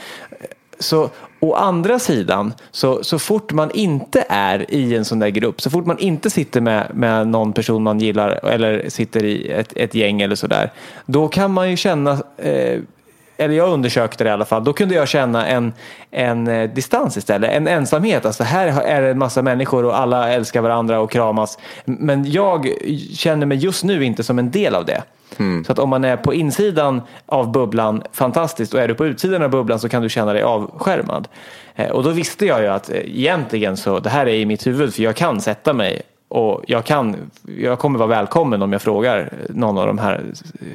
Så 0.80 1.10
Å 1.46 1.54
andra 1.54 2.00
sidan, 2.00 2.54
så, 2.72 3.04
så 3.04 3.20
fort 3.20 3.52
man 3.52 3.72
inte 3.72 4.26
är 4.30 4.72
i 4.72 4.96
en 4.96 5.06
sån 5.06 5.20
där 5.20 5.30
grupp, 5.30 5.62
så 5.62 5.70
fort 5.70 5.86
man 5.86 6.00
inte 6.00 6.30
sitter 6.30 6.62
med, 6.62 6.88
med 6.94 7.28
någon 7.28 7.54
person 7.54 7.84
man 7.84 8.00
gillar 8.00 8.30
eller 8.46 8.90
sitter 8.90 9.24
i 9.24 9.52
ett, 9.52 9.74
ett 9.76 9.96
gäng 9.96 10.22
eller 10.22 10.36
sådär, 10.36 10.72
då 11.06 11.28
kan 11.28 11.52
man 11.52 11.70
ju 11.70 11.78
känna 11.78 12.12
eh, 12.38 12.80
eller 13.38 13.54
jag 13.54 13.70
undersökte 13.70 14.24
det 14.24 14.28
i 14.28 14.34
alla 14.34 14.46
fall, 14.46 14.64
då 14.64 14.74
kunde 14.74 14.96
jag 14.96 15.08
känna 15.08 15.48
en, 15.48 15.74
en 16.12 16.48
eh, 16.48 16.70
distans 16.70 17.18
istället, 17.18 17.52
en 17.52 17.68
ensamhet. 17.68 18.26
Alltså 18.26 18.44
här 18.44 18.82
är 18.82 19.02
det 19.02 19.10
en 19.10 19.18
massa 19.18 19.42
människor 19.42 19.86
och 19.86 20.00
alla 20.00 20.30
älskar 20.30 20.62
varandra 20.62 21.00
och 21.00 21.12
kramas. 21.12 21.58
Men 21.86 22.32
jag 22.32 22.70
känner 23.14 23.46
mig 23.46 23.58
just 23.58 23.84
nu 23.84 24.06
inte 24.06 24.24
som 24.24 24.40
en 24.40 24.52
del 24.52 24.76
av 24.76 24.86
det. 24.86 25.04
Mm. 25.38 25.64
Så 25.64 25.72
att 25.72 25.80
om 25.80 25.90
man 25.90 26.04
är 26.04 26.18
på 26.18 26.34
insidan 26.34 27.02
av 27.26 27.52
bubblan, 27.52 28.04
fantastiskt, 28.12 28.74
och 28.74 28.80
är 28.80 28.88
du 28.88 28.96
på 28.96 29.06
utsidan 29.06 29.42
av 29.42 29.50
bubblan 29.50 29.80
så 29.80 29.90
kan 29.90 30.02
du 30.02 30.10
känna 30.10 30.34
dig 30.34 30.42
avskärmad. 30.42 31.28
Eh, 31.76 31.90
och 31.90 32.04
då 32.04 32.10
visste 32.10 32.46
jag 32.46 32.62
ju 32.62 32.68
att 32.68 32.90
eh, 32.90 32.98
egentligen 32.98 33.78
så, 33.78 34.00
det 34.00 34.10
här 34.10 34.26
är 34.26 34.34
i 34.34 34.46
mitt 34.46 34.68
huvud, 34.68 34.94
för 34.94 35.04
jag 35.04 35.16
kan 35.16 35.42
sätta 35.42 35.74
mig 35.74 36.02
och 36.28 36.64
jag, 36.68 36.86
kan, 36.86 37.32
jag 37.58 37.80
kommer 37.80 38.00
vara 38.00 38.10
välkommen 38.10 38.62
om 38.62 38.72
jag 38.72 38.82
frågar 38.82 39.34
någon 39.50 39.78
av 39.78 39.88
de 39.88 39.98
här 39.98 40.24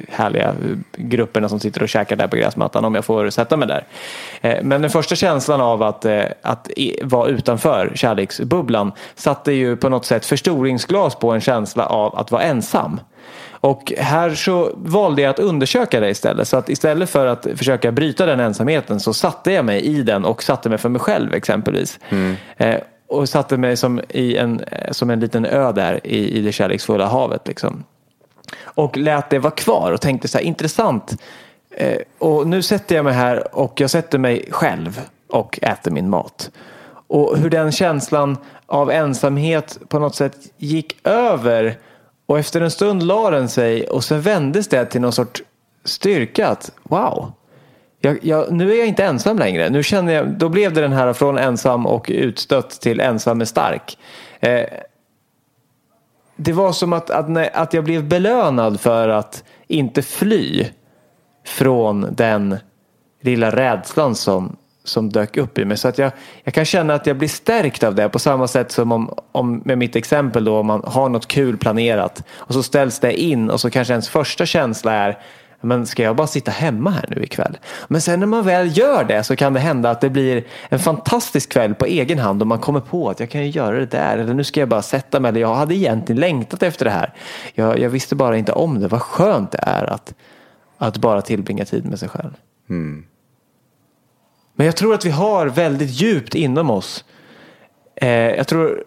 härliga 0.09 0.55
grupperna 0.91 1.49
som 1.49 1.59
sitter 1.59 1.83
och 1.83 1.89
käkar 1.89 2.15
där 2.15 2.27
på 2.27 2.35
gräsmattan 2.35 2.85
om 2.85 2.95
jag 2.95 3.05
får 3.05 3.29
sätta 3.29 3.57
mig 3.57 3.67
där. 3.67 3.85
Eh, 4.41 4.63
men 4.63 4.81
den 4.81 4.91
första 4.91 5.15
känslan 5.15 5.61
av 5.61 5.83
att, 5.83 6.05
att 6.41 6.69
vara 7.03 7.27
utanför 7.27 7.91
kärleksbubblan 7.95 8.91
satte 9.15 9.51
ju 9.51 9.75
på 9.75 9.89
något 9.89 10.05
sätt 10.05 10.25
förstoringsglas 10.25 11.15
på 11.15 11.31
en 11.31 11.41
känsla 11.41 11.85
av 11.85 12.15
att 12.15 12.31
vara 12.31 12.41
ensam. 12.41 12.99
Och 13.61 13.93
här 13.97 14.35
så 14.35 14.71
valde 14.75 15.21
jag 15.21 15.29
att 15.29 15.39
undersöka 15.39 15.99
det 15.99 16.09
istället. 16.09 16.47
Så 16.47 16.57
att 16.57 16.69
istället 16.69 17.09
för 17.09 17.25
att 17.25 17.47
försöka 17.55 17.91
bryta 17.91 18.25
den 18.25 18.39
ensamheten 18.39 18.99
så 18.99 19.13
satte 19.13 19.51
jag 19.51 19.65
mig 19.65 19.81
i 19.81 20.03
den 20.03 20.25
och 20.25 20.43
satte 20.43 20.69
mig 20.69 20.77
för 20.77 20.89
mig 20.89 21.01
själv 21.01 21.33
exempelvis. 21.33 21.99
Mm. 22.09 22.35
Eh, 22.57 22.79
och 23.07 23.29
satte 23.29 23.57
mig 23.57 23.77
som, 23.77 24.01
i 24.09 24.37
en, 24.37 24.59
eh, 24.59 24.91
som 24.91 25.09
en 25.09 25.19
liten 25.19 25.45
ö 25.45 25.71
där 25.71 25.99
i, 26.03 26.37
i 26.37 26.41
det 26.41 26.51
kärleksfulla 26.51 27.07
havet. 27.07 27.47
Liksom. 27.47 27.83
Och 28.63 28.97
lät 28.97 29.29
det 29.29 29.39
vara 29.39 29.53
kvar 29.53 29.91
och 29.91 30.01
tänkte 30.01 30.27
så 30.27 30.37
här 30.37 30.45
intressant. 30.45 31.21
Eh, 31.71 31.97
och 32.17 32.47
nu 32.47 32.61
sätter 32.61 32.95
jag 32.95 33.05
mig 33.05 33.13
här 33.13 33.55
och 33.55 33.81
jag 33.81 33.89
sätter 33.89 34.17
mig 34.17 34.45
själv 34.49 35.01
och 35.29 35.59
äter 35.61 35.91
min 35.91 36.09
mat. 36.09 36.51
Och 37.07 37.37
hur 37.37 37.49
den 37.49 37.71
känslan 37.71 38.37
av 38.65 38.91
ensamhet 38.91 39.79
på 39.87 39.99
något 39.99 40.15
sätt 40.15 40.37
gick 40.57 41.07
över 41.07 41.77
och 42.31 42.39
efter 42.39 42.61
en 42.61 42.71
stund 42.71 43.03
la 43.03 43.29
den 43.29 43.49
sig 43.49 43.87
och 43.87 44.03
sen 44.03 44.21
vändes 44.21 44.67
det 44.67 44.85
till 44.85 45.01
någon 45.01 45.11
sorts 45.11 45.43
styrka. 45.83 46.47
Att, 46.47 46.71
wow, 46.83 47.31
jag, 47.99 48.19
jag, 48.21 48.51
nu 48.51 48.73
är 48.73 48.77
jag 48.77 48.87
inte 48.87 49.05
ensam 49.05 49.39
längre. 49.39 49.69
Nu 49.69 49.83
känner 49.83 50.13
jag, 50.13 50.27
då 50.27 50.49
blev 50.49 50.73
det 50.73 50.81
den 50.81 50.93
här 50.93 51.13
från 51.13 51.37
ensam 51.37 51.85
och 51.85 52.05
utstött 52.09 52.69
till 52.69 52.99
ensam 52.99 53.41
är 53.41 53.45
stark. 53.45 53.97
Eh, 54.39 54.65
det 56.35 56.53
var 56.53 56.71
som 56.71 56.93
att, 56.93 57.09
att, 57.09 57.55
att 57.55 57.73
jag 57.73 57.83
blev 57.83 58.03
belönad 58.03 58.79
för 58.79 59.09
att 59.09 59.43
inte 59.67 60.01
fly 60.01 60.65
från 61.45 62.07
den 62.11 62.57
lilla 63.21 63.55
rädslan 63.55 64.15
som, 64.15 64.55
som 64.83 65.09
dök 65.09 65.37
upp 65.37 65.57
i 65.57 65.65
mig. 65.65 65.77
Så 65.77 65.87
att 65.87 65.97
jag, 65.97 66.11
jag 66.43 66.53
kan 66.53 66.65
känna 66.65 66.93
att 66.93 67.07
jag 67.07 67.17
blir 67.17 67.29
stärkt 67.29 67.83
av 67.83 67.95
det 67.95 68.09
på 68.09 68.19
samma 68.19 68.47
sätt 68.47 68.71
som 68.71 68.91
om, 68.91 69.13
om 69.31 69.61
med 69.65 69.77
mitt 69.77 69.95
exempel 69.95 70.43
då 70.43 70.57
om 70.57 70.65
man 70.65 70.83
har 70.85 71.09
något 71.09 71.27
kul 71.27 71.57
planerat 71.57 72.23
och 72.33 72.53
så 72.53 72.63
ställs 72.63 72.99
det 72.99 73.21
in 73.21 73.49
och 73.49 73.61
så 73.61 73.69
kanske 73.69 73.93
ens 73.93 74.09
första 74.09 74.45
känsla 74.45 74.93
är 74.93 75.17
men 75.63 75.85
ska 75.85 76.03
jag 76.03 76.15
bara 76.15 76.27
sitta 76.27 76.51
hemma 76.51 76.89
här 76.89 77.05
nu 77.09 77.23
ikväll? 77.23 77.57
Men 77.87 78.01
sen 78.01 78.19
när 78.19 78.27
man 78.27 78.45
väl 78.45 78.77
gör 78.77 79.03
det 79.03 79.23
så 79.23 79.35
kan 79.35 79.53
det 79.53 79.59
hända 79.59 79.89
att 79.89 80.01
det 80.01 80.09
blir 80.09 80.43
en 80.69 80.79
fantastisk 80.79 81.51
kväll 81.51 81.75
på 81.75 81.85
egen 81.85 82.19
hand 82.19 82.41
och 82.41 82.47
man 82.47 82.59
kommer 82.59 82.79
på 82.79 83.09
att 83.09 83.19
jag 83.19 83.29
kan 83.29 83.41
ju 83.41 83.49
göra 83.49 83.79
det 83.79 83.85
där 83.85 84.17
eller 84.17 84.33
nu 84.33 84.43
ska 84.43 84.59
jag 84.59 84.69
bara 84.69 84.81
sätta 84.81 85.19
mig 85.19 85.29
eller 85.29 85.41
jag 85.41 85.55
hade 85.55 85.75
egentligen 85.75 86.19
längtat 86.19 86.63
efter 86.63 86.85
det 86.85 86.91
här. 86.91 87.13
Jag, 87.53 87.79
jag 87.79 87.89
visste 87.89 88.15
bara 88.15 88.37
inte 88.37 88.51
om 88.51 88.79
det. 88.79 88.87
Vad 88.87 89.01
skönt 89.01 89.51
det 89.51 89.59
är 89.61 89.93
att, 89.93 90.13
att 90.77 90.97
bara 90.97 91.21
tillbringa 91.21 91.65
tid 91.65 91.85
med 91.85 91.99
sig 91.99 92.09
själv. 92.09 92.31
Mm. 92.69 93.05
Men 94.53 94.65
jag 94.65 94.75
tror 94.75 94.93
att 94.93 95.05
vi 95.05 95.09
har 95.09 95.47
väldigt 95.47 95.89
djupt 95.89 96.35
inom 96.35 96.69
oss. 96.69 97.05
Eh, 97.95 98.09
jag 98.09 98.47
tror 98.47 98.83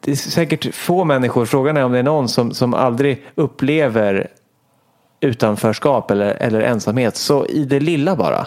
det 0.00 0.10
är 0.10 0.16
säkert 0.16 0.74
få 0.74 1.04
människor, 1.04 1.46
frågan 1.46 1.76
är 1.76 1.84
om 1.84 1.92
det 1.92 1.98
är 1.98 2.02
någon 2.02 2.28
som, 2.28 2.54
som 2.54 2.74
aldrig 2.74 3.26
upplever 3.34 4.28
utanförskap 5.20 6.10
eller, 6.10 6.34
eller 6.34 6.60
ensamhet. 6.60 7.16
Så 7.16 7.46
i 7.46 7.64
det 7.64 7.80
lilla 7.80 8.16
bara. 8.16 8.46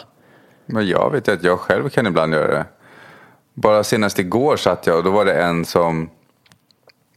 Men 0.65 0.87
jag 0.87 1.11
vet 1.11 1.29
att 1.29 1.43
jag 1.43 1.59
själv 1.59 1.89
kan 1.89 2.07
ibland 2.07 2.33
göra 2.33 2.47
det. 2.47 2.65
Bara 3.53 3.83
senast 3.83 4.19
igår 4.19 4.57
satt 4.57 4.87
jag 4.87 4.97
och 4.97 5.03
då 5.03 5.11
var 5.11 5.25
det 5.25 5.33
en 5.33 5.65
som, 5.65 6.09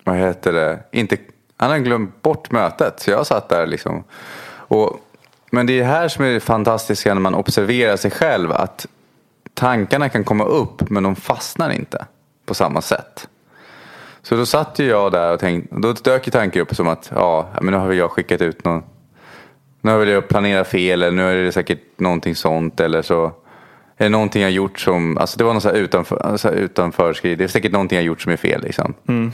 vad 0.04 0.16
heter 0.16 0.52
det, 0.52 0.78
inte, 0.92 1.16
han 1.56 1.70
hade 1.70 1.82
glömt 1.82 2.22
bort 2.22 2.50
mötet. 2.50 3.00
Så 3.00 3.10
jag 3.10 3.26
satt 3.26 3.48
där 3.48 3.66
liksom. 3.66 4.04
Och 4.48 5.00
men 5.54 5.66
det 5.66 5.80
är 5.80 5.84
här 5.84 6.08
som 6.08 6.24
är 6.24 6.32
det 6.32 6.40
fantastiska 6.40 7.14
när 7.14 7.20
man 7.20 7.34
observerar 7.34 7.96
sig 7.96 8.10
själv. 8.10 8.52
Att 8.52 8.86
tankarna 9.54 10.08
kan 10.08 10.24
komma 10.24 10.44
upp 10.44 10.90
men 10.90 11.02
de 11.02 11.16
fastnar 11.16 11.70
inte 11.70 12.06
på 12.46 12.54
samma 12.54 12.82
sätt. 12.82 13.28
Så 14.22 14.36
då 14.36 14.46
satt 14.46 14.78
ju 14.78 14.86
jag 14.86 15.12
där 15.12 15.32
och 15.32 15.40
tänkte, 15.40 15.76
då 15.76 15.92
dök 15.92 16.26
ju 16.26 16.30
tanken 16.30 16.62
upp 16.62 16.74
som 16.74 16.88
att 16.88 17.10
ja, 17.14 17.48
men 17.60 17.72
nu 17.72 17.78
har 17.78 17.88
väl 17.88 17.96
jag 17.96 18.10
skickat 18.10 18.40
ut 18.40 18.64
någon, 18.64 18.82
nu 19.80 19.90
har 19.90 19.98
väl 19.98 20.08
jag 20.08 20.28
planerat 20.28 20.68
fel 20.68 21.02
eller 21.02 21.16
nu 21.16 21.40
är 21.40 21.44
det 21.44 21.52
säkert 21.52 21.80
någonting 21.96 22.34
sånt 22.34 22.80
eller 22.80 23.02
så 23.02 23.24
är 23.96 24.04
det 24.04 24.08
någonting 24.08 24.42
jag 24.42 24.50
gjort 24.50 24.80
som, 24.80 25.18
alltså 25.18 25.38
det 25.38 25.44
var 25.44 25.54
något 25.54 25.62
så 25.62 25.68
här 25.68 25.76
utanför, 25.76 26.36
så 26.36 26.48
här 26.48 26.54
utanför 26.54 27.18
det 27.22 27.44
är 27.44 27.48
säkert 27.48 27.72
någonting 27.72 27.96
jag 27.96 28.04
gjort 28.04 28.22
som 28.22 28.32
är 28.32 28.36
fel 28.36 28.62
liksom. 28.62 28.94
Mm. 29.08 29.32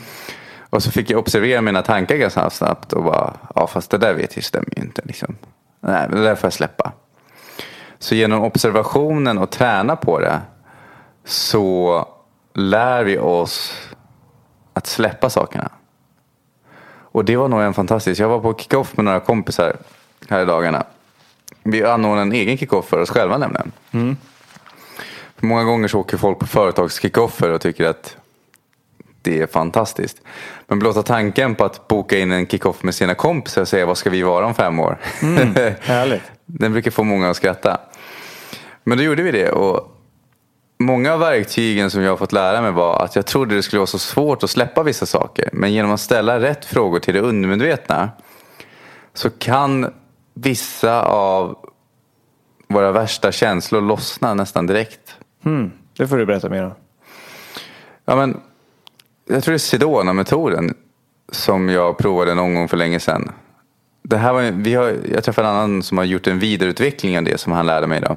Och 0.70 0.82
så 0.82 0.90
fick 0.90 1.10
jag 1.10 1.18
observera 1.18 1.60
mina 1.60 1.82
tankar 1.82 2.16
ganska 2.16 2.50
snabbt 2.50 2.92
och 2.92 3.04
bara, 3.04 3.34
ja 3.54 3.66
fast 3.66 3.90
det 3.90 3.98
där 3.98 4.14
vet 4.14 4.36
jag 4.36 4.44
stämmer 4.44 4.72
ju 4.76 4.82
inte 4.82 5.02
liksom. 5.04 5.36
Nej, 5.80 6.08
det 6.10 6.22
där 6.22 6.34
får 6.34 6.46
jag 6.46 6.52
släppa. 6.52 6.92
Så 7.98 8.14
genom 8.14 8.42
observationen 8.42 9.38
och 9.38 9.50
träna 9.50 9.96
på 9.96 10.20
det 10.20 10.40
så 11.24 12.08
lär 12.54 13.04
vi 13.04 13.18
oss 13.18 13.88
att 14.72 14.86
släppa 14.86 15.30
sakerna. 15.30 15.70
Och 17.12 17.24
det 17.24 17.36
var 17.36 17.48
nog 17.48 17.60
en 17.60 17.74
fantastisk. 17.74 18.20
Jag 18.20 18.28
var 18.28 18.40
på 18.40 18.54
kickoff 18.54 18.96
med 18.96 19.04
några 19.04 19.20
kompisar 19.20 19.76
här 20.28 20.42
i 20.42 20.44
dagarna. 20.44 20.84
Vi 21.62 21.84
anordnade 21.84 22.22
en 22.22 22.32
egen 22.32 22.58
kickoff 22.58 22.88
för 22.88 23.00
oss 23.00 23.10
själva 23.10 23.38
nämligen. 23.38 23.72
Mm. 23.90 24.16
Många 25.40 25.64
gånger 25.64 25.88
så 25.88 26.00
åker 26.00 26.16
folk 26.16 26.38
på 26.38 26.46
företagskickoffer 26.46 27.50
och 27.50 27.60
tycker 27.60 27.88
att 27.88 28.16
det 29.22 29.40
är 29.40 29.46
fantastiskt. 29.46 30.22
Men 30.66 30.78
blotta 30.78 31.02
tanken 31.02 31.54
på 31.54 31.64
att 31.64 31.88
boka 31.88 32.18
in 32.18 32.32
en 32.32 32.46
kickoff 32.46 32.82
med 32.82 32.94
sina 32.94 33.14
kompisar 33.14 33.62
och 33.62 33.68
säga 33.68 33.86
vad 33.86 33.98
ska 33.98 34.10
vi 34.10 34.22
vara 34.22 34.46
om 34.46 34.54
fem 34.54 34.78
år? 34.78 34.98
Mm, 35.22 35.54
härligt. 35.80 36.22
Den 36.46 36.72
brukar 36.72 36.90
få 36.90 37.04
många 37.04 37.30
att 37.30 37.36
skratta. 37.36 37.80
Men 38.84 38.98
då 38.98 39.04
gjorde 39.04 39.22
vi 39.22 39.30
det. 39.30 39.50
Och 39.50 39.96
Många 40.82 41.12
av 41.12 41.20
verktygen 41.20 41.90
som 41.90 42.02
jag 42.02 42.10
har 42.10 42.16
fått 42.16 42.32
lära 42.32 42.62
mig 42.62 42.72
var 42.72 43.04
att 43.04 43.16
jag 43.16 43.26
trodde 43.26 43.54
det 43.54 43.62
skulle 43.62 43.78
vara 43.78 43.86
så 43.86 43.98
svårt 43.98 44.42
att 44.44 44.50
släppa 44.50 44.82
vissa 44.82 45.06
saker. 45.06 45.48
Men 45.52 45.72
genom 45.72 45.90
att 45.90 46.00
ställa 46.00 46.40
rätt 46.40 46.64
frågor 46.64 46.98
till 46.98 47.14
det 47.14 47.20
undermedvetna 47.20 48.10
så 49.14 49.30
kan 49.30 49.92
vissa 50.34 51.02
av 51.02 51.58
våra 52.68 52.92
värsta 52.92 53.32
känslor 53.32 53.80
lossna 53.80 54.34
nästan 54.34 54.66
direkt. 54.66 55.16
Mm, 55.44 55.72
det 55.96 56.08
får 56.08 56.16
du 56.16 56.26
berätta 56.26 56.48
mer 56.48 56.64
om. 56.64 56.72
Ja, 58.04 58.16
men 58.16 58.40
jag 59.30 59.44
tror 59.44 59.52
det 59.52 59.56
är 59.56 59.58
Sedona-metoden 59.58 60.74
som 61.32 61.68
jag 61.68 61.98
provade 61.98 62.34
någon 62.34 62.54
gång 62.54 62.68
för 62.68 62.76
länge 62.76 63.00
sedan. 63.00 63.32
Det 64.02 64.16
här 64.16 64.32
var, 64.32 64.42
vi 64.42 64.74
har, 64.74 64.94
jag 65.12 65.24
träffade 65.24 65.48
en 65.48 65.54
annan 65.54 65.82
som 65.82 65.98
har 65.98 66.04
gjort 66.04 66.26
en 66.26 66.38
vidareutveckling 66.38 67.18
av 67.18 67.24
det 67.24 67.40
som 67.40 67.52
han 67.52 67.66
lärde 67.66 67.86
mig. 67.86 68.00
Då. 68.00 68.16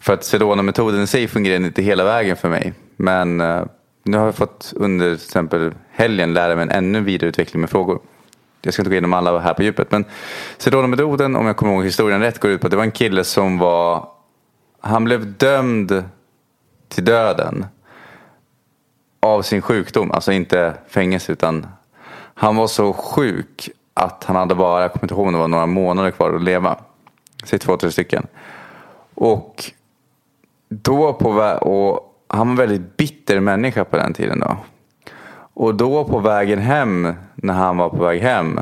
För 0.00 0.12
att 0.12 0.24
Sedona-metoden 0.24 1.02
i 1.02 1.06
sig 1.06 1.28
fungerar 1.28 1.56
inte 1.56 1.82
hela 1.82 2.04
vägen 2.04 2.36
för 2.36 2.48
mig. 2.48 2.74
Men 2.96 3.40
uh, 3.40 3.64
nu 4.02 4.16
har 4.16 4.24
jag 4.24 4.34
fått 4.34 4.72
under 4.76 5.16
till 5.16 5.24
exempel 5.24 5.74
helgen 5.90 6.34
lära 6.34 6.54
mig 6.54 6.62
en 6.62 6.70
ännu 6.70 7.00
vidareutveckling 7.00 7.60
med 7.60 7.70
frågor. 7.70 8.00
Jag 8.62 8.74
ska 8.74 8.82
inte 8.82 8.90
gå 8.90 8.94
igenom 8.94 9.12
alla 9.12 9.38
här 9.38 9.54
på 9.54 9.62
djupet. 9.62 9.90
Men 9.90 10.04
Sedona-metoden, 10.58 11.36
om 11.36 11.46
jag 11.46 11.56
kommer 11.56 11.72
ihåg 11.72 11.84
historien 11.84 12.20
rätt, 12.20 12.38
går 12.38 12.50
ut 12.50 12.60
på 12.60 12.66
att 12.66 12.70
det 12.70 12.76
var 12.76 12.84
en 12.84 12.90
kille 12.90 13.24
som 13.24 13.58
var... 13.58 14.08
Han 14.80 15.04
blev 15.04 15.32
dömd 15.36 16.04
till 16.88 17.04
döden 17.04 17.66
av 19.28 19.42
sin 19.42 19.62
sjukdom, 19.62 20.10
alltså 20.10 20.32
inte 20.32 20.74
fängelse 20.88 21.32
utan 21.32 21.66
han 22.34 22.56
var 22.56 22.66
så 22.66 22.92
sjuk 22.92 23.70
att 23.94 24.24
han 24.24 24.36
hade 24.36 24.54
bara, 24.54 24.82
jag 24.82 24.92
kommer 24.92 25.04
inte 25.04 25.14
ihåg 25.14 25.26
om 25.26 25.32
det 25.32 25.38
var 25.38 25.48
några 25.48 25.66
månader 25.66 26.10
kvar 26.10 26.32
att 26.32 26.42
leva. 26.42 26.76
Säg 27.44 27.58
två, 27.58 27.76
tre 27.76 27.90
stycken. 27.90 28.26
Och 29.14 29.64
då 30.68 31.12
på 31.12 31.32
vä- 31.32 31.58
och 31.58 32.14
han 32.28 32.46
var 32.46 32.52
en 32.52 32.56
väldigt 32.56 32.96
bitter 32.96 33.40
människa 33.40 33.84
på 33.84 33.96
den 33.96 34.14
tiden 34.14 34.40
då. 34.40 34.56
Och 35.54 35.74
då 35.74 36.04
på 36.04 36.18
vägen 36.18 36.58
hem, 36.58 37.14
när 37.34 37.54
han 37.54 37.76
var 37.76 37.88
på 37.88 38.04
väg 38.04 38.20
hem, 38.20 38.60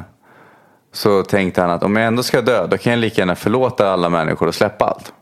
så 0.92 1.22
tänkte 1.22 1.60
han 1.60 1.70
att 1.70 1.82
om 1.82 1.96
jag 1.96 2.06
ändå 2.06 2.22
ska 2.22 2.40
dö, 2.40 2.66
då 2.66 2.78
kan 2.78 2.92
jag 2.92 3.00
lika 3.00 3.20
gärna 3.20 3.36
förlåta 3.36 3.90
alla 3.90 4.08
människor 4.08 4.46
och 4.46 4.54
släppa 4.54 4.84
allt. 4.84 5.12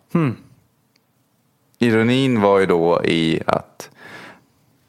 Ironin 1.79 2.41
var 2.41 2.59
ju 2.59 2.67
då 2.67 3.05
i 3.05 3.41
att, 3.47 3.91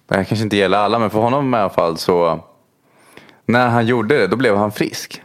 det 0.08 0.16
här 0.16 0.24
kanske 0.24 0.44
inte 0.44 0.58
gäller 0.58 0.78
alla, 0.78 1.00
men 1.00 1.10
för 1.10 1.20
honom 1.20 1.54
i 1.54 1.58
alla 1.58 1.70
fall 1.70 1.98
så, 1.98 2.40
när 3.46 3.68
han 3.68 3.86
gjorde 3.86 4.18
det, 4.18 4.28
då 4.28 4.36
blev 4.36 4.58
han 4.58 4.72
frisk. 4.72 5.22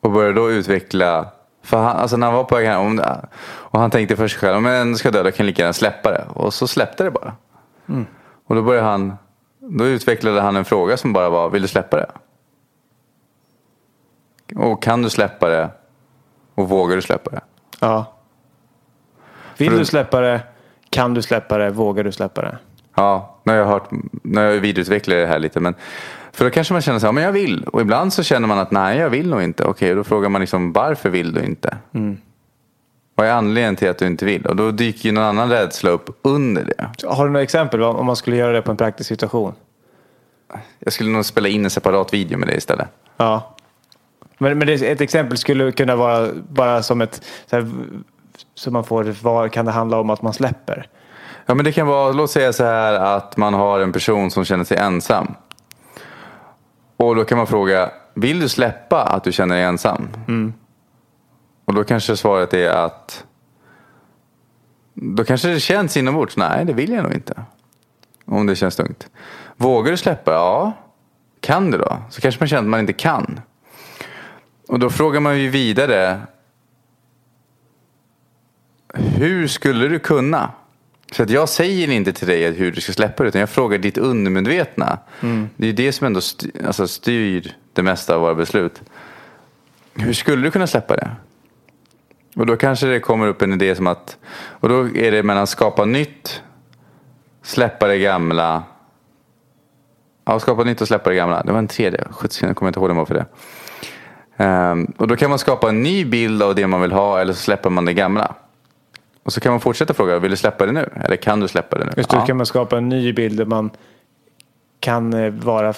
Och 0.00 0.10
började 0.10 0.34
då 0.34 0.50
utveckla, 0.50 1.26
för 1.62 1.76
han, 1.76 1.96
alltså 1.96 2.16
när 2.16 2.26
han 2.26 2.36
var 2.36 2.44
på 2.44 2.54
väg 2.54 2.66
hem, 2.66 3.00
och 3.42 3.80
han 3.80 3.90
tänkte 3.90 4.16
för 4.16 4.28
sig 4.28 4.38
själv, 4.38 4.66
ändå 4.66 4.98
ska 4.98 5.10
dö, 5.10 5.22
då 5.22 5.30
kan 5.30 5.36
jag 5.38 5.46
lika 5.46 5.62
gärna 5.62 5.72
släppa 5.72 6.10
det. 6.10 6.24
Och 6.34 6.54
så 6.54 6.66
släppte 6.66 7.04
det 7.04 7.10
bara. 7.10 7.32
Och 8.46 8.54
då 8.54 8.62
började 8.62 8.86
han, 8.86 9.16
då 9.58 9.86
utvecklade 9.86 10.40
han 10.40 10.56
en 10.56 10.64
fråga 10.64 10.96
som 10.96 11.12
bara 11.12 11.28
var, 11.28 11.50
vill 11.50 11.62
du 11.62 11.68
släppa 11.68 11.96
det? 11.96 12.10
Och 14.56 14.82
kan 14.82 15.02
du 15.02 15.10
släppa 15.10 15.48
det? 15.48 15.70
Och 16.54 16.68
vågar 16.68 16.96
du 16.96 17.02
släppa 17.02 17.30
det? 17.30 17.40
Ja. 17.80 18.14
Vill 19.56 19.78
du 19.78 19.84
släppa 19.84 20.20
det? 20.20 20.40
Kan 20.90 21.14
du 21.14 21.22
släppa 21.22 21.58
det? 21.58 21.70
Vågar 21.70 22.04
du 22.04 22.12
släppa 22.12 22.42
det? 22.42 22.58
Ja, 22.98 23.36
nu 23.42 23.52
har 23.52 23.58
jag 23.58 23.66
hört, 23.66 23.90
nu 24.22 24.40
har 24.40 24.46
jag 24.46 24.60
vidareutvecklat 24.60 25.16
det 25.16 25.26
här 25.26 25.38
lite. 25.38 25.60
Men 25.60 25.74
för 26.32 26.44
då 26.44 26.50
kanske 26.50 26.74
man 26.74 26.82
känner 26.82 26.98
så 26.98 27.06
här, 27.06 27.12
men 27.12 27.24
jag 27.24 27.32
vill. 27.32 27.64
Och 27.64 27.80
ibland 27.80 28.12
så 28.12 28.22
känner 28.22 28.48
man 28.48 28.58
att 28.58 28.70
nej, 28.70 28.98
jag 28.98 29.10
vill 29.10 29.28
nog 29.28 29.42
inte. 29.42 29.64
Okej, 29.64 29.94
då 29.94 30.04
frågar 30.04 30.28
man 30.28 30.40
liksom 30.40 30.72
varför 30.72 31.10
vill 31.10 31.32
du 31.32 31.44
inte? 31.44 31.76
Vad 33.14 33.26
är 33.26 33.32
anledningen 33.32 33.76
till 33.76 33.88
att 33.88 33.98
du 33.98 34.06
inte 34.06 34.24
vill? 34.24 34.46
Och 34.46 34.56
då 34.56 34.70
dyker 34.70 35.08
ju 35.08 35.12
någon 35.12 35.24
annan 35.24 35.50
rädsla 35.50 35.90
upp 35.90 36.18
under 36.22 36.64
det. 36.64 37.06
Har 37.06 37.24
du 37.24 37.30
några 37.30 37.42
exempel 37.42 37.82
om 37.82 38.06
man 38.06 38.16
skulle 38.16 38.36
göra 38.36 38.52
det 38.52 38.62
på 38.62 38.70
en 38.70 38.76
praktisk 38.76 39.08
situation? 39.08 39.52
Jag 40.78 40.92
skulle 40.92 41.10
nog 41.10 41.24
spela 41.24 41.48
in 41.48 41.64
en 41.64 41.70
separat 41.70 42.14
video 42.14 42.38
med 42.38 42.48
det 42.48 42.54
istället. 42.56 42.88
Ja. 43.16 43.56
Men, 44.38 44.58
men 44.58 44.68
ett 44.68 45.00
exempel 45.00 45.38
skulle 45.38 45.72
kunna 45.72 45.96
vara 45.96 46.28
bara 46.48 46.82
som 46.82 47.00
ett... 47.00 47.22
Så, 47.46 47.56
här, 47.56 47.70
så 48.54 48.70
man 48.70 48.84
får, 48.84 49.14
vad 49.22 49.52
kan 49.52 49.64
det 49.64 49.72
handla 49.72 50.00
om 50.00 50.10
att 50.10 50.22
man 50.22 50.32
släpper? 50.32 50.88
Ja, 51.50 51.54
men 51.54 51.64
det 51.64 51.72
kan 51.72 51.86
vara, 51.86 52.12
låt 52.12 52.30
säga 52.30 52.52
så 52.52 52.64
här 52.64 52.94
att 52.94 53.36
man 53.36 53.54
har 53.54 53.80
en 53.80 53.92
person 53.92 54.30
som 54.30 54.44
känner 54.44 54.64
sig 54.64 54.76
ensam. 54.76 55.34
Och 56.96 57.16
då 57.16 57.24
kan 57.24 57.38
man 57.38 57.46
fråga, 57.46 57.90
vill 58.14 58.40
du 58.40 58.48
släppa 58.48 59.02
att 59.02 59.24
du 59.24 59.32
känner 59.32 59.54
dig 59.54 59.64
ensam? 59.64 60.08
Och 61.64 61.74
då 61.74 61.84
kanske 61.84 62.16
svaret 62.16 62.54
är 62.54 62.70
att 62.70 63.24
då 64.94 65.24
kanske 65.24 65.48
det 65.48 65.60
känns 65.60 65.96
inombords, 65.96 66.36
nej 66.36 66.64
det 66.64 66.72
vill 66.72 66.92
jag 66.92 67.02
nog 67.02 67.12
inte. 67.12 67.44
Om 68.24 68.46
det 68.46 68.56
känns 68.56 68.76
tungt. 68.76 69.10
Vågar 69.56 69.90
du 69.90 69.96
släppa? 69.96 70.32
Ja. 70.32 70.72
Kan 71.40 71.70
du 71.70 71.78
då? 71.78 71.96
Så 72.10 72.20
kanske 72.20 72.40
man 72.40 72.48
känner 72.48 72.62
att 72.62 72.68
man 72.68 72.80
inte 72.80 72.92
kan. 72.92 73.40
Och 74.68 74.78
då 74.78 74.90
frågar 74.90 75.20
man 75.20 75.38
ju 75.38 75.48
vidare. 75.48 76.20
Hur 78.94 79.48
skulle 79.48 79.88
du 79.88 79.98
kunna? 79.98 80.52
Så 81.12 81.22
att 81.22 81.30
jag 81.30 81.48
säger 81.48 81.90
inte 81.90 82.12
till 82.12 82.28
dig 82.28 82.52
hur 82.52 82.72
du 82.72 82.80
ska 82.80 82.92
släppa 82.92 83.22
det 83.22 83.28
utan 83.28 83.40
jag 83.40 83.50
frågar 83.50 83.78
ditt 83.78 83.98
undermedvetna. 83.98 84.98
Det 85.56 85.64
är 85.64 85.66
ju 85.66 85.72
det 85.72 85.92
som 85.92 86.06
ändå 86.06 86.20
styr, 86.20 86.50
alltså 86.66 86.88
styr 86.88 87.56
det 87.72 87.82
mesta 87.82 88.14
av 88.14 88.20
våra 88.20 88.34
beslut. 88.34 88.82
Hur 89.94 90.12
skulle 90.12 90.42
du 90.42 90.50
kunna 90.50 90.66
släppa 90.66 90.96
det? 90.96 91.10
Och 92.36 92.46
då 92.46 92.56
kanske 92.56 92.86
det 92.86 93.00
kommer 93.00 93.26
upp 93.26 93.42
en 93.42 93.52
idé 93.52 93.74
som 93.74 93.86
att, 93.86 94.16
och 94.34 94.68
då 94.68 94.96
är 94.96 95.10
det 95.10 95.22
mellan 95.22 95.46
skapa 95.46 95.84
nytt, 95.84 96.42
släppa 97.42 97.86
det 97.86 97.98
gamla. 97.98 98.62
Ja, 100.24 100.40
skapa 100.40 100.64
nytt 100.64 100.80
och 100.80 100.88
släppa 100.88 101.10
det 101.10 101.16
gamla. 101.16 101.42
Det 101.42 101.52
var 101.52 101.58
en 101.58 101.68
tredje, 101.68 102.04
sjutton, 102.10 102.48
jag 102.48 102.56
kommer 102.56 102.68
inte 102.68 102.80
ihåg 102.80 102.88
den 102.88 102.96
var 102.96 103.06
för 103.06 103.14
det. 103.14 103.26
Ehm, 104.36 104.84
och 104.96 105.08
då 105.08 105.16
kan 105.16 105.30
man 105.30 105.38
skapa 105.38 105.68
en 105.68 105.82
ny 105.82 106.04
bild 106.04 106.42
av 106.42 106.54
det 106.54 106.66
man 106.66 106.80
vill 106.80 106.92
ha 106.92 107.20
eller 107.20 107.32
så 107.32 107.38
släpper 107.38 107.70
man 107.70 107.84
det 107.84 107.92
gamla. 107.92 108.34
Och 109.28 109.32
så 109.32 109.40
kan 109.40 109.52
man 109.52 109.60
fortsätta 109.60 109.94
fråga, 109.94 110.18
vill 110.18 110.30
du 110.30 110.36
släppa 110.36 110.66
det 110.66 110.72
nu? 110.72 110.90
Eller 111.04 111.16
kan 111.16 111.40
du 111.40 111.48
släppa 111.48 111.78
det 111.78 111.84
nu? 111.84 111.92
Just 111.96 112.10
då 112.10 112.16
Ja. 112.16 112.26
kan 112.26 112.36
man 112.36 112.46
skapa 112.46 112.78
en 112.78 112.88
ny 112.88 113.12
bild 113.12 113.36
där 113.38 113.44
man 113.44 113.70
kan 114.80 115.14
eh, 115.14 115.30
vara 115.32 115.72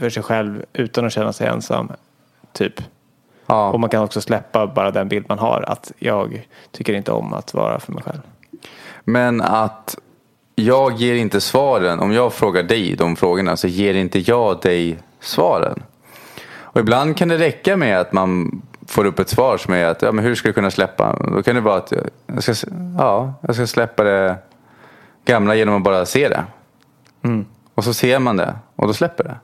för 0.00 0.10
sig 0.10 0.22
själv 0.22 0.64
utan 0.72 1.06
att 1.06 1.12
känna 1.12 1.32
sig 1.32 1.46
ensam. 1.46 1.92
Typ. 2.52 2.72
Ja. 3.46 3.70
Och 3.70 3.80
man 3.80 3.90
kan 3.90 4.02
också 4.02 4.20
släppa 4.20 4.66
bara 4.66 4.90
den 4.90 5.08
bild 5.08 5.24
man 5.28 5.38
har. 5.38 5.64
Att 5.68 5.92
jag 5.98 6.46
tycker 6.70 6.94
inte 6.94 7.12
om 7.12 7.32
att 7.32 7.54
vara 7.54 7.80
för 7.80 7.92
mig 7.92 8.02
själv. 8.02 8.20
Men 9.04 9.40
att 9.40 9.98
jag 10.54 10.92
ger 10.92 11.14
inte 11.14 11.40
svaren. 11.40 12.00
Om 12.00 12.12
jag 12.12 12.32
frågar 12.32 12.62
dig 12.62 12.96
de 12.96 13.16
frågorna 13.16 13.56
så 13.56 13.68
ger 13.68 13.94
inte 13.94 14.18
jag 14.18 14.60
dig 14.60 14.98
svaren. 15.20 15.82
Och 16.52 16.80
ibland 16.80 17.16
kan 17.16 17.28
det 17.28 17.38
räcka 17.38 17.76
med 17.76 18.00
att 18.00 18.12
man 18.12 18.62
får 18.86 19.04
upp 19.04 19.18
ett 19.18 19.28
svar 19.28 19.56
som 19.56 19.74
är 19.74 19.84
att 19.84 20.02
ja, 20.02 20.12
men 20.12 20.24
hur 20.24 20.34
ska 20.34 20.48
du 20.48 20.52
kunna 20.52 20.70
släppa? 20.70 21.16
Då 21.34 21.42
kan 21.42 21.54
det 21.54 21.60
vara 21.60 21.76
att 21.76 21.92
jag 22.26 22.42
ska, 22.42 22.54
ja, 22.98 23.34
jag 23.40 23.54
ska 23.54 23.66
släppa 23.66 24.04
det 24.04 24.36
gamla 25.24 25.54
genom 25.54 25.74
att 25.76 25.82
bara 25.82 26.06
se 26.06 26.28
det. 26.28 26.44
Och 27.74 27.84
så 27.84 27.94
ser 27.94 28.18
man 28.18 28.36
det 28.36 28.54
och 28.76 28.86
då 28.86 28.92
släpper 28.92 29.24
det. 29.24 29.36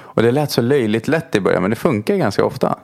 Och 0.00 0.22
det 0.22 0.30
lät 0.32 0.50
så 0.50 0.62
löjligt 0.62 1.08
lätt 1.08 1.34
i 1.34 1.40
början 1.40 1.62
men 1.62 1.70
det 1.70 1.76
funkar 1.76 2.16
ganska 2.16 2.44
ofta. 2.44 2.78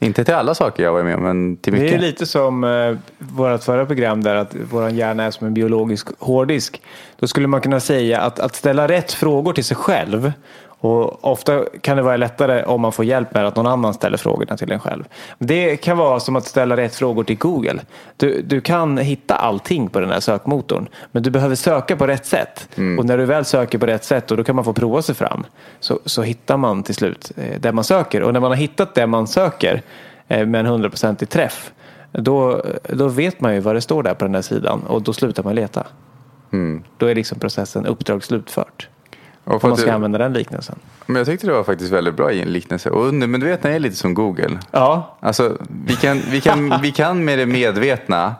Inte 0.00 0.24
till 0.24 0.34
alla 0.34 0.54
saker 0.54 0.82
jag 0.82 0.92
var 0.92 1.02
med 1.02 1.14
om 1.16 1.22
men 1.22 1.56
till 1.56 1.72
Det 1.72 1.80
mycket. 1.80 1.96
är 1.98 2.02
lite 2.02 2.26
som 2.26 2.64
eh, 2.64 2.96
vårt 3.18 3.62
förra 3.62 3.86
program 3.86 4.22
där 4.22 4.34
att 4.34 4.56
vår 4.70 4.88
hjärna 4.90 5.24
är 5.24 5.30
som 5.30 5.46
en 5.46 5.54
biologisk 5.54 6.08
hårddisk. 6.18 6.82
Då 7.16 7.26
skulle 7.26 7.46
man 7.46 7.60
kunna 7.60 7.80
säga 7.80 8.20
att, 8.20 8.40
att 8.40 8.54
ställa 8.54 8.88
rätt 8.88 9.12
frågor 9.12 9.52
till 9.52 9.64
sig 9.64 9.76
själv 9.76 10.32
och 10.80 11.24
ofta 11.24 11.64
kan 11.80 11.96
det 11.96 12.02
vara 12.02 12.16
lättare 12.16 12.64
om 12.64 12.80
man 12.80 12.92
får 12.92 13.04
hjälp 13.04 13.34
med 13.34 13.46
att 13.46 13.56
någon 13.56 13.66
annan 13.66 13.94
ställer 13.94 14.16
frågorna 14.16 14.56
till 14.56 14.72
en 14.72 14.80
själv. 14.80 15.04
Det 15.38 15.76
kan 15.76 15.98
vara 15.98 16.20
som 16.20 16.36
att 16.36 16.46
ställa 16.46 16.76
rätt 16.76 16.94
frågor 16.94 17.24
till 17.24 17.38
Google. 17.38 17.80
Du, 18.16 18.42
du 18.42 18.60
kan 18.60 18.98
hitta 18.98 19.34
allting 19.34 19.88
på 19.88 20.00
den 20.00 20.10
här 20.10 20.20
sökmotorn 20.20 20.88
men 21.12 21.22
du 21.22 21.30
behöver 21.30 21.54
söka 21.54 21.96
på 21.96 22.06
rätt 22.06 22.26
sätt. 22.26 22.68
Och 22.98 23.04
när 23.04 23.18
du 23.18 23.24
väl 23.24 23.44
söker 23.44 23.78
på 23.78 23.86
rätt 23.86 24.04
sätt 24.04 24.30
och 24.30 24.36
då 24.36 24.44
kan 24.44 24.56
man 24.56 24.64
få 24.64 24.72
prova 24.72 25.02
sig 25.02 25.14
fram 25.14 25.46
så, 25.80 26.00
så 26.04 26.22
hittar 26.22 26.56
man 26.56 26.82
till 26.82 26.94
slut 26.94 27.32
eh, 27.36 27.60
det 27.60 27.72
man 27.72 27.84
söker. 27.84 28.22
Och 28.22 28.32
när 28.32 28.40
man 28.40 28.50
har 28.50 28.56
hittat 28.56 28.94
det 28.94 29.06
man 29.06 29.26
söker 29.26 29.82
eh, 30.28 30.46
med 30.46 30.58
en 30.60 30.66
hundraprocentig 30.66 31.28
träff 31.28 31.72
då, 32.12 32.62
då 32.88 33.08
vet 33.08 33.40
man 33.40 33.54
ju 33.54 33.60
vad 33.60 33.74
det 33.74 33.80
står 33.80 34.02
där 34.02 34.14
på 34.14 34.24
den 34.24 34.34
här 34.34 34.42
sidan 34.42 34.82
och 34.86 35.02
då 35.02 35.12
slutar 35.12 35.42
man 35.42 35.54
leta. 35.54 35.86
Då 36.96 37.06
är 37.06 37.14
liksom 37.14 37.38
processen 37.38 37.86
uppdrag 37.86 38.24
slutfört. 38.24 38.88
Om 39.48 39.60
man 39.62 39.76
ska 39.76 39.86
du- 39.86 39.92
använda 39.92 40.18
den 40.18 40.32
liknelsen. 40.32 40.78
Men 41.06 41.16
jag 41.16 41.26
tyckte 41.26 41.46
det 41.46 41.52
var 41.52 41.64
faktiskt 41.64 41.92
väldigt 41.92 42.14
bra 42.14 42.32
i 42.32 42.42
en 42.42 42.48
liknelse. 42.48 42.90
Och 42.90 43.06
undermedvetna 43.06 43.70
är 43.70 43.78
lite 43.78 43.96
som 43.96 44.14
Google. 44.14 44.58
Ja, 44.70 45.16
Alltså, 45.20 45.56
vi 45.86 45.96
kan, 45.96 46.20
vi 46.30 46.40
kan, 46.40 46.74
vi 46.82 46.92
kan 46.92 47.24
med 47.24 47.38
det 47.38 47.46
medvetna. 47.46 48.34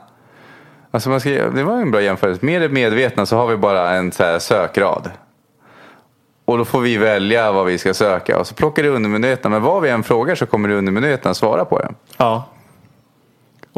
Alltså 0.91 1.09
man 1.09 1.19
ska, 1.19 1.29
det 1.29 1.63
var 1.63 1.73
en 1.81 1.91
bra 1.91 2.01
jämförelse. 2.01 2.45
Med 2.45 2.61
det 2.61 2.69
medvetna 2.69 3.25
så 3.25 3.35
har 3.35 3.47
vi 3.47 3.57
bara 3.57 3.91
en 3.91 4.11
så 4.11 4.39
sökrad. 4.39 5.09
Och 6.45 6.57
då 6.57 6.65
får 6.65 6.81
vi 6.81 6.97
välja 6.97 7.51
vad 7.51 7.65
vi 7.65 7.77
ska 7.77 7.93
söka. 7.93 8.39
Och 8.39 8.47
så 8.47 8.55
plockar 8.55 8.83
det 8.83 8.89
undermedvetna. 8.89 9.49
Men 9.49 9.61
vad 9.61 9.81
vi 9.81 9.89
än 9.89 10.03
frågar 10.03 10.35
så 10.35 10.45
kommer 10.45 10.69
det 10.69 10.75
undermedvetna 10.75 11.33
svara 11.33 11.65
på 11.65 11.79
det. 11.79 11.89
ja. 12.17 12.45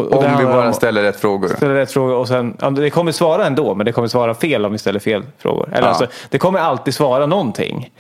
Och, 0.02 0.14
och 0.18 0.24
Om 0.26 0.38
vi 0.38 0.44
bara 0.46 0.68
om- 0.68 0.74
ställer 0.74 1.02
rätt 1.04 1.20
frågor. 1.20 1.48
ställer 1.48 1.76
rätt 1.76 1.92
fråga 1.92 2.16
och 2.16 2.28
sen, 2.28 2.58
ja, 2.62 2.70
det 2.70 2.90
kommer 2.90 3.12
svara 3.12 3.46
ändå 3.48 3.76
men 3.76 3.86
det 3.86 3.92
kommer 3.92 4.08
svara 4.08 4.34
fel 4.34 4.66
om 4.66 4.72
vi 4.72 4.78
ställer 4.78 5.00
fel 5.00 5.24
frågor. 5.38 5.70
Eller 5.74 5.82
Ja. 5.82 5.88
alltså, 5.88 6.08
det 6.30 6.38
kommer 6.38 6.60
alltid 6.60 6.94
svara 6.94 7.26
någonting. 7.26 7.92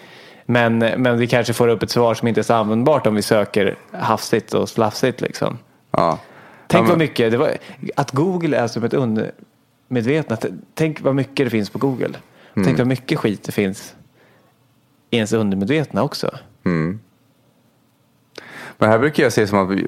Men, 0.45 0.77
men 0.77 1.17
vi 1.17 1.27
kanske 1.27 1.53
får 1.53 1.67
upp 1.67 1.83
ett 1.83 1.89
svar 1.91 2.13
som 2.13 2.27
inte 2.27 2.41
är 2.41 2.43
så 2.43 2.53
användbart 2.53 3.07
om 3.07 3.15
vi 3.15 3.21
söker 3.21 3.75
hafsigt 3.91 4.53
och 4.53 4.69
slafsigt. 4.69 5.21
Liksom. 5.21 5.57
Ja. 5.91 6.17
Tänk 6.67 6.79
Ja, 6.79 6.81
men- 6.81 6.89
vad 6.89 6.97
mycket, 6.97 7.31
det 7.31 7.37
var, 7.37 7.49
att 7.95 8.11
Google 8.11 8.57
är 8.57 8.67
som 8.67 8.83
ett 8.83 8.93
undermedvetna. 8.93 10.37
Tänk 10.73 11.01
vad 11.01 11.15
mycket 11.15 11.45
det 11.45 11.49
finns 11.49 11.69
på 11.69 11.77
Google. 11.77 12.09
Mm. 12.55 12.65
Tänk 12.65 12.77
vad 12.77 12.87
mycket 12.87 13.19
skit 13.19 13.43
det 13.43 13.51
finns 13.51 13.95
i 15.09 15.15
ens 15.15 15.33
undermedvetna 15.33 16.03
också. 16.03 16.31
Men 18.77 18.89
här 18.89 18.99
brukar 18.99 19.23
jag 19.23 19.33
se 19.33 19.47
som 19.47 19.59
att 19.59 19.69
vi, 19.77 19.87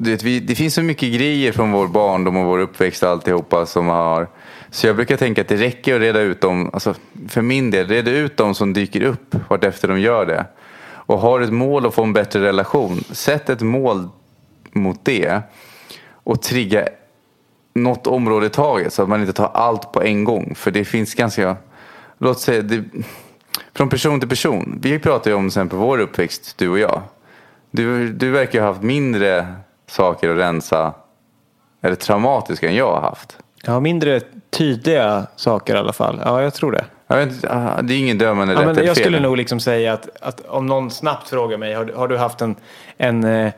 du 0.00 0.10
vet, 0.10 0.22
vi, 0.22 0.40
det 0.40 0.54
finns 0.54 0.74
så 0.74 0.82
mycket 0.82 1.14
grejer 1.14 1.52
från 1.52 1.72
vår 1.72 1.88
barndom 1.88 2.36
och 2.36 2.44
vår 2.44 2.58
uppväxt 2.58 3.02
och 3.02 3.08
alltihopa 3.08 3.66
som 3.66 3.86
har. 3.86 4.28
Så 4.70 4.86
jag 4.86 4.96
brukar 4.96 5.16
tänka 5.16 5.40
att 5.40 5.48
det 5.48 5.56
räcker 5.56 5.94
att 5.94 6.00
reda 6.00 6.20
ut 6.20 6.40
dem, 6.40 6.70
alltså 6.72 6.94
för 7.28 7.42
min 7.42 7.70
del, 7.70 7.88
reda 7.88 8.10
ut 8.10 8.36
dem 8.36 8.54
som 8.54 8.72
dyker 8.72 9.02
upp 9.02 9.34
vartefter 9.48 9.88
de 9.88 10.00
gör 10.00 10.26
det. 10.26 10.46
Och 10.82 11.18
har 11.18 11.40
ett 11.40 11.52
mål 11.52 11.86
att 11.86 11.94
få 11.94 12.02
en 12.02 12.12
bättre 12.12 12.40
relation, 12.40 13.04
sätt 13.10 13.50
ett 13.50 13.60
mål 13.60 14.08
mot 14.72 15.04
det. 15.04 15.42
Och 16.12 16.42
trigga 16.42 16.88
något 17.74 18.06
område 18.06 18.46
i 18.46 18.50
taget 18.50 18.92
så 18.92 19.02
att 19.02 19.08
man 19.08 19.20
inte 19.20 19.32
tar 19.32 19.50
allt 19.54 19.92
på 19.92 20.02
en 20.02 20.24
gång. 20.24 20.54
För 20.54 20.70
det 20.70 20.84
finns 20.84 21.14
ganska, 21.14 21.56
låt 22.18 22.40
säga, 22.40 22.62
det, 22.62 22.84
från 23.74 23.88
person 23.88 24.20
till 24.20 24.28
person. 24.28 24.78
Vi 24.82 24.98
pratar 24.98 25.30
ju 25.30 25.36
om 25.36 25.50
sen 25.50 25.68
på 25.68 25.76
vår 25.76 25.98
uppväxt, 25.98 26.58
du 26.58 26.68
och 26.68 26.78
jag. 26.78 27.02
Du, 27.70 28.12
du 28.12 28.30
verkar 28.30 28.60
ha 28.60 28.68
haft 28.68 28.82
mindre 28.82 29.46
saker 29.88 30.30
att 30.30 30.38
rensa, 30.38 30.92
eller 31.82 31.94
traumatiska 31.94 32.68
än 32.68 32.74
jag 32.74 32.92
har 32.94 33.00
haft. 33.00 33.36
Ja, 33.62 33.80
mindre 33.80 34.20
tydliga 34.50 35.26
saker 35.36 35.74
i 35.74 35.78
alla 35.78 35.92
fall. 35.92 36.20
Ja, 36.24 36.42
jag 36.42 36.54
tror 36.54 36.72
det. 36.72 36.84
Jag 37.06 37.16
vet, 37.26 37.44
ah, 37.50 37.82
det 37.82 37.94
är 37.94 37.98
ingen 37.98 38.18
dömande 38.18 38.54
Ja, 38.54 38.60
rätt 38.60 38.66
men 38.66 38.76
jag 38.76 38.96
fel. 38.96 39.04
skulle 39.04 39.20
nog 39.20 39.36
liksom 39.36 39.60
säga 39.60 39.92
att, 39.92 40.08
att 40.20 40.40
om 40.46 40.66
någon 40.66 40.90
snabbt 40.90 41.28
frågar 41.28 41.58
mig, 41.58 41.74
har, 41.74 41.84
du- 41.84 41.94
har 41.94 42.08
du 42.08 42.16
haft 42.16 42.40
en, 42.40 42.56
en, 42.96 43.24
eh, 43.24 43.52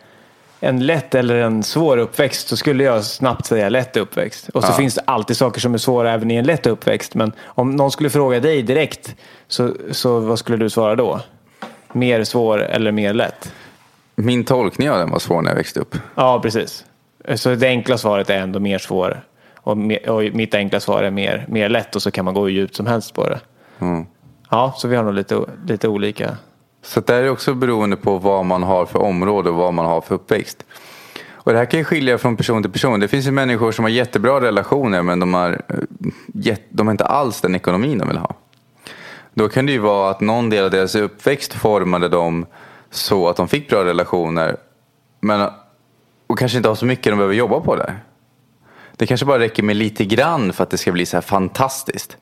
en 0.61 0.87
lätt 0.87 1.15
eller 1.15 1.35
en 1.37 1.63
svår 1.63 1.97
uppväxt? 1.97 2.49
Så 2.49 2.57
skulle 2.57 2.85
jag 2.85 3.05
snabbt 3.05 3.47
säga 3.47 3.69
lätt 3.69 3.97
uppväxt. 3.97 4.49
Och 4.49 4.65
så 4.65 4.71
Ja. 4.73 4.77
finns 4.77 4.95
det 4.95 5.03
alltid 5.05 5.37
saker 5.37 5.61
som 5.61 5.75
är 5.75 5.79
svåra 5.79 6.13
även 6.13 6.31
i 6.31 6.35
en 6.37 6.45
lätt 6.47 6.67
uppväxt. 6.67 7.15
Men 7.15 7.33
om 7.47 7.71
någon 7.77 7.91
skulle 7.91 8.11
fråga 8.11 8.41
dig 8.41 8.63
direkt, 8.63 9.15
så, 9.49 9.75
så 9.91 10.21
vad 10.21 10.39
skulle 10.39 10.57
du 10.57 10.71
svara 10.71 10.97
då? 10.97 11.21
Mer 11.93 12.25
svår 12.25 12.63
eller 12.63 12.93
mer 12.93 13.15
lätt? 13.15 13.53
Min 14.23 14.45
tolkning 14.45 14.91
av 14.91 14.99
den 14.99 15.11
var 15.11 15.19
svår 15.19 15.43
när 15.43 15.51
jag 15.51 15.57
växte 15.57 15.81
upp. 15.81 15.97
Ja, 16.15 16.41
precis. 16.43 16.85
Så 17.35 17.55
det 17.55 17.67
enkla 17.69 17.99
svaret 17.99 18.31
är 18.31 18.39
ändå 18.39 18.61
mer 18.61 18.79
svår. 18.79 19.25
Och, 19.57 19.77
och 20.09 20.23
mitt 20.33 20.55
enkla 20.55 20.81
svar 20.81 21.03
är 21.03 21.11
mer, 21.11 21.47
mer 21.49 21.69
lätt 21.69 21.97
och 21.97 22.03
så 22.03 22.11
kan 22.11 22.25
man 22.25 22.35
gå 22.35 22.43
hur 22.43 22.51
djupt 22.51 22.75
som 22.75 22.87
helst 22.87 23.15
på 23.15 23.29
det. 23.29 23.41
Mm. 23.79 24.07
Ja, 24.51 24.75
så 24.77 24.89
vi 24.89 24.97
har 24.97 25.05
nog 25.05 25.15
lite, 25.15 25.41
lite 25.67 25.89
olika. 25.89 26.37
Så 26.83 27.01
det 27.01 27.15
är 27.15 27.31
också 27.31 27.55
beroende 27.55 27.97
på 27.97 28.19
vad 28.19 28.47
man 28.47 28.63
har 28.63 28.87
för 28.87 28.99
område 28.99 29.51
och 29.51 29.57
vad 29.57 29.75
man 29.75 29.87
har 29.87 30.01
för 30.01 30.15
uppväxt. 30.15 30.65
Och 31.43 31.53
det 31.53 31.59
här 31.59 31.67
kan 31.67 31.81
ju 31.81 31.85
skilja 31.85 32.19
från 32.19 32.37
person 32.37 32.63
till 32.63 32.73
person. 32.73 33.01
Det 33.01 33.09
finns 33.09 33.27
ju 33.27 33.31
människor 33.31 33.73
som 33.73 33.85
har 33.85 33.91
jättebra 33.91 34.41
relationer 34.41 35.03
men 35.03 35.21
de 35.21 35.35
har, 35.35 35.63
eh, 35.69 36.57
de 36.69 36.87
har 36.87 36.91
inte 36.93 37.05
alls 37.05 37.41
den 37.41 37.55
ekonomin 37.55 37.99
de 37.99 38.09
vill 38.09 38.19
ha. 38.19 38.35
Då 39.35 39.49
kan 39.49 39.67
det 39.67 39.73
ju 39.73 39.79
vara 39.79 40.11
att 40.11 40.21
någon 40.21 40.51
del 40.51 40.65
av 40.65 40.71
deras 40.71 40.95
uppväxt 40.95 41.53
formade 41.53 42.09
dem 42.09 42.47
så 42.91 43.29
att 43.29 43.37
de 43.37 43.49
fick 43.49 43.69
bra 43.69 43.85
relationer. 43.85 44.57
Men, 45.21 45.51
och 46.27 46.39
kanske 46.39 46.57
inte 46.57 46.69
har 46.69 46.77
så 46.77 46.87
mycket 46.87 47.13
de 47.13 47.17
behöver 47.17 47.35
jobba 47.35 47.61
på 47.61 47.77
där. 47.77 47.99
Det 48.97 49.07
kanske 49.07 49.27
bara 49.27 49.39
räcker 49.39 49.63
med 49.63 49.77
lite 49.77 50.05
grann 50.05 50.53
för 50.53 50.63
att 50.63 50.71
det 50.71 50.79
ska 50.79 50.93
bli 50.93 51.07
så 51.07 51.17
här 51.17 51.23
fantastiskt. 51.23 52.17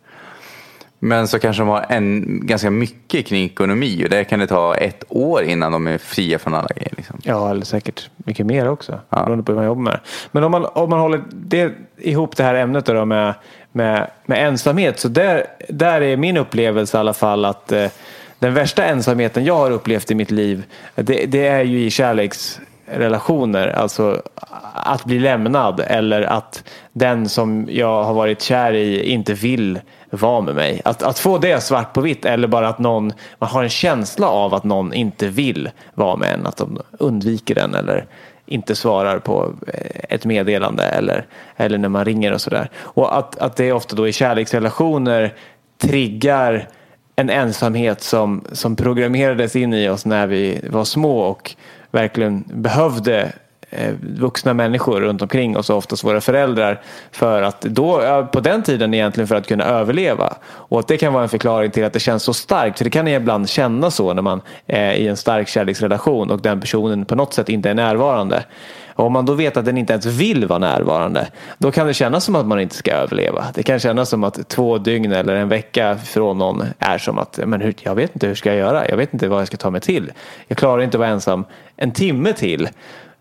Men 0.99 1.29
så 1.29 1.39
kanske 1.39 1.63
de 1.63 1.69
har 1.69 1.87
en, 1.89 2.41
ganska 2.47 2.71
mycket 2.71 3.27
kring 3.27 3.45
ekonomi 3.45 4.05
och 4.05 4.09
där 4.09 4.25
kan 4.25 4.39
det 4.39 4.47
ta 4.47 4.75
ett 4.75 5.05
år 5.09 5.43
innan 5.43 5.73
de 5.73 5.87
är 5.87 5.99
fria 5.99 6.39
från 6.39 6.55
alla 6.55 6.69
grejer. 6.77 6.93
Liksom. 6.97 7.21
Ja, 7.23 7.51
eller 7.51 7.65
säkert 7.65 8.11
mycket 8.17 8.47
mer 8.47 8.69
också. 8.69 9.01
Ja. 9.11 9.25
Beroende 9.25 9.45
på 9.45 9.53
hur 9.53 9.57
man 9.57 9.67
jobbar 9.67 9.83
med. 9.83 10.01
Men 10.31 10.45
om 10.45 10.51
man, 10.51 10.65
om 10.65 10.91
man 10.91 11.01
håller 11.01 11.23
det, 11.31 11.73
ihop 11.99 12.37
det 12.37 12.43
här 12.43 12.55
ämnet 12.55 12.87
då 12.87 13.05
med, 13.05 13.35
med, 13.73 14.11
med 14.27 14.49
ensamhet. 14.49 15.01
Så 15.01 15.09
där, 15.09 15.47
där 15.69 16.01
är 16.01 16.17
min 16.17 16.37
upplevelse 16.37 16.97
i 16.97 17.01
alla 17.01 17.15
fall 17.15 17.45
att 17.45 17.73
eh, 17.73 17.87
den 18.39 18.55
värsta 18.55 18.85
ensamheten 18.85 19.45
jag 19.45 19.57
har 19.57 19.71
upplevt 19.71 20.11
i 20.11 20.15
mitt 20.15 20.31
liv. 20.31 20.65
Det, 20.95 21.27
det 21.27 21.47
är 21.47 21.63
ju 21.63 21.85
i 21.85 21.91
kärleksrelationer. 21.91 23.69
Alltså 23.69 24.23
att 24.75 25.05
bli 25.05 25.19
lämnad 25.19 25.81
eller 25.81 26.23
att 26.23 26.65
den 26.93 27.29
som 27.29 27.67
jag 27.71 28.05
har 28.05 28.15
varit 28.15 28.43
kär 28.43 28.73
i 28.73 29.03
inte 29.03 29.35
vill 29.35 29.81
vara 30.11 30.41
med 30.41 30.55
mig. 30.55 30.83
Att, 30.85 31.03
att 31.03 31.19
få 31.19 31.39
det 31.39 31.61
svart 31.61 31.93
på 31.93 32.01
vitt 32.01 32.25
eller 32.25 32.49
bara 32.49 32.69
att 32.69 32.79
någon, 32.79 33.13
man 33.39 33.51
har 33.51 33.63
en 33.63 33.69
känsla 33.69 34.29
av 34.29 34.55
att 34.55 34.65
någon 34.65 34.93
inte 34.93 35.29
vill 35.29 35.71
vara 35.95 36.17
med 36.17 36.35
en. 36.35 36.47
Att 36.47 36.57
de 36.57 36.81
undviker 36.99 37.55
den 37.55 37.75
eller 37.75 38.07
inte 38.47 38.75
svarar 38.75 39.19
på 39.19 39.55
eh, 39.67 40.15
ett 40.15 40.25
meddelande 40.25 40.83
eller, 40.83 41.27
eller 41.57 41.79
när 41.79 41.89
man 41.89 42.05
ringer 42.05 42.33
och 42.33 42.41
sådär. 42.41 42.71
Och 42.77 43.19
att, 43.19 43.39
att 43.39 43.57
det 43.57 43.73
ofta 43.73 43.97
då 43.97 44.09
i 44.09 44.13
kärleksrelationer 44.13 45.35
triggar 45.79 46.69
en 47.19 47.31
ensamhet 47.31 48.03
som, 48.03 48.45
som 48.53 48.77
programmerades 48.77 49.57
in 49.57 49.75
i 49.75 49.89
oss 49.89 50.07
när 50.07 50.27
vi 50.27 50.61
var 50.71 50.85
små 50.85 51.21
och 51.21 51.55
verkligen 51.91 52.45
behövde 52.47 53.33
eh, 53.71 53.95
vuxna 54.01 54.55
människor 54.55 55.01
runt 55.01 55.23
omkring 55.23 55.57
oss, 55.57 55.71
oftast 55.71 56.05
våra 56.05 56.21
föräldrar, 56.21 56.81
för 57.13 57.43
att 57.43 57.61
då, 57.61 58.27
på 58.33 58.41
den 58.41 58.63
tiden 58.63 58.95
egentligen 58.95 59.29
för 59.29 59.35
att 59.35 59.47
kunna 59.47 59.65
överleva. 59.65 60.35
Och 60.47 60.81
att 60.81 60.89
det 60.89 60.97
kan 60.97 61.13
vara 61.13 61.23
en 61.23 61.29
förklaring 61.29 61.71
till 61.71 61.85
att 61.85 61.93
det 61.93 62.01
känns 62.01 62.23
så 62.23 62.35
starkt, 62.35 62.79
för 62.79 62.85
det 62.85 62.91
kan 62.91 63.09
ibland 63.09 63.49
kännas 63.49 63.95
så 63.95 64.15
när 64.15 64.23
man 64.23 64.41
är 64.67 64.93
i 64.93 65.09
en 65.09 65.17
stark 65.17 65.49
kärleksrelation 65.49 66.31
och 66.31 66.41
den 66.41 66.61
personen 66.61 67.05
på 67.05 67.15
något 67.15 67.35
sätt 67.35 67.49
inte 67.49 67.71
är 67.71 67.75
närvarande. 67.75 68.45
Och 68.99 69.07
om 69.07 69.13
man 69.13 69.27
då 69.27 69.35
vet 69.35 69.57
att 69.57 69.65
den 69.65 69.79
inte 69.79 69.93
ens 69.93 70.07
vill 70.07 70.47
vara 70.47 70.59
närvarande, 70.59 71.29
då 71.59 71.71
kan 71.71 71.87
det 71.87 71.95
kännas 71.95 72.25
som 72.25 72.35
att 72.37 72.47
man 72.47 72.61
inte 72.61 72.75
ska 72.75 72.93
överleva. 72.93 73.45
Det 73.55 73.63
kan 73.63 73.79
kännas 73.79 74.09
som 74.09 74.25
att 74.25 74.49
två 74.49 74.79
dygn 74.79 75.13
eller 75.13 75.35
en 75.35 75.49
vecka 75.49 75.97
från 75.97 76.39
någon 76.39 76.65
är 76.79 76.99
som 76.99 77.19
att, 77.19 77.41
men 77.47 77.61
hur, 77.61 77.75
jag 77.81 77.95
vet 77.95 78.15
inte 78.15 78.27
hur 78.27 78.35
ska 78.35 78.49
jag 78.49 78.59
göra? 78.59 78.89
Jag 78.89 78.97
vet 78.97 79.13
inte 79.13 79.29
vad 79.29 79.41
jag 79.41 79.47
ska 79.47 79.57
ta 79.57 79.71
mig 79.71 79.81
till. 79.81 80.13
Jag 80.49 80.59
klarar 80.59 80.83
inte 80.83 80.97
att 80.97 81.01
vara 81.01 81.11
ensam 81.11 81.45
en 81.77 81.91
timme 81.91 82.33
till. 82.33 82.69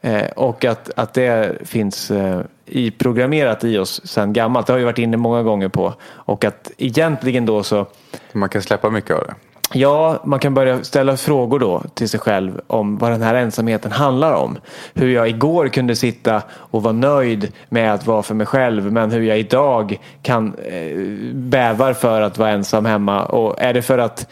Eh, 0.01 0.27
och 0.35 0.65
att, 0.65 0.89
att 0.95 1.13
det 1.13 1.57
finns 1.67 2.11
eh, 2.11 2.41
i, 2.65 2.91
programmerat 2.91 3.63
i 3.63 3.77
oss 3.77 4.07
sedan 4.07 4.33
gammalt. 4.33 4.67
Det 4.67 4.73
har 4.73 4.77
vi 4.77 4.85
varit 4.85 4.97
inne 4.97 5.17
många 5.17 5.43
gånger 5.43 5.67
på. 5.67 5.93
Och 6.03 6.45
att 6.45 6.71
egentligen 6.77 7.45
då 7.45 7.63
så 7.63 7.85
Man 8.31 8.49
kan 8.49 8.61
släppa 8.61 8.89
mycket 8.89 9.11
av 9.11 9.23
det. 9.27 9.33
Ja, 9.73 10.19
man 10.23 10.39
kan 10.39 10.53
börja 10.53 10.83
ställa 10.83 11.17
frågor 11.17 11.59
då 11.59 11.83
till 11.93 12.09
sig 12.09 12.19
själv 12.19 12.61
om 12.67 12.97
vad 12.97 13.11
den 13.11 13.21
här 13.21 13.35
ensamheten 13.35 13.91
handlar 13.91 14.33
om. 14.33 14.57
Hur 14.93 15.09
jag 15.09 15.29
igår 15.29 15.67
kunde 15.67 15.95
sitta 15.95 16.41
och 16.51 16.83
vara 16.83 16.93
nöjd 16.93 17.51
med 17.69 17.93
att 17.93 18.07
vara 18.07 18.23
för 18.23 18.35
mig 18.35 18.47
själv 18.47 18.91
men 18.91 19.11
hur 19.11 19.21
jag 19.21 19.39
idag 19.39 19.99
kan 20.21 20.53
eh, 20.65 20.97
bävar 21.33 21.93
för 21.93 22.21
att 22.21 22.37
vara 22.37 22.49
ensam 22.49 22.85
hemma. 22.85 23.25
Och 23.25 23.61
är 23.61 23.73
det 23.73 23.81
för 23.81 23.97
att 23.97 24.27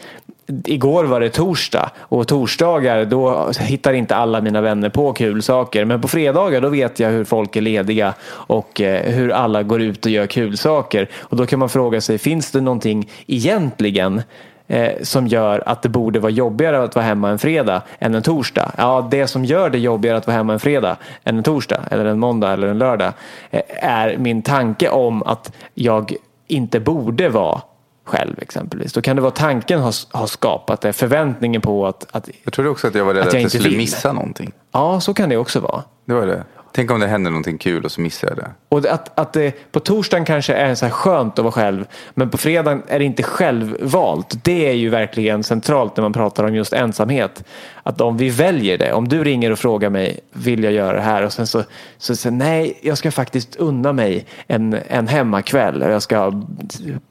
Igår 0.64 1.04
var 1.04 1.20
det 1.20 1.30
torsdag 1.30 1.90
och 1.98 2.28
torsdagar 2.28 3.04
då 3.04 3.50
hittar 3.60 3.92
inte 3.92 4.16
alla 4.16 4.40
mina 4.40 4.60
vänner 4.60 4.88
på 4.88 5.12
kul 5.12 5.42
saker. 5.42 5.84
Men 5.84 6.00
på 6.00 6.08
fredagar 6.08 6.60
då 6.60 6.68
vet 6.68 7.00
jag 7.00 7.10
hur 7.10 7.24
folk 7.24 7.56
är 7.56 7.60
lediga 7.60 8.14
och 8.28 8.80
eh, 8.80 9.12
hur 9.12 9.30
alla 9.30 9.62
går 9.62 9.82
ut 9.82 10.04
och 10.06 10.10
gör 10.10 10.26
kul 10.26 10.56
saker. 10.56 11.08
Och 11.20 11.36
då 11.36 11.46
kan 11.46 11.58
man 11.58 11.68
fråga 11.68 12.00
sig, 12.00 12.18
finns 12.18 12.50
det 12.50 12.60
någonting 12.60 13.10
egentligen 13.26 14.22
eh, 14.68 14.92
som 15.02 15.26
gör 15.26 15.62
att 15.66 15.82
det 15.82 15.88
borde 15.88 16.18
vara 16.20 16.30
jobbigare 16.32 16.82
att 16.84 16.94
vara 16.94 17.04
hemma 17.04 17.30
en 17.30 17.38
fredag 17.38 17.82
än 17.98 18.14
en 18.14 18.22
torsdag. 18.22 18.72
Ja, 18.78 19.08
det 19.10 19.26
som 19.26 19.44
gör 19.44 19.70
det 19.70 19.78
jobbigare 19.78 20.16
att 20.16 20.26
vara 20.26 20.36
hemma 20.36 20.52
en 20.52 20.60
fredag 20.60 20.96
än 21.24 21.36
en 21.36 21.42
torsdag 21.42 21.80
eller 21.90 22.04
en 22.04 22.18
måndag 22.18 22.52
eller 22.52 22.66
en 22.68 22.78
lördag 22.78 23.12
eh, 23.50 23.62
är 23.80 24.16
min 24.18 24.42
tanke 24.42 24.88
om 24.88 25.22
att 25.22 25.52
jag 25.74 26.14
inte 26.46 26.80
borde 26.80 27.28
vara 27.28 27.60
själv 28.04 28.34
exempelvis. 28.38 28.92
Då 28.92 29.00
kan 29.00 29.16
det 29.16 29.22
vara 29.22 29.30
tanken 29.30 29.80
har, 29.80 29.94
har 30.18 30.26
skapat 30.26 30.80
det, 30.80 30.92
förväntningen 30.92 31.60
på 31.60 31.86
att, 31.86 32.06
att 32.10 32.28
Jag 32.44 32.52
trodde 32.52 32.70
också 32.70 32.86
att 32.88 32.94
jag 32.94 33.04
var 33.04 33.14
rädd 33.14 33.22
Att 33.22 33.28
att, 33.28 33.32
jag 33.34 33.40
jag 33.40 33.44
inte 33.46 33.50
skulle 33.58 33.68
vill. 33.68 33.78
missa 33.78 34.12
någonting. 34.12 34.52
ja, 34.72 35.00
så 35.00 35.14
kan 35.14 35.28
det 35.28 35.36
också 35.36 35.60
vara. 35.60 35.82
Det 36.04 36.14
var 36.14 36.26
det. 36.26 36.44
Tänk 36.76 36.90
om 36.90 37.00
det 37.00 37.06
händer 37.06 37.30
någonting 37.30 37.58
kul 37.58 37.84
och 37.84 37.92
så 37.92 38.00
missar 38.00 38.28
jag 38.28 38.36
det. 38.36 38.50
Och 38.68 38.86
att, 38.86 39.18
att 39.18 39.32
det 39.32 39.72
på 39.72 39.80
torsdagen 39.80 40.24
kanske 40.24 40.54
är 40.54 40.74
så 40.74 40.86
här 40.86 40.92
skönt 40.92 41.38
att 41.38 41.44
vara 41.44 41.52
själv, 41.52 41.84
men 42.14 42.30
på 42.30 42.38
fredagen 42.38 42.82
är 42.88 42.98
det 42.98 43.04
inte 43.04 43.22
självvalt. 43.22 44.44
Det 44.44 44.68
är 44.68 44.72
ju 44.72 44.88
verkligen 44.88 45.42
centralt 45.42 45.96
när 45.96 46.02
man 46.02 46.12
pratar 46.12 46.44
om 46.44 46.54
just 46.54 46.72
ensamhet. 46.72 47.44
Att 47.82 48.00
om 48.00 48.16
vi 48.16 48.28
väljer 48.28 48.78
det, 48.78 48.92
om 48.92 49.08
du 49.08 49.24
ringer 49.24 49.50
och 49.50 49.58
frågar 49.58 49.90
mig, 49.90 50.20
vill 50.32 50.64
jag 50.64 50.72
göra 50.72 50.96
det 50.96 51.02
här? 51.02 51.22
Och 51.22 51.32
sen 51.32 51.46
så, 51.46 51.62
så 51.98 52.16
säger 52.16 52.36
nej, 52.36 52.78
jag 52.82 52.98
ska 52.98 53.10
faktiskt 53.10 53.56
unna 53.56 53.92
mig 53.92 54.26
en, 54.46 54.78
en 54.88 55.08
hemmakväll. 55.08 55.80
Jag 55.80 56.02
ska 56.02 56.42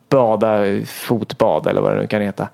bada, 0.09 0.63
fotbad 0.85 1.67
eller 1.67 1.81
vad 1.81 1.95
det 1.95 2.01
nu 2.01 2.07
kan 2.07 2.21
heta. 2.21 2.47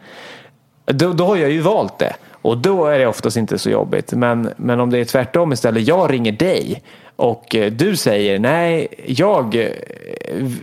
Då, 0.86 1.14
då 1.14 1.26
har 1.26 1.36
jag 1.36 1.52
ju 1.52 1.62
valt 1.62 2.00
det. 2.00 2.14
Och 2.42 2.58
då 2.58 2.86
är 2.86 3.00
det 3.00 3.08
oftast 3.08 3.38
inte 3.38 3.58
så 3.58 3.70
jobbigt. 3.70 4.14
Men, 4.14 4.50
men 4.58 4.80
om 4.80 4.90
det 4.90 4.98
är 4.98 5.06
tvärtom 5.06 5.54
istället. 5.54 5.88
Jag 5.88 6.14
ringer 6.14 6.32
dig 6.32 6.82
och 7.22 7.56
eh, 7.56 7.72
du 7.72 7.96
säger 7.96 8.40
nej, 8.40 8.88
jag, 9.06 9.56
eh, 9.56 9.72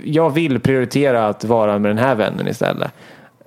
jag 0.04 0.30
vill 0.30 0.60
prioritera 0.60 1.28
att 1.28 1.44
vara 1.44 1.78
med 1.78 1.90
den 1.90 1.98
här 1.98 2.14
vännen 2.14 2.48
istället. 2.48 2.90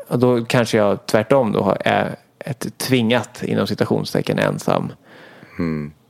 Och 0.08 0.20
då 0.20 0.46
kanske 0.46 0.78
jag 0.78 1.06
tvärtom 1.06 1.52
då 1.52 1.78
är 1.80 2.16
ett 2.40 2.78
tvingat 2.78 3.44
inom 3.44 3.68
citationstecken 3.68 4.40
ensam. 4.40 4.92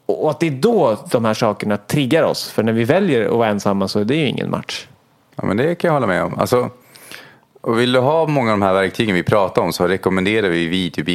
Och 0.06 0.30
att 0.30 0.40
det 0.40 0.48
är 0.48 0.52
då 0.52 0.98
de 1.12 1.26
här 1.26 1.34
sakerna 1.34 1.78
triggar 1.78 2.24
oss. 2.24 2.52
För 2.52 2.64
när 2.64 2.74
vi 2.74 2.84
väljer 2.84 3.26
att 3.26 3.38
vara 3.38 3.50
ensamma 3.50 3.88
så 3.88 4.00
är 4.00 4.06
det 4.06 4.16
ju 4.16 4.28
ingen 4.28 4.50
match. 4.50 4.88
Ja, 5.36 5.46
men 5.46 5.58
det 5.58 5.76
kan 5.76 5.88
jag 5.88 5.94
hålla 5.94 6.08
med 6.08 6.24
om. 6.24 6.40
Alltså, 6.40 6.70
och 7.62 7.80
vill 7.80 7.92
du 7.92 8.00
ha 8.00 8.28
många 8.28 8.52
av 8.52 8.60
de 8.60 8.66
här 8.66 8.74
verktygen 8.74 9.16
vi 9.16 9.24
pratar 9.24 9.62
om 9.62 9.74
så 9.74 9.88
rekommenderar 9.88 10.50
vi 10.50 10.68
video, 10.68 11.06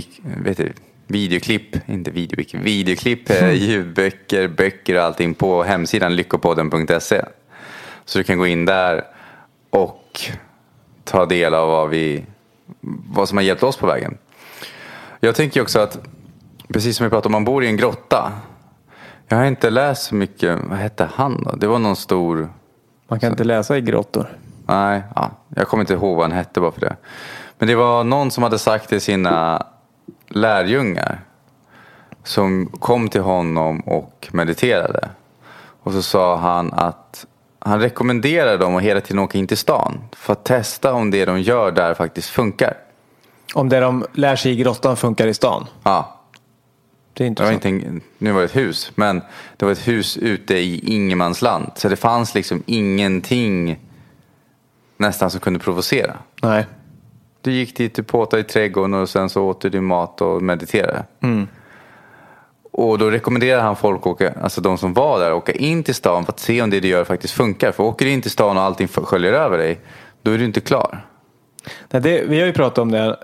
vet 0.45 0.57
du, 0.57 0.73
videoklipp, 1.07 1.89
inte 1.89 2.11
videobik, 2.11 2.55
videoklipp, 2.55 3.31
eh, 3.31 3.53
ljudböcker, 3.53 4.49
böcker 4.49 4.97
och 4.97 5.03
allting 5.03 5.35
på 5.35 5.63
hemsidan 5.63 6.17
lyckopodden.se. 6.17 7.23
Så 8.05 8.19
du 8.19 8.25
kan 8.25 8.39
gå 8.39 8.47
in 8.47 8.65
där 8.65 9.05
och 9.71 10.21
ta 11.05 11.27
del 11.27 11.55
av 11.55 11.69
vad, 11.69 11.89
vi, 11.89 12.25
vad 13.11 13.29
som 13.29 13.39
har 13.39 13.43
hjälpt 13.43 13.63
oss 13.63 13.77
på 13.77 13.87
vägen. 13.87 14.19
Jag 15.21 15.35
tänker 15.35 15.63
också 15.63 15.81
att, 15.81 15.99
precis 16.69 16.97
som 16.97 17.05
vi 17.05 17.11
pratade 17.11 17.27
om, 17.27 17.33
man 17.33 17.45
bor 17.45 17.65
i 17.65 17.67
en 17.67 17.77
grotta. 17.77 18.33
Jag 19.29 19.37
har 19.37 19.45
inte 19.45 19.71
läst 19.71 20.03
så 20.03 20.15
mycket, 20.15 20.59
vad 20.65 20.79
hette 20.79 21.09
han 21.15 21.43
då? 21.43 21.57
Det 21.57 21.67
var 21.67 21.79
någon 21.79 21.97
stor 21.97 22.49
Man 23.09 23.21
kan 23.21 23.31
inte 23.31 23.45
läsa 23.45 23.77
i 23.79 23.81
grottor. 23.81 24.39
Nej, 24.67 25.03
ja, 25.15 25.31
jag 25.49 25.69
kommer 25.69 25.83
inte 25.83 25.93
ihåg 25.93 26.17
vad 26.17 26.25
han 26.25 26.33
hette 26.33 26.61
bara 26.61 26.73
för 26.73 26.81
det. 26.81 26.97
Men 27.59 27.69
det 27.69 27.75
var 27.75 28.05
någon 28.05 28.31
som 28.31 28.43
hade 28.43 28.59
sagt 28.59 28.89
till 28.89 29.01
sina 29.01 29.67
lärjungar. 30.29 31.21
Som 32.25 32.67
kom 32.81 33.09
till 33.09 33.21
honom 33.21 33.81
och 33.81 34.29
mediterade. 34.33 35.09
Och 35.83 35.93
så 35.93 36.03
sa 36.03 36.37
han 36.37 36.73
att 36.73 37.27
han 37.59 37.81
rekommenderar 37.81 38.59
dem 38.59 38.77
att 38.77 38.83
hela 38.83 39.01
tiden 39.01 39.19
åka 39.19 39.39
in 39.39 39.47
till 39.47 39.57
stan. 39.57 39.99
För 40.17 40.33
att 40.33 40.45
testa 40.45 40.93
om 40.93 41.11
det 41.11 41.25
de 41.25 41.41
gör 41.41 41.71
där 41.71 41.95
faktiskt 41.95 42.31
funkar. 42.31 42.75
Om 43.55 43.69
det 43.69 43.81
de 43.81 44.07
lär 44.13 44.37
sig 44.37 44.53
i 44.53 44.57
grottan 44.57 44.97
funkar 44.97 45.27
i 45.27 45.35
stan. 45.35 45.67
Ja, 45.83 46.21
Det 47.13 47.27
är 47.27 47.31
det 47.31 47.43
var 47.43 47.51
intressant. 47.53 47.65
inte 47.75 47.87
en, 47.89 48.01
nu 48.19 48.33
var 48.33 48.41
det 48.41 48.45
ett 48.45 48.57
hus. 48.57 48.93
Men 48.95 49.23
det 49.57 49.65
var 49.65 49.73
ett 49.73 49.89
hus 49.89 50.17
ute 50.17 50.55
i 50.55 50.95
ingenmansland. 50.95 51.71
Så 51.75 51.89
det 51.89 51.97
fanns 51.97 52.35
liksom 52.35 52.63
ingenting 52.67 53.79
nästan 54.97 55.31
som 55.31 55.41
kunde 55.41 55.59
provocera. 55.59 56.17
Nej. 56.43 56.67
Du 57.47 57.53
gick 57.53 57.77
dit, 57.77 57.95
du 57.95 58.03
påtade 58.03 58.43
i 58.43 58.45
trädgården 58.45 58.95
och 58.95 59.09
sen 59.09 59.29
så 59.29 59.45
åt 59.45 59.61
du 59.61 59.69
din 59.69 59.85
mat 59.85 60.21
och 60.21 60.43
mediterade. 60.43 61.05
Och 62.73 62.99
då 62.99 63.11
rekommenderar 63.11 63.63
han 63.63 63.77
folk, 63.77 64.01
att 64.01 64.07
åka, 64.07 64.33
alltså 64.43 64.61
de 64.61 64.79
som 64.79 64.95
var 64.95 65.19
där, 65.19 65.31
att 65.31 65.37
åka 65.37 65.53
in 65.53 65.83
till 65.83 65.95
stan 65.95 66.25
för 66.25 66.33
att 66.33 66.41
se 66.41 66.63
om 66.63 66.71
det 66.71 66.81
du 66.81 66.89
gör 66.89 67.05
faktiskt 67.05 67.35
funkar. 67.35 67.73
För 67.73 67.85
åker 67.85 68.05
du 68.05 68.11
in 68.11 68.23
till 68.23 68.31
stan 68.31 68.57
och 68.57 68.63
allting 68.63 68.89
sköljer 68.89 69.33
över 69.33 69.59
dig, 69.59 69.81
då 70.23 70.31
är 70.31 70.39
du 70.39 70.45
inte 70.45 70.61
klar. 70.61 71.05
Nej, 71.91 72.03
det, 72.03 72.25
vi 72.29 72.41
har 72.41 72.47
ju 72.47 72.53
pratat 72.53 72.79
om 72.79 72.91
det 72.91 73.17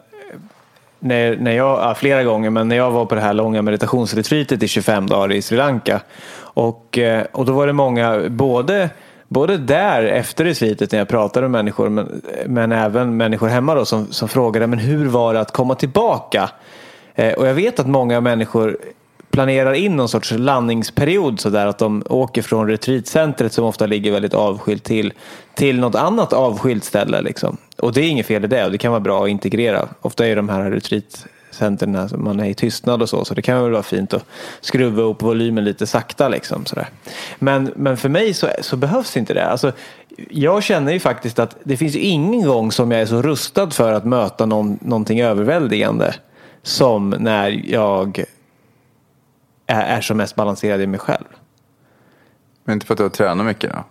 när, 0.98 1.36
när 1.36 1.52
jag, 1.52 1.78
ja, 1.78 1.94
flera 1.94 2.24
gånger, 2.24 2.50
men 2.50 2.68
när 2.68 2.76
jag 2.76 2.90
var 2.90 3.04
på 3.04 3.14
det 3.14 3.20
här 3.20 3.34
långa 3.34 3.62
meditationsretreatet 3.62 4.62
i 4.62 4.68
25 4.68 5.06
dagar 5.06 5.32
i 5.32 5.42
Sri 5.42 5.56
Lanka. 5.56 6.00
Och, 6.36 6.98
eh, 6.98 7.24
och 7.32 7.44
då 7.44 7.52
var 7.52 7.66
det 7.66 7.72
många, 7.72 8.28
både, 8.28 8.90
både 9.32 9.58
där 9.58 10.02
efter 10.02 10.44
i 10.44 10.50
retreatet 10.50 10.92
när 10.92 10.98
jag 10.98 11.08
pratade 11.08 11.48
med 11.48 11.50
människor, 11.50 11.88
men, 11.88 12.22
men 12.46 12.72
även 12.72 13.16
människor 13.16 13.48
hemma 13.48 13.74
då, 13.74 13.84
som, 13.84 14.12
som 14.12 14.28
frågade 14.28 14.66
men 14.66 14.78
hur 14.78 15.06
var 15.06 15.34
det 15.34 15.40
att 15.40 15.52
komma 15.52 15.74
tillbaka? 15.74 16.50
Eh, 17.14 17.32
och 17.32 17.46
jag 17.46 17.54
vet 17.54 17.80
att 17.80 17.86
många 17.86 18.20
människor 18.20 18.78
planerar 19.30 19.72
in 19.72 19.96
någon 19.96 20.08
sorts 20.08 20.30
landningsperiod 20.30 21.40
så 21.40 21.50
där 21.50 21.66
att 21.66 21.78
de 21.78 22.02
åker 22.08 22.42
från 22.42 22.68
retreatcentret 22.68 23.52
som 23.52 23.64
ofta 23.64 23.86
ligger 23.86 24.12
väldigt 24.12 24.34
avskilt 24.34 24.84
till, 24.84 25.12
till 25.54 25.80
något 25.80 25.94
annat 25.94 26.32
avskilt 26.32 26.84
ställe. 26.84 27.22
Liksom. 27.22 27.56
Och 27.78 27.92
det 27.92 28.00
är 28.00 28.08
inget 28.08 28.26
fel 28.26 28.44
i 28.44 28.48
det 28.48 28.64
och 28.64 28.70
det 28.70 28.78
kan 28.78 28.92
vara 28.92 29.00
bra 29.00 29.24
att 29.24 29.30
integrera. 29.30 29.88
Ofta 30.00 30.26
är 30.26 30.36
de 30.36 30.48
här 30.48 30.70
retreatcentren 31.52 31.92
när 31.92 32.16
man 32.16 32.40
är 32.40 32.44
i 32.44 32.54
tystnad 32.54 33.02
och 33.02 33.08
så 33.08 33.24
så 33.24 33.34
det 33.34 33.42
kan 33.42 33.62
väl 33.62 33.72
vara 33.72 33.82
fint 33.82 34.14
att 34.14 34.24
skruva 34.60 35.02
upp 35.02 35.22
volymen 35.22 35.64
lite 35.64 35.86
sakta. 35.86 36.28
Liksom, 36.28 36.66
sådär. 36.66 36.88
Men, 37.38 37.72
men 37.76 37.96
för 37.96 38.08
mig 38.08 38.34
så, 38.34 38.48
så 38.60 38.76
behövs 38.76 39.16
inte 39.16 39.34
det. 39.34 39.44
Alltså, 39.44 39.72
jag 40.30 40.62
känner 40.62 40.92
ju 40.92 41.00
faktiskt 41.00 41.38
att 41.38 41.56
det 41.64 41.76
finns 41.76 41.96
ingen 41.96 42.46
gång 42.46 42.72
som 42.72 42.90
jag 42.90 43.00
är 43.00 43.06
så 43.06 43.22
rustad 43.22 43.70
för 43.70 43.92
att 43.92 44.04
möta 44.04 44.46
någon, 44.46 44.78
någonting 44.80 45.20
överväldigande 45.20 46.14
som 46.62 47.10
när 47.10 47.62
jag 47.64 48.24
är, 49.66 49.96
är 49.96 50.00
som 50.00 50.16
mest 50.16 50.34
balanserad 50.34 50.80
i 50.80 50.86
mig 50.86 51.00
själv. 51.00 51.24
Men 52.64 52.74
inte 52.74 52.86
för 52.86 52.94
att 52.94 52.98
du 52.98 53.04
har 53.04 53.10
tränat 53.10 53.46
mycket 53.46 53.70
då? 53.72 53.84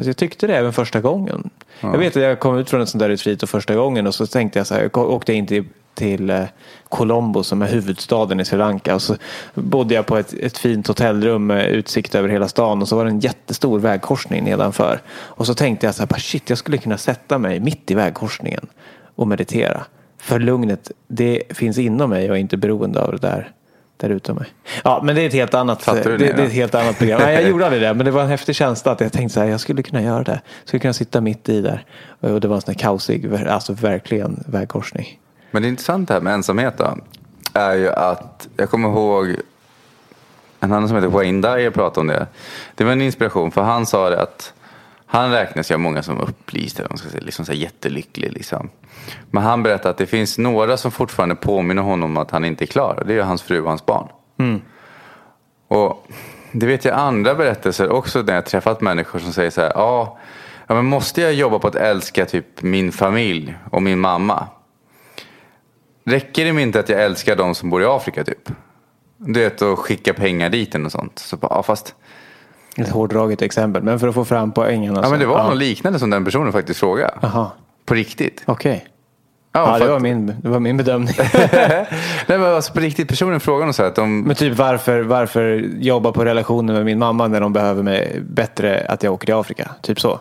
Så 0.00 0.08
jag 0.08 0.16
tyckte 0.16 0.46
det 0.46 0.56
även 0.56 0.72
första 0.72 1.00
gången. 1.00 1.50
Jag 1.80 1.98
vet 1.98 2.16
att 2.16 2.22
jag 2.22 2.40
kom 2.40 2.58
ut 2.58 2.70
från 2.70 2.80
ett 2.80 2.88
sånt 2.88 3.00
där 3.00 3.08
retreat 3.08 3.42
och 3.42 3.48
första 3.48 3.74
gången 3.74 4.06
och 4.06 4.14
så 4.14 4.26
tänkte 4.26 4.58
jag 4.58 4.66
så 4.66 4.74
här, 4.74 4.82
jag 4.82 4.96
åkte 4.96 5.32
in 5.32 5.46
till, 5.46 5.64
till 5.94 6.30
eh, 6.30 6.42
Colombo 6.88 7.42
som 7.42 7.62
är 7.62 7.66
huvudstaden 7.66 8.40
i 8.40 8.44
Sri 8.44 8.58
Lanka 8.58 8.94
och 8.94 9.02
så 9.02 9.16
bodde 9.54 9.94
jag 9.94 10.06
på 10.06 10.16
ett, 10.16 10.32
ett 10.32 10.58
fint 10.58 10.86
hotellrum 10.86 11.46
med 11.46 11.70
utsikt 11.70 12.14
över 12.14 12.28
hela 12.28 12.48
stan 12.48 12.82
och 12.82 12.88
så 12.88 12.96
var 12.96 13.04
det 13.04 13.10
en 13.10 13.20
jättestor 13.20 13.78
vägkorsning 13.78 14.44
nedanför. 14.44 15.00
Och 15.08 15.46
så 15.46 15.54
tänkte 15.54 15.86
jag 15.86 15.94
så 15.94 16.02
här, 16.02 16.06
bara, 16.06 16.18
shit 16.18 16.48
jag 16.50 16.58
skulle 16.58 16.78
kunna 16.78 16.98
sätta 16.98 17.38
mig 17.38 17.60
mitt 17.60 17.90
i 17.90 17.94
vägkorsningen 17.94 18.66
och 19.14 19.28
meditera. 19.28 19.84
För 20.18 20.38
lugnet, 20.38 20.90
det 21.08 21.42
finns 21.50 21.78
inom 21.78 22.10
mig 22.10 22.30
och 22.30 22.36
är 22.36 22.40
inte 22.40 22.56
beroende 22.56 23.02
av 23.02 23.12
det 23.12 23.18
där 23.18 23.52
där 23.96 24.10
utom 24.10 24.36
mig. 24.36 24.46
Ja, 24.84 25.00
men 25.04 25.14
det 25.14 25.22
är 25.22 25.26
ett 25.26 25.32
helt 25.32 25.54
annat, 25.54 25.86
det, 25.86 26.02
det, 26.02 26.16
det, 26.16 26.30
är 26.30 26.46
ett 26.46 26.52
helt 26.52 26.74
annat 26.74 26.98
program. 26.98 27.20
Nej, 27.20 27.34
jag 27.34 27.42
gjorde 27.50 27.64
aldrig 27.64 27.82
det, 27.82 27.94
men 27.94 28.06
det 28.06 28.10
var 28.10 28.22
en 28.22 28.28
häftig 28.28 28.56
känsla 28.56 28.92
att 28.92 29.00
jag 29.00 29.12
tänkte 29.12 29.34
så 29.34 29.40
här, 29.40 29.46
jag 29.46 29.60
skulle 29.60 29.82
kunna 29.82 30.02
göra 30.02 30.22
det. 30.22 30.40
Jag 30.60 30.68
skulle 30.68 30.80
kunna 30.80 30.92
sitta 30.92 31.20
mitt 31.20 31.48
i 31.48 31.60
där. 31.60 31.84
Och 32.20 32.40
det 32.40 32.48
var 32.48 32.56
en 32.56 32.62
sån 32.62 32.74
här 32.74 32.78
kaosig, 32.78 33.34
alltså 33.48 33.72
verkligen 33.72 34.44
vägkorsning. 34.46 35.20
Men 35.50 35.62
det 35.62 35.68
intressanta 35.68 36.14
här 36.14 36.20
med 36.20 36.34
ensamhet 36.34 36.74
då, 36.78 36.98
är 37.52 37.74
ju 37.74 37.90
att 37.90 38.48
jag 38.56 38.70
kommer 38.70 38.88
ihåg 38.88 39.36
en 40.60 40.72
annan 40.72 40.88
som 40.88 40.96
heter 40.96 41.08
Wayne 41.08 41.48
Dyer 41.48 41.70
pratade 41.70 42.00
om 42.00 42.06
det. 42.06 42.26
Det 42.74 42.84
var 42.84 42.92
en 42.92 43.02
inspiration 43.02 43.50
för 43.50 43.62
han 43.62 43.86
sa 43.86 44.10
det 44.10 44.22
att 44.22 44.52
han 45.16 45.30
räknas 45.30 45.70
ju 45.70 45.74
av 45.74 45.80
många 45.80 46.02
som 46.02 46.20
upplyst, 46.20 46.78
eller 46.78 46.88
man 46.88 46.98
ska 46.98 47.08
säga, 47.08 47.22
liksom 47.24 47.44
så 47.44 47.52
jättelycklig. 47.52 48.32
Liksom. 48.32 48.70
Men 49.30 49.42
han 49.42 49.62
berättade 49.62 49.90
att 49.90 49.98
det 49.98 50.06
finns 50.06 50.38
några 50.38 50.76
som 50.76 50.90
fortfarande 50.90 51.34
påminner 51.34 51.82
honom 51.82 52.10
om 52.10 52.16
att 52.16 52.30
han 52.30 52.44
inte 52.44 52.64
är 52.64 52.66
klar. 52.66 53.04
Det 53.06 53.14
är 53.14 53.22
hans 53.22 53.42
fru 53.42 53.60
och 53.60 53.68
hans 53.68 53.86
barn. 53.86 54.08
Och 55.68 56.06
det 56.52 56.66
vet 56.66 56.84
jag 56.84 56.94
andra 56.94 57.34
berättelser 57.34 57.88
också 57.88 58.22
när 58.22 58.34
jag 58.34 58.46
träffat 58.46 58.80
människor 58.80 59.18
som 59.18 59.32
säger 59.32 59.50
så 59.50 59.60
här. 59.60 59.72
Ja, 59.74 60.18
ja 60.66 60.74
men 60.74 60.84
måste 60.84 61.20
jag 61.20 61.34
jobba 61.34 61.58
på 61.58 61.68
att 61.68 61.74
älska 61.74 62.26
typ 62.26 62.62
min 62.62 62.92
familj 62.92 63.56
och 63.70 63.82
min 63.82 63.98
mamma? 63.98 64.48
Räcker 66.04 66.54
det 66.54 66.62
inte 66.62 66.80
att 66.80 66.88
jag 66.88 67.02
älskar 67.02 67.36
de 67.36 67.54
som 67.54 67.70
bor 67.70 67.82
i 67.82 67.84
Afrika 67.84 68.24
typ? 68.24 68.50
Du 69.16 69.40
vet 69.40 69.62
att 69.62 69.78
skicka 69.78 70.14
pengar 70.14 70.50
dit 70.50 70.74
och 70.74 70.92
sånt. 70.92 71.18
Så 71.18 71.36
bara, 71.36 71.54
ja, 71.54 71.62
fast, 71.62 71.94
Ett 72.78 72.88
hårdraget 72.88 73.42
exempel, 73.42 73.82
men 73.82 74.00
för 74.00 74.08
att 74.08 74.14
få 74.14 74.24
fram 74.24 74.52
poängen. 74.52 74.94
ja, 75.02 75.10
men 75.10 75.20
det 75.20 75.26
var 75.26 75.44
något 75.48 75.56
liknande 75.56 75.98
som 75.98 76.10
den 76.10 76.24
personen 76.24 76.52
faktiskt 76.52 76.80
frågade. 76.80 77.14
Jaha, 77.22 77.50
På 77.84 77.94
riktigt. 77.94 78.42
okej. 78.46 78.86
Ja, 79.52 79.60
Ja, 79.60 79.72
för 79.72 79.78
det 79.78 79.84
att- 79.84 79.90
var 79.90 80.00
min, 80.00 80.26
det 80.42 80.48
var 80.48 80.60
min 80.60 80.76
bedömning. 80.76 81.14
Nej, 81.32 81.86
men 82.26 82.42
alltså 82.42 82.72
på 82.72 82.80
riktigt, 82.80 83.08
personen 83.08 83.40
frågade 83.40 83.72
så 83.72 83.82
här 83.82 83.88
att 83.88 83.94
de... 83.96 84.20
men 84.20 84.36
typ 84.36 84.58
varför, 84.58 85.00
varför 85.00 85.64
jobba 85.78 86.12
på 86.12 86.24
relationen 86.24 86.74
med 86.76 86.84
min 86.84 86.98
mamma 86.98 87.28
när 87.28 87.40
de 87.40 87.52
behöver 87.52 87.82
mig 87.82 88.20
bättre 88.30 88.86
att 88.88 89.02
jag 89.02 89.12
åker 89.14 89.26
till 89.26 89.34
Afrika? 89.34 89.70
Typ 89.82 90.00
så. 90.00 90.20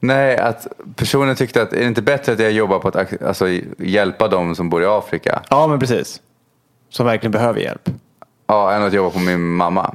Nej, 0.00 0.36
att 0.38 0.66
personen 0.96 1.36
tyckte 1.36 1.62
att 1.62 1.72
är 1.72 1.78
det 1.80 1.86
inte 1.86 2.02
bättre 2.02 2.32
att 2.32 2.38
jag 2.38 2.52
jobbar 2.52 2.78
på 2.78 2.88
att 2.88 3.22
alltså, 3.22 3.46
hjälpa 3.78 4.28
de 4.28 4.54
som 4.54 4.70
bor 4.70 4.82
i 4.82 4.86
Afrika? 4.86 5.42
Ja, 5.50 5.66
men 5.66 5.78
precis. 5.80 6.20
Som 6.90 7.06
verkligen 7.06 7.32
behöver 7.32 7.60
hjälp. 7.60 7.90
Ja, 8.46 8.72
än 8.72 8.82
att 8.82 8.92
jobba 8.92 9.10
på 9.10 9.18
min 9.18 9.40
mamma. 9.40 9.94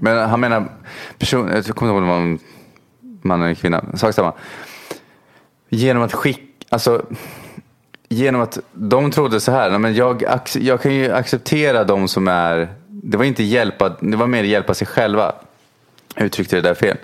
Men 0.00 0.28
han 0.28 0.40
menar, 0.40 0.68
person, 1.18 1.50
jag 1.54 1.64
kommer 1.64 1.70
inte 1.70 1.84
ihåg 1.86 1.96
om 1.96 2.02
det 2.02 2.08
var 2.08 2.20
en 2.20 2.38
man 3.22 3.42
eller 3.42 3.54
kvinna, 3.54 3.84
sak 3.94 4.14
samma. 4.14 4.32
Genom 5.68 6.02
att 6.02 6.12
skicka, 6.12 6.42
alltså 6.68 7.02
genom 8.08 8.40
att 8.40 8.58
de 8.72 9.10
trodde 9.10 9.40
så 9.40 9.52
här, 9.52 9.70
"Nej, 9.70 9.78
men 9.78 9.94
jag, 9.94 10.22
jag 10.54 10.82
kan 10.82 10.94
ju 10.94 11.12
acceptera 11.12 11.84
de 11.84 12.08
som 12.08 12.28
är, 12.28 12.68
det 12.88 13.16
var 13.16 13.24
inte 13.24 13.42
hjälpa, 13.42 13.88
det 14.00 14.16
var 14.16 14.26
mer 14.26 14.42
hjälpa 14.44 14.74
sig 14.74 14.86
själva. 14.86 15.32
Jag 16.14 16.24
uttryckte 16.26 16.56
det 16.56 16.62
där 16.62 16.74
fel. 16.74 16.96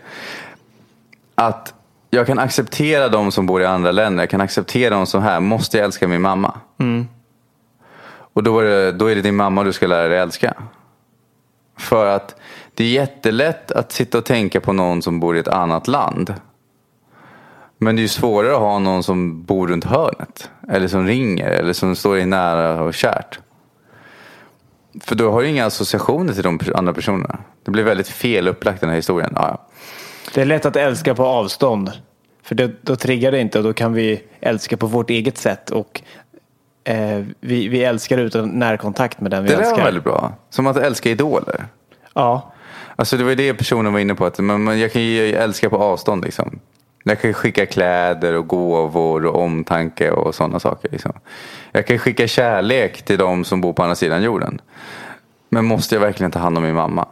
Att 1.35 1.75
jag 2.11 2.27
kan 2.27 2.39
acceptera 2.39 3.09
de 3.09 3.33
som 3.33 3.47
bor 3.47 3.62
i 3.62 3.66
andra 3.66 3.93
länder, 3.93 4.23
jag 4.23 4.31
kan 4.31 4.41
acceptera 4.41 4.95
de 4.95 5.07
som 5.07 5.23
är 5.23 5.25
här, 5.25 5.41
måste 5.41 5.77
jag 5.77 5.85
älska 5.85 6.09
min 6.09 6.20
mamma? 6.23 6.61
Och 8.35 8.43
då 8.43 8.61
är, 8.61 8.64
det, 8.64 8.93
då 8.93 9.07
är 9.07 9.14
det 9.14 9.23
din 9.23 9.37
mamma 9.37 9.64
du 9.64 9.73
ska 9.73 9.87
lära 9.87 10.09
dig 10.09 10.18
älska. 10.18 10.55
För 11.79 12.07
att 12.07 12.37
det 12.75 12.85
är 12.85 12.89
jättelätt 12.89 13.70
att 13.73 13.93
sitta 13.93 14.18
och 14.18 14.25
tänka 14.25 14.61
på 14.61 14.73
någon 14.73 15.03
som 15.03 15.20
bor 15.20 15.37
i 15.37 15.41
ett 15.41 15.49
annat 15.49 15.89
land. 15.89 16.35
Men 17.79 17.97
det 17.97 18.01
är 18.01 18.03
ju 18.03 18.09
svårare 18.09 18.53
att 18.55 18.61
ha 18.61 18.79
någon 18.79 19.03
som 19.03 19.43
bor 19.45 19.68
runt 19.68 19.85
hörnet. 19.85 20.51
Eller 20.68 20.89
som 20.89 21.07
ringer 21.07 21.51
eller 21.51 21.73
som 21.73 21.97
står 21.97 22.16
dig 22.16 22.27
nära 22.27 22.83
och 22.83 22.95
kärt. 22.95 23.39
För 25.01 25.14
då 25.14 25.31
har 25.31 25.43
du 25.43 25.49
inga 25.49 25.66
associationer 25.66 26.33
till 26.33 26.43
de 26.43 26.61
andra 26.75 26.93
personerna. 26.93 27.39
Det 27.64 27.70
blir 27.70 27.85
väldigt 27.85 28.09
fel 28.09 28.49
upplagt 28.49 28.81
den 28.81 28.89
här 28.91 28.97
historien. 28.97 29.33
Ja, 29.37 29.49
ja. 29.49 29.66
Det 30.35 30.41
är 30.41 30.45
lätt 30.45 30.66
att 30.66 30.77
älska 30.77 31.14
på 31.14 31.25
avstånd. 31.27 31.93
För 32.43 32.55
det, 32.55 32.73
då 32.83 32.97
triggar 32.97 33.33
det 33.33 33.41
inte 33.41 33.59
och 33.59 33.64
då 33.64 33.73
kan 33.73 33.93
vi 33.93 34.23
älska 34.41 34.77
på 34.77 34.87
vårt 34.87 35.11
eget 35.11 35.39
sätt. 35.39 35.70
Och 35.70 36.03
eh, 36.85 37.25
vi, 37.41 37.68
vi 37.68 37.85
älskar 37.85 38.18
utan 38.18 38.49
närkontakt 38.49 39.20
med 39.20 39.31
den 39.31 39.43
vi 39.45 39.49
Det 39.51 39.57
där 39.57 39.62
älskar. 39.62 39.77
var 39.77 39.85
väldigt 39.85 40.05
bra. 40.05 40.33
Som 40.51 40.66
att 40.66 40.77
älska 40.77 41.11
idoler. 41.11 41.64
Ja, 42.14 42.51
Alltså 43.03 43.16
det 43.16 43.24
var 43.24 43.30
ju 43.30 43.36
det 43.36 43.55
personen 43.55 43.92
var 43.92 44.00
inne 44.00 44.14
på. 44.14 44.26
Att 44.26 44.38
man, 44.38 44.62
man, 44.62 44.78
jag 44.78 44.92
kan 44.92 45.03
ju 45.03 45.32
älska 45.32 45.70
på 45.70 45.76
avstånd 45.76 46.24
liksom. 46.24 46.59
Jag 47.05 47.20
kan 47.20 47.34
skicka 47.34 47.66
kläder 47.66 48.32
och 48.32 48.46
gåvor 48.46 49.26
och 49.26 49.42
omtanke 49.42 50.11
och 50.11 50.34
sådana 50.34 50.61
saker. 50.61 50.88
Liksom. 50.92 51.12
Jag 51.72 51.86
kan 51.86 51.98
skicka 51.98 52.26
kärlek 52.26 53.03
till 53.03 53.18
de 53.18 53.44
som 53.44 53.61
bor 53.61 53.72
på 53.72 53.82
andra 53.82 53.94
sidan 53.94 54.22
jorden. 54.22 54.61
Men 55.48 55.64
måste 55.64 55.94
jag 55.94 56.00
verkligen 56.00 56.30
ta 56.30 56.38
hand 56.38 56.59
om 56.59 56.64
min 56.64 56.74
mamma? 56.74 57.09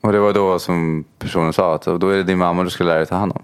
Och 0.00 0.12
det 0.12 0.18
var 0.18 0.32
då 0.32 0.58
som 0.58 1.04
personen 1.18 1.52
sa 1.52 1.74
att 1.74 1.84
då 1.84 2.08
är 2.08 2.16
det 2.16 2.22
din 2.22 2.38
mamma 2.38 2.64
du 2.64 2.70
ska 2.70 2.84
lära 2.84 2.98
dig 2.98 3.06
ta 3.06 3.16
hand 3.16 3.32
om. 3.32 3.42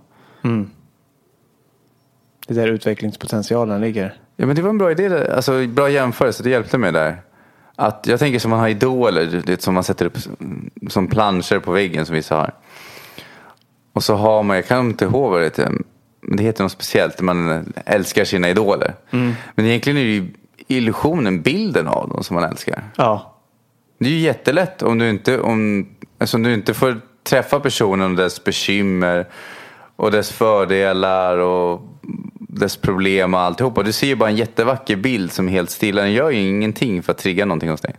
det 2.46 2.54
är 2.54 2.66
där 2.66 2.72
utvecklingspotentialen 2.72 3.80
ligger. 3.80 4.14
Ja 4.36 4.46
men 4.46 4.56
det 4.56 4.62
var 4.62 4.70
en 4.70 4.78
bra 4.78 4.90
idé, 4.90 5.30
alltså 5.30 5.66
bra 5.66 5.90
jämförelse, 5.90 6.42
det 6.42 6.50
hjälpte 6.50 6.78
mig 6.78 6.92
där. 6.92 7.22
Att 7.76 8.06
jag 8.06 8.18
tänker 8.18 8.38
som 8.38 8.50
man 8.50 8.60
har 8.60 8.68
idoler, 8.68 9.26
du 9.26 9.38
vet, 9.40 9.62
som 9.62 9.74
man 9.74 9.84
sätter 9.84 10.06
upp 10.06 10.18
som 10.88 11.06
planscher 11.06 11.58
på 11.58 11.72
väggen 11.72 12.06
som 12.06 12.14
vissa 12.14 12.36
har. 12.36 12.54
Och 13.92 14.04
så 14.04 14.14
har 14.14 14.42
man, 14.42 14.56
jag 14.56 14.66
kan 14.66 14.86
inte 14.86 15.04
ihåg 15.04 15.30
vad 15.30 15.40
det 15.40 15.44
heter, 15.44 15.72
men 16.20 16.36
det 16.36 16.42
heter 16.42 16.62
något 16.62 16.72
speciellt, 16.72 17.20
man 17.20 17.72
älskar 17.86 18.24
sina 18.24 18.48
idoler. 18.48 18.94
Men 19.54 19.66
egentligen 19.66 19.98
är 19.98 20.04
det 20.04 20.10
ju 20.10 20.26
illusionen, 20.68 21.42
bilden 21.42 21.88
av 21.88 22.08
dem 22.08 22.24
som 22.24 22.34
man 22.34 22.44
älskar. 22.44 22.84
Ja, 22.96 23.34
Det 23.98 24.06
är 24.06 24.10
ju 24.10 24.18
jättelätt 24.18 24.82
om 24.82 24.98
du 24.98 25.10
inte, 25.10 25.40
om, 25.40 25.88
alltså 26.18 26.36
om 26.36 26.42
du 26.42 26.54
inte 26.54 26.74
får 26.74 27.00
träffa 27.22 27.60
personen 27.60 28.10
och 28.10 28.16
dess 28.16 28.44
bekymmer 28.44 29.26
och 29.96 30.10
dess 30.10 30.30
fördelar 30.32 31.38
och 31.38 31.80
dess 32.54 32.76
problem 32.76 33.34
och 33.34 33.40
alltihopa. 33.40 33.82
Du 33.82 33.92
ser 33.92 34.06
ju 34.06 34.16
bara 34.16 34.28
en 34.28 34.36
jättevacker 34.36 34.96
bild 34.96 35.32
som 35.32 35.48
är 35.48 35.52
helt 35.52 35.70
stilla. 35.70 36.02
Den 36.02 36.12
gör 36.12 36.30
ju 36.30 36.40
ingenting 36.40 37.02
för 37.02 37.12
att 37.12 37.18
trigga 37.18 37.44
någonting 37.44 37.70
hos 37.70 37.80
dig. 37.80 37.94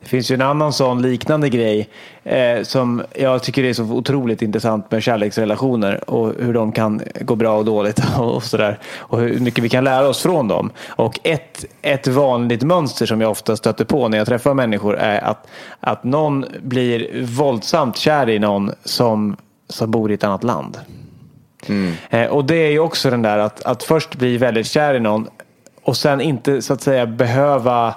Det 0.00 0.08
finns 0.08 0.30
ju 0.30 0.34
en 0.34 0.42
annan 0.42 0.72
sån 0.72 1.02
liknande 1.02 1.48
grej 1.48 1.88
eh, 2.24 2.62
som 2.62 3.02
jag 3.14 3.42
tycker 3.42 3.64
är 3.64 3.72
så 3.72 3.82
otroligt 3.82 4.42
intressant 4.42 4.90
med 4.90 5.02
kärleksrelationer 5.02 6.10
och 6.10 6.34
hur 6.38 6.54
de 6.54 6.72
kan 6.72 7.02
gå 7.20 7.36
bra 7.36 7.58
och 7.58 7.64
dåligt 7.64 8.02
och 8.18 8.42
sådär. 8.42 8.78
Och 8.96 9.20
hur 9.20 9.40
mycket 9.40 9.64
vi 9.64 9.68
kan 9.68 9.84
lära 9.84 10.08
oss 10.08 10.22
från 10.22 10.48
dem. 10.48 10.70
Och 10.88 11.20
ett, 11.22 11.64
ett 11.82 12.06
vanligt 12.06 12.62
mönster 12.62 13.06
som 13.06 13.20
jag 13.20 13.30
ofta 13.30 13.56
stöter 13.56 13.84
på 13.84 14.08
när 14.08 14.18
jag 14.18 14.26
träffar 14.26 14.54
människor 14.54 14.96
är 14.96 15.24
att, 15.24 15.46
att 15.80 16.04
någon 16.04 16.44
blir 16.62 17.22
våldsamt 17.24 17.96
kär 17.96 18.28
i 18.30 18.38
någon 18.38 18.72
som, 18.84 19.36
som 19.68 19.90
bor 19.90 20.10
i 20.10 20.14
ett 20.14 20.24
annat 20.24 20.44
land. 20.44 20.78
Mm. 21.68 21.92
Eh, 22.10 22.26
och 22.26 22.44
det 22.44 22.56
är 22.56 22.70
ju 22.70 22.78
också 22.78 23.10
den 23.10 23.22
där 23.22 23.38
att, 23.38 23.62
att 23.62 23.82
först 23.82 24.14
bli 24.16 24.36
väldigt 24.36 24.66
kär 24.66 24.94
i 24.94 25.00
någon 25.00 25.28
och 25.82 25.96
sen 25.96 26.20
inte 26.20 26.62
så 26.62 26.72
att 26.72 26.82
säga 26.82 27.06
behöva 27.06 27.94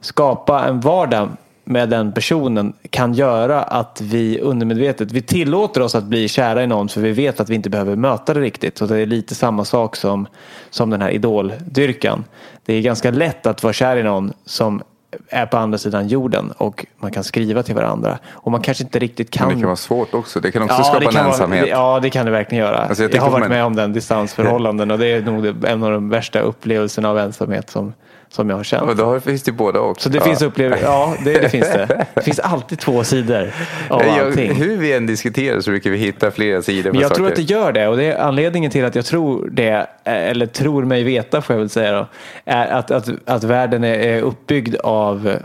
skapa 0.00 0.64
en 0.64 0.80
vardag 0.80 1.28
med 1.64 1.88
den 1.88 2.12
personen 2.12 2.72
kan 2.90 3.14
göra 3.14 3.62
att 3.62 4.00
vi 4.00 4.40
undermedvetet, 4.40 5.12
vi 5.12 5.22
tillåter 5.22 5.80
oss 5.80 5.94
att 5.94 6.04
bli 6.04 6.28
kära 6.28 6.62
i 6.62 6.66
någon 6.66 6.88
för 6.88 7.00
vi 7.00 7.12
vet 7.12 7.40
att 7.40 7.50
vi 7.50 7.54
inte 7.54 7.70
behöver 7.70 7.96
möta 7.96 8.34
det 8.34 8.40
riktigt. 8.40 8.78
Så 8.78 8.86
det 8.86 8.98
är 8.98 9.06
lite 9.06 9.34
samma 9.34 9.64
sak 9.64 9.96
som, 9.96 10.26
som 10.70 10.90
den 10.90 11.02
här 11.02 11.10
idoldyrkan. 11.10 12.24
Det 12.64 12.74
är 12.74 12.82
ganska 12.82 13.10
lätt 13.10 13.46
att 13.46 13.62
vara 13.62 13.72
kär 13.72 13.96
i 13.96 14.02
någon 14.02 14.32
som 14.44 14.82
är 15.28 15.46
på 15.46 15.56
andra 15.56 15.78
sidan 15.78 16.08
jorden 16.08 16.52
och 16.58 16.86
man 16.98 17.10
kan 17.10 17.24
skriva 17.24 17.62
till 17.62 17.74
varandra. 17.74 18.18
Och 18.32 18.50
man 18.52 18.60
kanske 18.62 18.84
inte 18.84 18.98
riktigt 18.98 19.30
kan... 19.30 19.46
Men 19.46 19.56
det 19.56 19.60
kan 19.62 19.66
vara 19.68 19.76
svårt 19.76 20.14
också. 20.14 20.40
Det 20.40 20.50
kan 20.52 20.62
också 20.62 20.76
Ja, 20.78 20.84
skapa 20.84 21.04
en 21.04 21.10
kan 21.12 21.24
vara- 21.24 21.32
ensamhet. 21.34 21.64
det- 21.64 21.70
ja, 21.70 21.98
det 22.02 22.10
kan 22.10 22.26
det 22.26 22.32
verkligen 22.32 22.64
göra. 22.64 22.76
Alltså, 22.76 23.02
jag 23.02 23.14
jag, 23.14 23.22
har 23.22 23.30
varit 23.30 23.48
med 23.48 23.64
om 23.64 23.76
den 23.76 23.92
distansförhållanden 23.92 24.90
och 24.90 24.98
det 24.98 25.06
är 25.06 25.22
nog 25.22 25.64
en 25.64 25.82
av 25.82 25.90
de 25.90 26.08
värsta 26.08 26.40
upplevelserna 26.40 27.10
av 27.10 27.18
ensamhet 27.18 27.70
som, 27.70 27.92
som 28.28 28.50
jag 28.50 28.56
har 28.56 28.64
känt. 28.64 28.82
Och 28.90 28.96
då 28.96 29.20
finns 29.20 29.42
det 29.42 29.52
båda 29.52 29.80
också. 29.80 30.02
Så 30.02 30.08
det 30.18 30.20
finns 30.24 30.42
upplevelser, 30.42 30.84
ja 30.86 31.14
det, 31.24 31.32
det 31.40 31.48
finns 31.48 31.72
det. 31.72 32.06
Det 32.14 32.20
finns 32.22 32.38
alltid 32.38 32.78
två 32.78 33.04
sidor 33.04 33.50
av 33.88 34.02
Jag, 34.02 34.26
allting. 34.26 34.54
hur 34.54 34.76
vi 34.76 34.92
än 34.92 35.06
diskuterar 35.06 35.60
så 35.60 35.70
brukar 35.70 35.90
vi 35.90 35.96
hitta 35.96 36.30
flera 36.30 36.62
sidor 36.62 36.92
Men 36.92 37.00
jag 37.00 37.14
tror 37.14 37.26
saker. 37.28 37.40
att 37.42 37.48
det 37.48 37.54
gör 37.54 37.72
det 37.72 37.88
och 37.88 37.96
det 37.96 38.04
är 38.04 38.18
anledningen 38.18 38.70
till 38.70 38.84
att 38.84 38.94
jag 38.94 39.04
tror 39.04 39.48
det, 39.52 39.70
eh, 39.70 39.86
eller 40.04 40.46
tror 40.46 40.84
mig 40.84 41.02
veta 41.04 41.42
får 41.42 41.54
jag 41.54 41.60
väl 41.60 41.68
säga 41.68 41.92
då, 41.92 42.06
är 42.44 42.66
att, 42.66 42.90
att, 42.90 43.08
att 43.26 43.44
världen 43.44 43.84
är, 43.84 43.94
är 43.98 44.20
uppbyggd 44.22 44.76
av, 44.76 44.95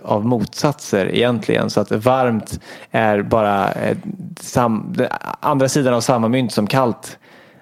av 0.04 0.26
motsatser 0.26 1.16
egentligen. 1.16 1.70
Så 1.70 1.82
att 1.82 1.92
varmt 1.92 2.60
är 2.92 3.22
bara 3.22 3.72
eh, 3.72 3.98
sam, 4.40 4.96
andra 5.40 5.70
sidan 5.70 5.94
av 5.94 6.02
samma 6.02 6.28
mynt 6.28 6.52
som 6.52 6.68
kallt 6.68 7.18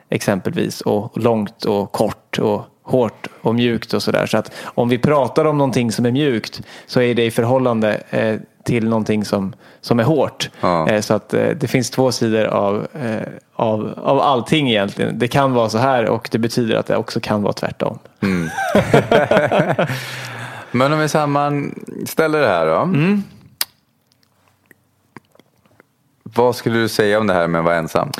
exempelvis 0.09 0.81
och 0.81 1.17
långt 1.17 1.65
och 1.65 1.91
kort 1.91 2.39
och 2.39 2.65
hårt 2.83 3.27
och 3.41 3.55
mjukt 3.55 3.93
och 3.93 4.03
sådär. 4.03 4.25
Så 4.25 4.37
att 4.37 4.51
om 4.63 4.89
vi 4.89 4.97
pratar 4.97 5.45
om 5.45 5.57
någonting 5.57 5.91
som 5.91 6.05
är 6.05 6.11
mjukt 6.11 6.61
så 6.85 7.01
är 7.01 7.15
det 7.15 7.25
i 7.25 7.31
förhållande 7.31 8.01
eh, 8.09 8.35
till 8.63 8.89
någonting 8.89 9.25
som, 9.25 9.55
som 9.81 9.99
är 9.99 10.03
hårt. 10.03 10.49
Ja. 10.61 10.89
Eh, 10.89 11.01
så 11.01 11.13
att 11.13 11.33
eh, 11.33 11.49
det 11.59 11.67
finns 11.67 11.89
två 11.89 12.11
sidor 12.11 12.45
av, 12.45 12.87
av, 13.55 13.99
av 14.03 14.19
allting 14.19 14.69
egentligen. 14.69 15.19
Det 15.19 15.27
kan 15.27 15.53
vara 15.53 15.69
så 15.69 15.77
här 15.77 16.05
och 16.05 16.29
det 16.31 16.37
betyder 16.37 16.75
att 16.75 16.85
det 16.85 16.97
också 16.97 17.19
kan 17.19 17.41
vara 17.41 17.53
tvärtom. 17.53 17.99
Men 20.71 20.93
om 20.93 20.99
vi 20.99 21.09
sammanställer 21.09 22.41
det 22.41 22.47
här 22.47 22.65
då. 22.65 22.75
Mm. 22.75 23.23
Vad 26.23 26.55
skulle 26.55 26.79
du 26.79 26.87
säga 26.87 27.19
om 27.19 27.27
det 27.27 27.33
här 27.33 27.47
med 27.47 27.59
att 27.59 27.65
vara 27.65 27.75
ensam? 27.75 28.11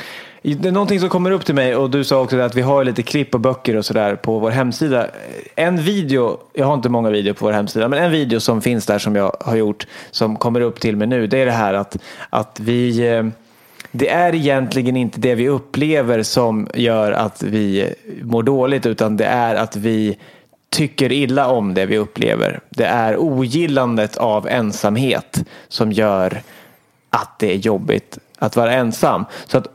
Det 0.42 0.68
är 0.68 0.72
någonting 0.72 1.00
som 1.00 1.08
kommer 1.08 1.30
upp 1.30 1.44
till 1.44 1.54
mig 1.54 1.76
och 1.76 1.90
du 1.90 2.04
sa 2.04 2.20
också 2.20 2.40
att 2.40 2.54
vi 2.54 2.62
har 2.62 2.84
lite 2.84 3.02
klipp 3.02 3.34
och 3.34 3.40
böcker 3.40 3.76
och 3.76 3.84
sådär 3.84 4.16
på 4.16 4.38
vår 4.38 4.50
hemsida. 4.50 5.06
En 5.54 5.82
video, 5.82 6.38
jag 6.52 6.66
har 6.66 6.74
inte 6.74 6.88
många 6.88 7.10
videor 7.10 7.34
på 7.34 7.44
vår 7.44 7.52
hemsida, 7.52 7.88
men 7.88 7.98
en 7.98 8.10
video 8.10 8.40
som 8.40 8.62
finns 8.62 8.86
där 8.86 8.98
som 8.98 9.16
jag 9.16 9.36
har 9.40 9.56
gjort 9.56 9.86
som 10.10 10.36
kommer 10.36 10.60
upp 10.60 10.80
till 10.80 10.96
mig 10.96 11.08
nu, 11.08 11.26
det 11.26 11.38
är 11.38 11.46
det 11.46 11.52
här 11.52 11.74
att, 11.74 11.96
att 12.30 12.60
vi 12.60 13.08
eh, 13.08 13.24
det 13.92 14.08
är 14.08 14.34
egentligen 14.34 14.96
inte 14.96 15.20
det 15.20 15.34
vi 15.34 15.48
upplever 15.48 16.22
som 16.22 16.68
gör 16.74 17.12
att 17.12 17.42
vi 17.42 17.94
mår 18.22 18.42
dåligt 18.42 18.86
utan 18.86 19.16
det 19.16 19.24
är 19.24 19.54
att 19.54 19.76
vi 19.76 20.18
tycker 20.70 21.12
illa 21.12 21.48
om 21.48 21.74
det 21.74 21.86
vi 21.86 21.98
upplever. 21.98 22.60
Det 22.70 22.84
är 22.84 23.16
ogillandet 23.16 24.16
av 24.16 24.48
ensamhet 24.48 25.44
som 25.68 25.92
gör 25.92 26.42
att 27.10 27.38
det 27.38 27.52
är 27.52 27.56
jobbigt 27.56 28.18
att 28.38 28.56
vara 28.56 28.72
ensam. 28.72 29.24
Så 29.46 29.58
att 29.58 29.66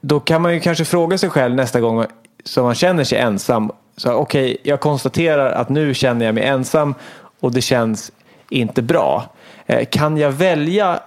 då 0.00 0.20
kan 0.20 0.42
man 0.42 0.54
ju 0.54 0.60
kanske 0.60 0.84
fråga 0.84 1.18
sig 1.18 1.30
själv 1.30 1.54
nästa 1.54 1.80
gång 1.80 2.04
som 2.44 2.64
man 2.64 2.74
känner 2.74 3.04
sig 3.04 3.18
ensam. 3.18 3.70
Så 3.96 4.12
okej, 4.12 4.56
jag 4.62 4.80
konstaterar 4.80 5.52
att 5.52 5.68
nu 5.68 5.94
känner 5.94 6.26
jag 6.26 6.34
mig 6.34 6.44
ensam 6.44 6.94
och 7.40 7.52
det 7.52 7.60
känns 7.60 8.12
inte 8.50 8.82
bra. 8.82 9.24
Eh, 9.66 9.84
kan 9.84 10.16
jag 10.16 10.30
välja 10.30 11.00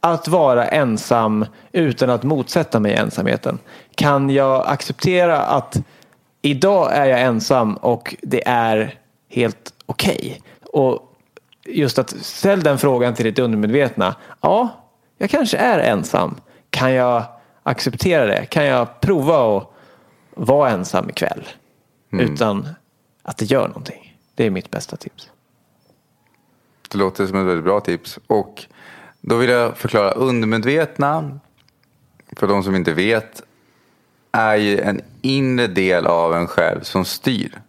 att 0.00 0.28
vara 0.28 0.66
ensam 0.66 1.46
utan 1.72 2.10
att 2.10 2.22
motsätta 2.22 2.80
mig 2.80 2.94
ensamheten? 2.94 3.58
Kan 3.94 4.30
jag 4.30 4.66
acceptera 4.66 5.40
att 5.40 5.76
idag 6.44 6.96
är 6.96 7.06
jag 7.06 7.20
ensam 7.20 7.74
och 7.74 8.14
det 8.22 8.48
är 8.48 8.98
helt 9.28 9.74
okej? 9.86 10.40
Och 10.72 11.16
just 11.64 11.98
att 11.98 12.10
ställ 12.10 12.62
den 12.62 12.78
frågan 12.78 13.14
till 13.14 13.24
ditt 13.24 13.38
undermedvetna. 13.38 14.16
Ja, 14.40 14.68
jag 15.18 15.30
kanske 15.30 15.56
är 15.56 15.78
ensam. 15.78 16.36
Kan 16.70 16.92
jag 16.92 17.24
acceptera 17.62 18.26
det? 18.26 18.46
Kan 18.46 18.64
jag 18.64 19.00
prova 19.00 19.56
att 19.56 19.70
vara 20.34 20.70
ensam 20.70 21.10
ikväll? 21.10 21.48
Utan 22.10 22.68
att 23.22 23.36
det 23.36 23.44
gör 23.44 23.68
någonting. 23.68 24.16
Det 24.34 24.46
är 24.46 24.50
mitt 24.50 24.70
bästa 24.70 24.96
tips. 24.96 25.30
Det 26.90 26.98
låter 26.98 27.26
som 27.26 27.38
ett 27.38 27.46
väldigt 27.46 27.64
bra 27.64 27.80
tips. 27.80 28.18
Och 28.26 28.64
då 29.20 29.36
vill 29.36 29.50
jag 29.50 29.76
förklara. 29.76 30.10
Undermedvetna, 30.10 31.40
för 32.36 32.46
de 32.46 32.62
som 32.62 32.74
inte 32.74 32.92
vet, 32.92 33.42
är 34.34 34.56
ju 34.56 34.80
en 34.80 35.00
inre 35.22 35.66
del 35.66 36.06
av 36.06 36.34
en 36.34 36.46
själv 36.46 36.80
som 36.80 37.04
styr. 37.04 37.60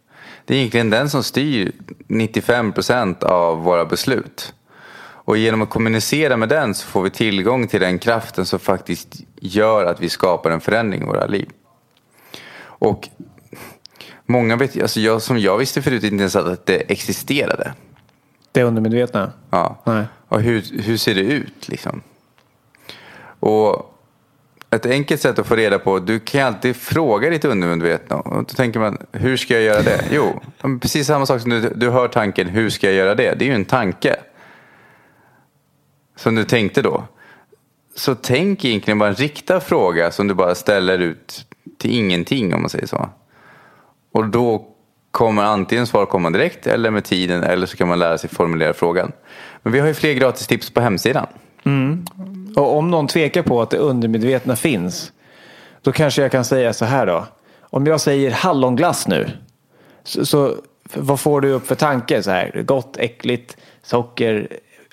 Det 0.45 0.53
är 0.53 0.57
egentligen 0.57 0.89
den 0.89 1.09
som 1.09 1.23
styr 1.23 1.71
95% 2.07 3.23
av 3.23 3.63
våra 3.63 3.85
beslut. 3.85 4.53
Och 4.97 5.37
genom 5.37 5.61
att 5.61 5.69
kommunicera 5.69 6.37
med 6.37 6.49
den 6.49 6.73
så 6.73 6.87
får 6.87 7.01
vi 7.01 7.09
tillgång 7.09 7.67
till 7.67 7.81
den 7.81 7.99
kraften 7.99 8.45
som 8.45 8.59
faktiskt 8.59 9.15
gör 9.35 9.85
att 9.85 9.99
vi 9.99 10.09
skapar 10.09 10.51
en 10.51 10.61
förändring 10.61 11.01
i 11.01 11.05
våra 11.05 11.25
liv. 11.25 11.49
Och 12.63 13.09
många 14.25 14.55
vet, 14.55 14.81
alltså 14.81 14.99
jag, 14.99 15.21
som 15.21 15.39
jag 15.39 15.57
visste 15.57 15.81
förut 15.81 16.03
inte 16.03 16.21
ens 16.21 16.35
att 16.35 16.65
det 16.65 16.91
existerade. 16.91 17.73
Det 18.51 18.63
undermedvetna. 18.63 19.31
Ja. 19.49 19.81
Nej. 19.83 20.05
Och 20.27 20.41
hur, 20.41 20.81
hur 20.81 20.97
ser 20.97 21.15
det 21.15 21.21
ut 21.21 21.67
liksom? 21.67 22.01
Och 23.39 23.94
ett 24.75 24.85
enkelt 24.85 25.21
sätt 25.21 25.39
att 25.39 25.47
få 25.47 25.55
reda 25.55 25.79
på, 25.79 25.99
du 25.99 26.19
kan 26.19 26.41
ju 26.41 26.47
alltid 26.47 26.75
fråga 26.75 27.29
ditt 27.29 27.45
undermedvetna. 27.45 28.15
Och 28.15 28.37
då 28.37 28.43
tänker 28.55 28.79
man, 28.79 28.97
hur 29.11 29.37
ska 29.37 29.53
jag 29.53 29.63
göra 29.63 29.81
det? 29.81 30.05
Jo, 30.11 30.41
precis 30.81 31.07
samma 31.07 31.25
sak 31.25 31.41
som 31.41 31.51
du, 31.51 31.73
du 31.75 31.89
hör 31.89 32.07
tanken, 32.07 32.47
hur 32.47 32.69
ska 32.69 32.87
jag 32.87 32.95
göra 32.95 33.15
det? 33.15 33.33
Det 33.33 33.45
är 33.45 33.49
ju 33.49 33.55
en 33.55 33.65
tanke. 33.65 34.15
Som 36.15 36.35
du 36.35 36.43
tänkte 36.43 36.81
då. 36.81 37.03
Så 37.95 38.15
tänk 38.15 38.65
egentligen 38.65 38.99
bara 38.99 39.09
en 39.09 39.15
riktad 39.15 39.59
fråga 39.59 40.11
som 40.11 40.27
du 40.27 40.33
bara 40.33 40.55
ställer 40.55 40.99
ut 40.99 41.45
till 41.77 41.91
ingenting 41.91 42.53
om 42.53 42.61
man 42.61 42.69
säger 42.69 42.87
så. 42.87 43.09
Och 44.11 44.25
då 44.25 44.65
kommer 45.11 45.43
antingen 45.43 45.87
svar 45.87 46.05
komma 46.05 46.29
direkt 46.29 46.67
eller 46.67 46.91
med 46.91 47.03
tiden 47.03 47.43
eller 47.43 47.67
så 47.67 47.77
kan 47.77 47.87
man 47.87 47.99
lära 47.99 48.17
sig 48.17 48.29
formulera 48.29 48.73
frågan. 48.73 49.11
Men 49.63 49.73
vi 49.73 49.79
har 49.79 49.87
ju 49.87 49.93
fler 49.93 50.13
gratis 50.13 50.47
tips 50.47 50.69
på 50.69 50.81
hemsidan. 50.81 51.27
Mm. 51.63 52.05
Och 52.55 52.77
om 52.77 52.91
någon 52.91 53.07
tvekar 53.07 53.41
på 53.41 53.61
att 53.61 53.69
det 53.69 53.77
undermedvetna 53.77 54.55
finns. 54.55 55.11
Då 55.81 55.91
kanske 55.91 56.21
jag 56.21 56.31
kan 56.31 56.45
säga 56.45 56.73
så 56.73 56.85
här 56.85 57.05
då. 57.05 57.25
Om 57.59 57.87
jag 57.87 58.01
säger 58.01 58.31
hallonglass 58.31 59.07
nu. 59.07 59.29
Så, 60.03 60.25
så 60.25 60.55
vad 60.93 61.19
får 61.19 61.41
du 61.41 61.51
upp 61.51 61.67
för 61.67 61.75
tanke? 61.75 62.23
Så 62.23 62.31
här, 62.31 62.63
gott, 62.65 62.97
äckligt, 62.97 63.57
socker. 63.83 64.47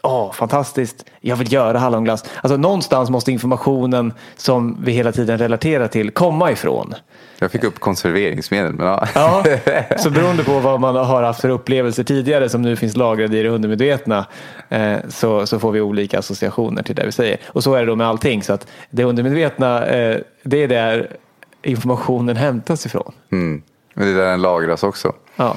Åh, 0.04 0.32
fantastiskt. 0.32 1.04
Jag 1.20 1.36
vill 1.36 1.52
göra 1.52 1.78
hallonglass. 1.78 2.24
Alltså 2.40 2.56
någonstans 2.56 3.10
måste 3.10 3.32
informationen 3.32 4.12
som 4.36 4.84
vi 4.84 4.92
hela 4.92 5.12
tiden 5.12 5.38
relaterar 5.38 5.88
till 5.88 6.10
komma 6.10 6.50
ifrån. 6.50 6.94
Jag 7.38 7.50
fick 7.50 7.64
upp 7.64 7.80
konserveringsmedel. 7.80 8.72
Men 8.72 8.86
ja. 8.86 9.08
Ja, 9.14 9.44
så 9.98 10.10
beroende 10.10 10.44
på 10.44 10.58
vad 10.58 10.80
man 10.80 10.96
har 10.96 11.22
haft 11.22 11.40
för 11.40 11.48
upplevelser 11.48 12.04
tidigare 12.04 12.48
som 12.48 12.62
nu 12.62 12.76
finns 12.76 12.96
lagrade 12.96 13.38
i 13.38 13.42
det 13.42 13.48
undermedvetna 13.48 14.26
eh, 14.68 14.96
så, 15.08 15.46
så 15.46 15.58
får 15.58 15.72
vi 15.72 15.80
olika 15.80 16.18
associationer 16.18 16.82
till 16.82 16.94
det 16.94 17.06
vi 17.06 17.12
säger. 17.12 17.38
Och 17.46 17.62
så 17.62 17.74
är 17.74 17.80
det 17.80 17.86
då 17.86 17.96
med 17.96 18.06
allting. 18.06 18.42
Så 18.42 18.52
att 18.52 18.66
det 18.90 19.04
undermedvetna, 19.04 19.86
eh, 19.86 20.18
det 20.42 20.62
är 20.62 20.68
där 20.68 21.16
informationen 21.62 22.36
hämtas 22.36 22.86
ifrån. 22.86 23.12
Mm. 23.32 23.62
Men 23.94 24.06
det 24.06 24.12
är 24.12 24.16
där 24.16 24.30
den 24.30 24.42
lagras 24.42 24.82
också. 24.82 25.12
Ja. 25.36 25.56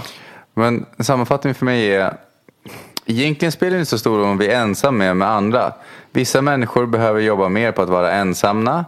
Men 0.54 0.86
en 0.98 1.06
sammanfattning 1.06 1.54
för 1.54 1.66
mig 1.66 1.96
är 1.96 2.18
Egentligen 3.06 3.52
spelar 3.52 3.72
det 3.72 3.80
inte 3.80 3.90
så 3.90 3.98
stor 3.98 4.18
roll 4.18 4.26
om 4.26 4.38
vi 4.38 4.48
är 4.48 4.62
ensamma 4.62 5.14
med 5.14 5.28
andra. 5.28 5.74
Vissa 6.12 6.42
människor 6.42 6.86
behöver 6.86 7.22
jobba 7.22 7.50
mer 7.50 7.72
på 7.72 7.82
att 7.82 7.90
vara 7.90 8.12
ensamma 8.12 8.86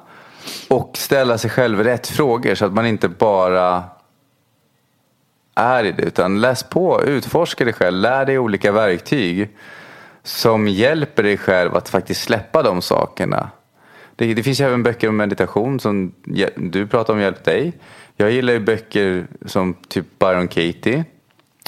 och 0.68 0.97
ställa 0.97 1.38
sig 1.38 1.49
själv 1.49 1.84
rätt 1.84 2.07
frågor 2.07 2.55
så 2.55 2.65
att 2.65 2.74
man 2.74 2.86
inte 2.86 3.09
bara 3.09 3.84
är 5.55 5.84
i 5.84 5.91
det. 5.91 6.03
Utan 6.03 6.41
läs 6.41 6.63
på, 6.63 7.03
utforska 7.03 7.63
dig 7.63 7.74
själv, 7.74 7.97
lär 7.97 8.26
dig 8.26 8.39
olika 8.39 8.72
verktyg 8.72 9.49
som 10.24 10.68
hjälper 10.68 11.24
dig 11.24 11.38
själv 11.38 11.76
att 11.76 11.89
faktiskt 11.89 12.24
släppa 12.24 12.63
de 12.63 12.82
sakerna. 12.82 13.49
Det, 14.15 14.34
det 14.34 14.43
finns 14.43 14.61
ju 14.61 14.65
även 14.65 14.84
böcker 14.84 15.09
om 15.09 15.18
meditation 15.18 15.80
som 15.80 16.13
du 16.55 16.88
pratar 16.88 17.13
om 17.13 17.20
hjälpt 17.20 17.43
dig. 17.43 17.74
Jag 18.15 18.32
gillar 18.32 18.53
ju 18.53 18.59
böcker 18.59 19.28
som 19.45 19.74
typ 19.74 20.20
Byron 20.20 20.47
Katie 20.47 21.05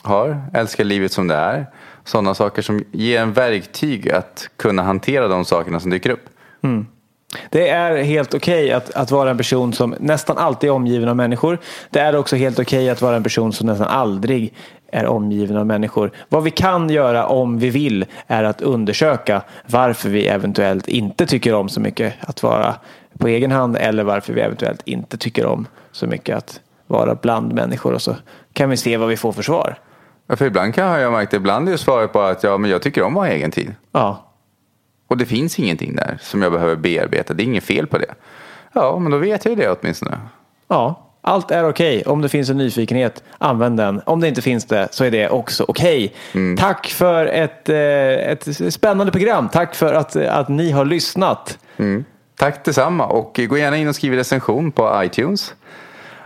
har, 0.03 0.41
Älskar 0.53 0.83
livet 0.83 1.11
som 1.11 1.27
det 1.27 1.35
är. 1.35 1.65
Sådana 2.09 2.33
saker 2.33 2.61
som 2.61 2.83
ger 2.91 3.21
en 3.21 3.33
verktyg 3.33 4.11
att 4.11 4.49
kunna 4.57 4.83
hantera 4.83 5.27
de 5.27 5.45
sakerna 5.45 5.79
som 5.79 5.91
dyker 5.91 6.09
upp. 6.09 6.25
Mm. 6.63 6.87
Det 7.49 7.69
är 7.69 8.03
helt 8.03 8.33
okej 8.33 8.63
okay 8.63 8.71
att, 8.71 8.91
att 8.91 9.11
vara 9.11 9.29
en 9.29 9.37
person 9.37 9.73
som 9.73 9.95
nästan 9.99 10.37
alltid 10.37 10.69
är 10.69 10.73
omgiven 10.73 11.09
av 11.09 11.15
människor. 11.15 11.59
Det 11.89 11.99
är 11.99 12.15
också 12.15 12.35
helt 12.35 12.59
okej 12.59 12.79
okay 12.79 12.89
att 12.89 13.01
vara 13.01 13.15
en 13.15 13.23
person 13.23 13.53
som 13.53 13.67
nästan 13.67 13.87
aldrig 13.87 14.53
är 14.91 15.05
omgiven 15.05 15.57
av 15.57 15.65
människor. 15.65 16.11
Vad 16.29 16.43
vi 16.43 16.51
kan 16.51 16.89
göra 16.89 17.25
om 17.25 17.59
vi 17.59 17.69
vill 17.69 18.05
är 18.27 18.43
att 18.43 18.61
undersöka 18.61 19.41
varför 19.65 20.09
vi 20.09 20.27
eventuellt 20.27 20.87
inte 20.87 21.25
tycker 21.25 21.53
om 21.53 21.69
så 21.69 21.79
mycket 21.79 22.13
att 22.21 22.43
vara 22.43 22.75
på 23.17 23.27
egen 23.27 23.51
hand 23.51 23.77
eller 23.77 24.03
varför 24.03 24.33
vi 24.33 24.41
eventuellt 24.41 24.81
inte 24.85 25.17
tycker 25.17 25.45
om 25.45 25.67
så 25.91 26.07
mycket 26.07 26.37
att 26.37 26.59
vara 26.87 27.15
bland 27.15 27.53
människor 27.53 27.93
och 27.93 28.01
så 28.01 28.15
kan 28.53 28.69
vi 28.69 28.77
se 28.77 28.97
vad 28.97 29.09
vi 29.09 29.17
får 29.17 29.31
för 29.31 29.43
svar. 29.43 29.77
Ja, 30.29 30.35
för 30.35 30.45
ibland 30.45 30.75
kan 30.75 31.01
jag 31.01 31.11
märkt, 31.11 31.33
ibland 31.33 31.69
är 31.69 31.77
svaret 31.77 32.11
bara 32.11 32.29
att 32.29 32.43
ja, 32.43 32.57
men 32.57 32.71
jag 32.71 32.81
tycker 32.81 33.03
om 33.03 33.17
att 33.17 33.27
ha 33.27 33.33
egen 33.33 33.51
tid. 33.51 33.75
Ja. 33.91 34.25
Och 35.07 35.17
det 35.17 35.25
finns 35.25 35.59
ingenting 35.59 35.95
där 35.95 36.17
som 36.21 36.41
jag 36.41 36.51
behöver 36.51 36.75
bearbeta. 36.75 37.33
Det 37.33 37.43
är 37.43 37.45
inget 37.45 37.63
fel 37.63 37.87
på 37.87 37.97
det. 37.97 38.13
Ja, 38.73 38.99
men 38.99 39.11
då 39.11 39.17
vet 39.17 39.45
jag 39.45 39.49
ju 39.49 39.55
det 39.55 39.69
åtminstone. 39.69 40.17
Ja, 40.67 41.09
allt 41.21 41.51
är 41.51 41.69
okej. 41.69 41.99
Okay. 41.99 42.11
Om 42.11 42.21
det 42.21 42.29
finns 42.29 42.49
en 42.49 42.57
nyfikenhet, 42.57 43.23
använd 43.37 43.77
den. 43.77 44.01
Om 44.05 44.19
det 44.19 44.27
inte 44.27 44.41
finns 44.41 44.65
det 44.65 44.87
så 44.91 45.03
är 45.03 45.11
det 45.11 45.29
också 45.29 45.65
okej. 45.67 46.05
Okay. 46.05 46.41
Mm. 46.41 46.57
Tack 46.57 46.87
för 46.87 47.25
ett, 47.25 47.69
eh, 47.69 47.77
ett 47.77 48.73
spännande 48.73 49.11
program. 49.11 49.49
Tack 49.49 49.75
för 49.75 49.93
att, 49.93 50.15
att 50.15 50.49
ni 50.49 50.71
har 50.71 50.85
lyssnat. 50.85 51.57
Mm. 51.77 52.05
Tack 52.37 52.65
detsamma 52.65 53.05
och 53.05 53.39
gå 53.49 53.57
gärna 53.57 53.77
in 53.77 53.87
och 53.87 53.95
skriv 53.95 54.13
recension 54.13 54.71
på 54.71 55.01
iTunes. 55.03 55.53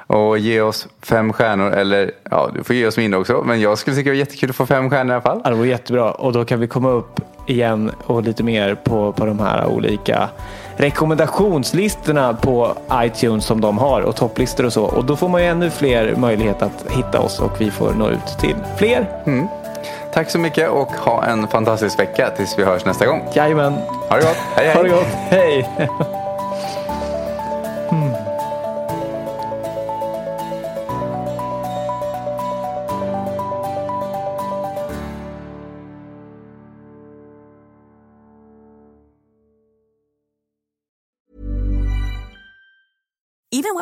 Och 0.07 0.37
ge 0.37 0.61
oss 0.61 0.87
fem 1.01 1.33
stjärnor 1.33 1.71
eller 1.71 2.11
ja, 2.31 2.49
du 2.53 2.63
får 2.63 2.75
ge 2.75 2.87
oss 2.87 2.97
mindre 2.97 3.19
också. 3.19 3.43
Men 3.45 3.61
jag 3.61 3.77
skulle 3.77 3.95
tycka 3.95 4.09
det 4.09 4.15
var 4.15 4.19
jättekul 4.19 4.49
att 4.49 4.55
få 4.55 4.65
fem 4.65 4.89
stjärnor 4.89 5.11
i 5.11 5.13
alla 5.13 5.21
fall. 5.21 5.41
Ja, 5.43 5.49
det 5.49 5.55
var 5.55 5.65
jättebra 5.65 6.11
och 6.11 6.33
då 6.33 6.45
kan 6.45 6.59
vi 6.59 6.67
komma 6.67 6.89
upp 6.89 7.19
igen 7.47 7.91
och 8.05 8.23
lite 8.23 8.43
mer 8.43 8.75
på, 8.75 9.11
på 9.11 9.25
de 9.25 9.39
här 9.39 9.65
olika 9.65 10.29
rekommendationslistorna 10.77 12.33
på 12.33 12.77
iTunes 12.93 13.45
som 13.45 13.61
de 13.61 13.77
har 13.77 14.01
och 14.01 14.15
topplistor 14.15 14.65
och 14.65 14.73
så. 14.73 14.83
Och 14.83 15.05
då 15.05 15.15
får 15.15 15.29
man 15.29 15.41
ju 15.41 15.47
ännu 15.47 15.69
fler 15.69 16.15
möjlighet 16.15 16.61
att 16.61 16.85
hitta 16.89 17.19
oss 17.19 17.39
och 17.39 17.61
vi 17.61 17.71
får 17.71 17.93
nå 17.93 18.09
ut 18.09 18.39
till 18.39 18.55
fler. 18.77 19.09
Mm. 19.25 19.47
Tack 20.13 20.29
så 20.29 20.39
mycket 20.39 20.69
och 20.69 20.87
ha 20.87 21.25
en 21.25 21.47
fantastisk 21.47 21.99
vecka 21.99 22.29
tills 22.37 22.59
vi 22.59 22.63
hörs 22.63 22.85
nästa 22.85 23.05
gång. 23.05 23.21
Jajamän. 23.33 23.73
Ha 24.09 24.15
det 24.15 24.21
gott. 24.21 24.37
Hej 24.55 24.65
hej. 24.65 24.75
Ha 24.75 24.83
det 24.83 24.89
gott. 24.89 25.07
Hej. 25.29 25.69